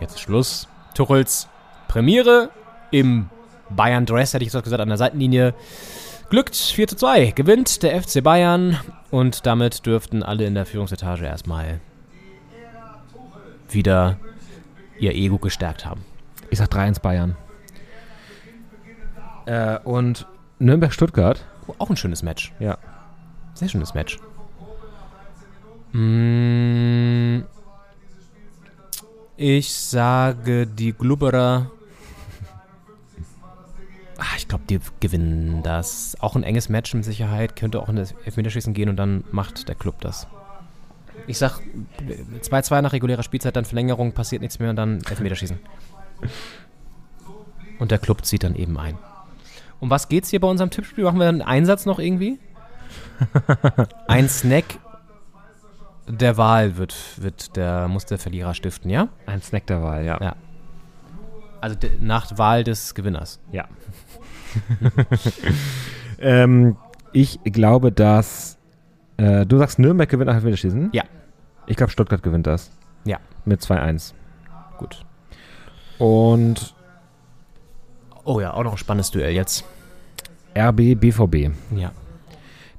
[0.00, 0.68] Jetzt Schluss.
[0.94, 1.48] Tuchels
[1.88, 2.50] Premiere
[2.90, 3.28] im
[3.76, 5.54] Bayern Dress, hätte ich gesagt, an der Seitenlinie.
[6.30, 7.32] Glückt 4 zu 2.
[7.32, 8.78] Gewinnt der FC Bayern
[9.10, 11.80] und damit dürften alle in der Führungsetage erstmal
[13.68, 14.18] wieder
[14.98, 16.04] ihr Ego gestärkt haben.
[16.50, 17.36] Ich sag 3-1 Bayern.
[19.46, 20.26] Äh, und
[20.58, 21.44] Nürnberg-Stuttgart.
[21.66, 22.52] Oh, auch ein schönes Match.
[22.58, 22.78] Ja.
[23.54, 24.18] Sehr schönes Match.
[25.92, 27.42] Mm,
[29.36, 31.70] ich sage, die Glubberer.
[34.24, 36.16] Ah, ich glaube, die gewinnen das.
[36.20, 37.56] Auch ein enges Match mit Sicherheit.
[37.56, 40.26] Könnte auch in das Elfmeterschießen gehen und dann macht der Club das.
[41.26, 41.60] Ich sag
[42.40, 45.58] 2-2 nach regulärer Spielzeit, dann Verlängerung, passiert nichts mehr und dann Elfmeterschießen.
[47.80, 48.96] Und der Club zieht dann eben ein.
[49.80, 51.02] Um was geht's hier bei unserem Tippspiel?
[51.02, 52.38] Machen wir einen Einsatz noch irgendwie?
[54.06, 54.64] Ein Snack
[56.06, 59.08] der Wahl wird, wird der, muss der Verlierer stiften, ja?
[59.26, 60.20] Ein Snack der Wahl, ja.
[60.20, 60.36] Ja.
[61.60, 63.40] Also nach Wahl des Gewinners.
[63.50, 63.66] Ja.
[66.18, 66.76] ähm,
[67.12, 68.58] ich glaube, dass.
[69.16, 70.90] Äh, du sagst, Nürnberg gewinnt nach Elfmeterschießen?
[70.92, 71.04] Ja.
[71.66, 72.70] Ich glaube, Stuttgart gewinnt das.
[73.04, 73.18] Ja.
[73.44, 74.12] Mit 2-1.
[74.78, 75.04] Gut.
[75.98, 76.74] Und
[78.24, 79.64] Oh ja, auch noch ein spannendes Duell jetzt.
[80.56, 81.50] RB, BVB.
[81.76, 81.92] Ja.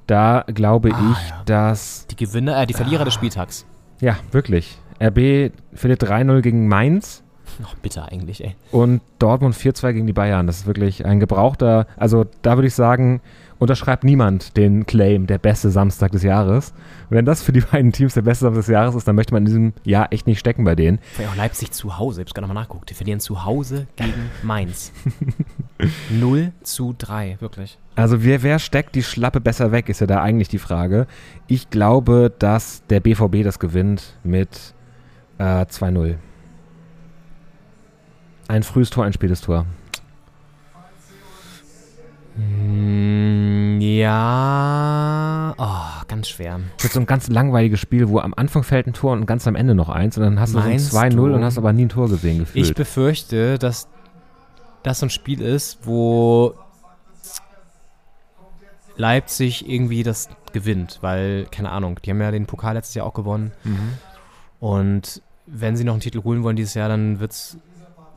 [0.08, 1.44] Da glaube Ah, ich, ja.
[1.46, 2.08] dass.
[2.08, 3.66] Die Gewinner, äh, die Verlierer des Spieltags.
[4.02, 4.78] Ja, wirklich.
[5.02, 7.24] RB verliert 3-0 gegen Mainz
[7.60, 8.56] Noch bitter eigentlich, ey.
[8.72, 10.48] und Dortmund 4-2 gegen die Bayern.
[10.48, 11.88] Das ist wirklich ein gebrauchter.
[11.98, 13.22] Also, da würde ich sagen,
[13.60, 16.74] unterschreibt niemand den Claim, der beste Samstag des Jahres.
[17.10, 19.44] Wenn das für die beiden Teams der beste Samstag des Jahres ist, dann möchte man
[19.44, 21.00] in diesem Jahr echt nicht stecken bei denen.
[21.18, 22.22] Allem auch Leipzig zu Hause.
[22.22, 22.90] Ich hab's gerade nochmal nachgeguckt.
[22.90, 24.14] Die verlieren zu Hause gegen
[24.44, 24.92] Mainz.
[26.10, 27.78] 0 zu 3, wirklich.
[27.96, 31.08] Also wer, wer steckt die Schlappe besser weg, ist ja da eigentlich die Frage.
[31.48, 34.74] Ich glaube, dass der BVB das gewinnt mit
[35.38, 36.16] äh, 2-0.
[38.48, 39.66] Ein frühes Tor, ein spätes Tor.
[42.38, 45.56] Mm, ja.
[45.58, 46.60] Oh, ganz schwer.
[46.76, 49.48] Das wird so ein ganz langweiliges Spiel, wo am Anfang fällt ein Tor und ganz
[49.48, 51.34] am Ende noch eins und dann hast du Meinst so ein 2-0 du?
[51.36, 52.66] und hast aber nie ein Tor gesehen gefühlt.
[52.66, 53.88] Ich befürchte, dass
[54.84, 56.54] das so ein Spiel ist, wo
[58.98, 63.14] Leipzig irgendwie das gewinnt, weil, keine Ahnung, die haben ja den Pokal letztes Jahr auch
[63.14, 63.52] gewonnen.
[63.64, 63.98] Mhm.
[64.60, 67.58] Und wenn sie noch einen Titel holen wollen dieses Jahr, dann wird es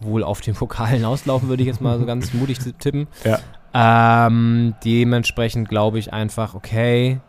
[0.00, 3.08] wohl auf den Pokal hinauslaufen, würde ich jetzt mal so ganz mutig tippen.
[3.24, 3.38] Ja.
[3.74, 7.20] Ähm, dementsprechend glaube ich einfach, okay.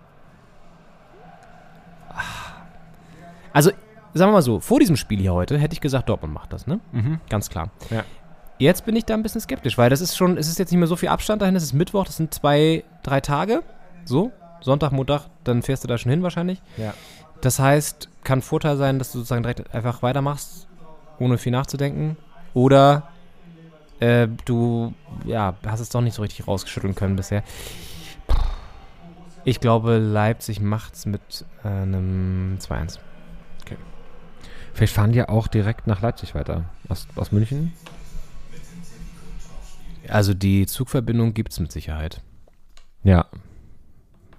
[3.52, 3.72] Also,
[4.14, 6.68] sagen wir mal so, vor diesem Spiel hier heute hätte ich gesagt, Dortmund macht das,
[6.68, 6.80] ne?
[6.92, 7.20] Mhm.
[7.30, 7.72] Ganz klar.
[7.90, 8.04] Ja.
[8.58, 10.80] Jetzt bin ich da ein bisschen skeptisch, weil das ist schon, es ist jetzt nicht
[10.80, 13.64] mehr so viel Abstand dahin, es ist Mittwoch, das sind zwei, drei Tage.
[14.06, 14.32] So,
[14.62, 16.62] Sonntag, Montag, dann fährst du da schon hin wahrscheinlich.
[16.78, 16.94] Ja.
[17.42, 20.68] Das heißt, kann Vorteil sein, dass du sozusagen direkt einfach weitermachst,
[21.20, 22.18] ohne viel nachzudenken.
[22.60, 23.08] Oder
[24.02, 27.42] äh, du ja, hast es doch nicht so richtig rausgeschütteln können bisher.
[29.46, 33.00] Ich glaube, Leipzig macht es mit äh, einem 2-1.
[34.74, 36.66] Vielleicht fahren die ja auch direkt nach Leipzig weiter.
[36.90, 37.72] Aus, aus München?
[40.10, 42.22] Also die Zugverbindung gibt es mit Sicherheit.
[43.04, 43.28] Ja.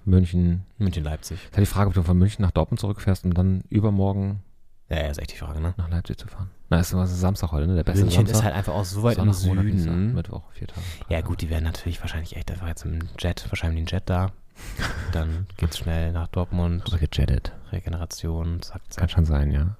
[0.05, 0.63] München.
[0.77, 1.39] München-Leipzig.
[1.43, 4.43] Ist halt die Frage, ob du von München nach Dortmund zurückfährst und dann übermorgen
[4.91, 5.73] Ja, ist echt die Frage, ne?
[5.77, 6.49] nach Leipzig zu fahren.
[6.69, 7.75] Na, ist was Samstag heute, ne?
[7.75, 8.35] Der beste München Samstag.
[8.35, 10.13] ist halt einfach auch so weit Sonntag, im Süden.
[10.13, 10.81] Mittwoch, vier Tage.
[11.07, 14.31] Ja gut, die werden natürlich wahrscheinlich echt einfach jetzt im Jet, wahrscheinlich den Jet da.
[15.13, 17.53] Dann geht's schnell nach Dortmund, Aber gejettet.
[17.71, 19.11] Regeneration, zack, Kann zack.
[19.11, 19.77] schon sein, ja.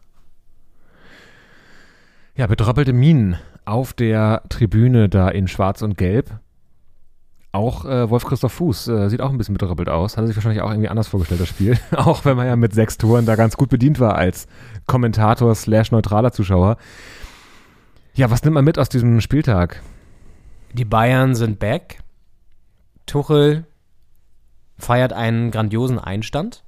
[2.36, 6.40] Ja, bedröppelte Minen auf der Tribüne da in Schwarz und Gelb.
[7.54, 10.16] Auch äh, Wolf-Christoph Fuß äh, sieht auch ein bisschen bedröppelt aus.
[10.16, 11.78] Hat er sich wahrscheinlich auch irgendwie anders vorgestellt, das Spiel.
[11.96, 14.48] auch wenn man ja mit sechs Toren da ganz gut bedient war als
[14.88, 16.78] Kommentator slash neutraler Zuschauer.
[18.14, 19.82] Ja, was nimmt man mit aus diesem Spieltag?
[20.74, 22.00] Die Bayern sind back.
[23.06, 23.66] Tuchel
[24.78, 26.64] feiert einen grandiosen Einstand.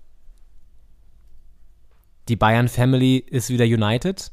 [2.28, 4.32] Die Bayern Family ist wieder united.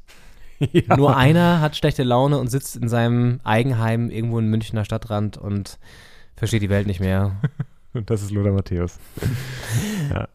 [0.97, 5.79] Nur einer hat schlechte Laune und sitzt in seinem Eigenheim irgendwo in Münchner Stadtrand und
[6.41, 7.37] versteht die Welt nicht mehr.
[7.93, 8.99] Und das ist Lothar Matthäus.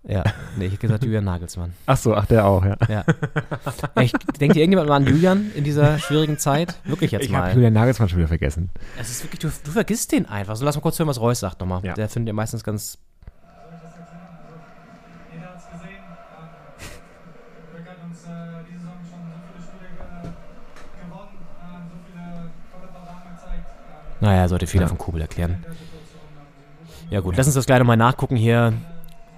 [0.07, 0.23] Ja,
[0.55, 1.73] nee, ich hätte gesagt Julian Nagelsmann.
[1.85, 2.77] Ach so, ach, der auch, ja.
[2.87, 3.03] Ja.
[3.95, 6.75] Echt, denkt ihr irgendjemand mal an Julian in dieser schwierigen Zeit?
[6.85, 7.41] Wirklich jetzt Ich mal.
[7.43, 8.69] habe Julian Nagelsmann schon wieder vergessen.
[8.97, 10.55] Es ist wirklich, du, du vergisst den einfach.
[10.55, 11.83] So, lass mal kurz hören, was Reus sagt nochmal.
[11.83, 11.93] Ja.
[11.93, 12.97] Der findet ihr meistens ganz.
[15.33, 16.03] Jeder hat es gesehen.
[17.73, 20.31] Dirk hat uns diese Saison schon so viele Spiele ge
[21.03, 21.35] gewonnen,
[21.89, 22.23] so viele
[22.71, 23.65] tolle Paraden gezeigt.
[24.21, 24.89] Naja, sollte Fehler Ja.
[24.89, 25.65] von Kobel erklären.
[27.11, 28.73] Ja, gut, lass uns das gleich nochmal nachgucken hier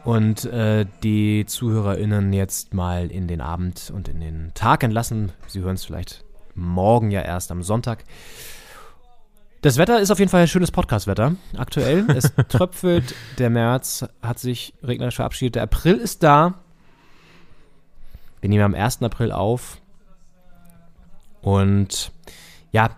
[0.06, 5.34] und äh, die ZuhörerInnen jetzt mal in den Abend und in den Tag entlassen.
[5.48, 6.24] Sie hören es vielleicht
[6.56, 8.06] morgen ja erst am Sonntag.
[9.62, 12.06] Das Wetter ist auf jeden Fall ein schönes Podcast-Wetter aktuell.
[12.10, 16.54] Es tröpfelt, der März hat sich regnerisch verabschiedet, der April ist da.
[18.40, 19.02] Wir nehmen am 1.
[19.02, 19.82] April auf.
[21.42, 22.14] Und
[22.72, 22.92] ja,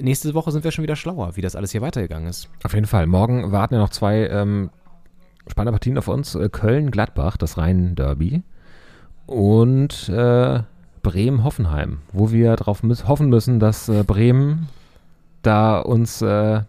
[0.00, 2.48] nächste Woche sind wir schon wieder schlauer, wie das alles hier weitergegangen ist.
[2.64, 3.06] Auf jeden Fall.
[3.06, 4.70] Morgen warten ja noch zwei ähm,
[5.48, 6.34] spannende Partien auf uns.
[6.34, 8.42] Äh, Köln-Gladbach, das Rhein-Derby.
[9.26, 10.62] Und äh,
[11.02, 14.68] Bremen-Hoffenheim, wo wir darauf müß hoffen müssen, dass äh, Bremen
[15.42, 16.62] da uns äh,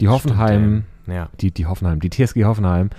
[0.00, 1.28] die Hoffenheim, Ja.
[1.40, 2.90] die, die Hoffenheim, die TSG Hoffenheim,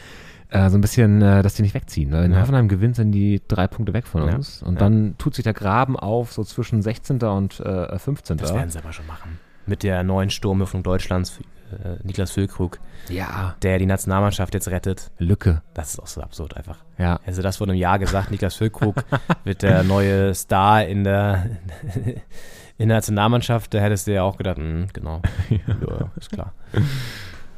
[0.50, 2.12] äh, so ein bisschen, äh, dass die nicht wegziehen.
[2.12, 2.42] Weil Wenn Ja.
[2.42, 4.36] Hoffenheim gewinnt, sind die drei Punkte weg von Ja.
[4.36, 4.64] uns.
[4.64, 4.80] Und Ja.
[4.80, 7.22] dann tut sich der Graben auf, so zwischen 16.
[7.36, 8.38] und äh, 15.
[8.38, 9.38] Das werden sie aber schon machen.
[9.66, 11.40] Mit der neuen Sturmhoffnung Deutschlands,
[11.72, 12.80] äh, Niklas Füllkrug,
[13.10, 15.12] ja, der die Nationalmannschaft jetzt rettet.
[15.18, 15.62] Lücke.
[15.74, 16.78] Das ist auch so absurd einfach.
[16.98, 17.20] Ja.
[17.26, 18.96] Also das vor einem Jahr gesagt, Niklas Füllkrug
[19.44, 21.46] wird der neue Star in der,
[22.78, 23.74] in der Nationalmannschaft.
[23.74, 26.12] Da hättest du ja auch gedacht, hm, genau, ja.
[26.16, 26.54] ist klar.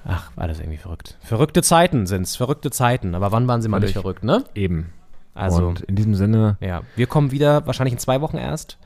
[0.05, 1.17] Ach, alles irgendwie verrückt.
[1.19, 3.13] Verrückte Zeiten sind's, verrückte Zeiten.
[3.13, 4.45] Aber wann waren sie mal nicht verrückt, ne?
[4.55, 4.93] Eben.
[5.33, 8.79] Also, und in diesem Sinne, ja, wir kommen wieder, wahrscheinlich in zwei Wochen erst.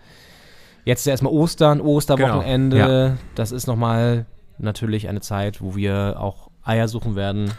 [0.85, 2.77] Jetzt ist ja erstmal Ostern, Osterwochenende.
[2.77, 4.25] Genau, Das ist nochmal
[4.57, 7.51] natürlich eine Zeit, wo wir auch Eier suchen werden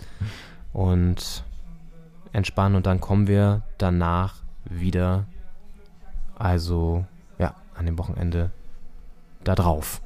[0.72, 1.44] und
[2.32, 2.76] entspannen.
[2.76, 5.26] Und dann kommen wir danach wieder,
[6.36, 7.04] also
[7.38, 8.50] ja, an dem Wochenende
[9.44, 10.00] da drauf.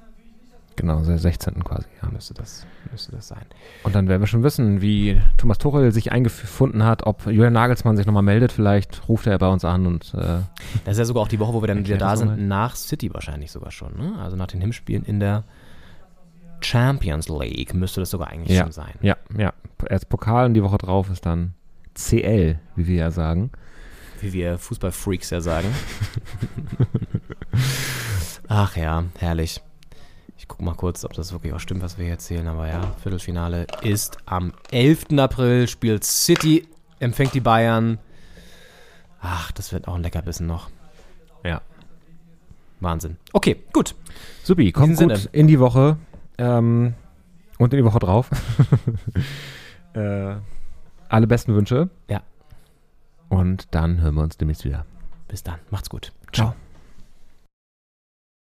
[0.76, 1.64] Genau, der 16.
[1.64, 1.86] quasi.
[2.02, 2.08] Ja.
[2.10, 3.44] Müsste das, müsste das sein.
[3.82, 7.96] Und dann werden wir schon wissen, wie Thomas Tuchel sich eingefunden hat, ob Julian Nagelsmann
[7.96, 8.52] sich nochmal meldet.
[8.52, 10.40] Vielleicht ruft er bei uns an und äh,
[10.84, 12.46] Das ist ja sogar auch die Woche, wo wir dann wieder da sind, nochmal.
[12.46, 13.96] nach City wahrscheinlich sogar schon.
[13.96, 14.14] Ne?
[14.20, 15.44] Also nach den Hinspielen in der
[16.60, 18.94] Champions League müsste das sogar eigentlich ja, schon sein.
[19.00, 19.52] ja, ja.
[19.88, 21.54] Erst Pokal und die Woche drauf ist dann
[21.94, 23.50] CL, wie wir ja sagen.
[24.20, 25.66] Wie wir Fußballfreaks ja sagen.
[28.48, 29.60] Ach ja, herrlich.
[30.42, 32.48] Ich gucke mal kurz, ob das wirklich auch stimmt, was wir hier erzählen.
[32.48, 35.16] Aber ja, Viertelfinale ist am 11.
[35.16, 36.66] April, spielt City,
[36.98, 37.98] empfängt die Bayern.
[39.20, 40.68] Ach, das wird auch ein Leckerbissen noch.
[41.44, 41.62] Ja.
[42.80, 43.18] Wahnsinn.
[43.32, 43.94] Okay, gut.
[44.42, 45.30] Supi, kommt diesem gut Sinne.
[45.32, 45.96] in die Woche
[46.38, 46.94] ähm,
[47.58, 48.28] und in die Woche drauf.
[49.94, 50.34] äh,
[51.08, 51.88] alle besten Wünsche.
[52.10, 52.20] Ja.
[53.28, 54.86] Und dann hören wir uns demnächst wieder.
[55.28, 55.60] Bis dann.
[55.70, 56.12] Macht's gut.
[56.32, 56.48] Ciao.
[56.48, 56.61] Ciao.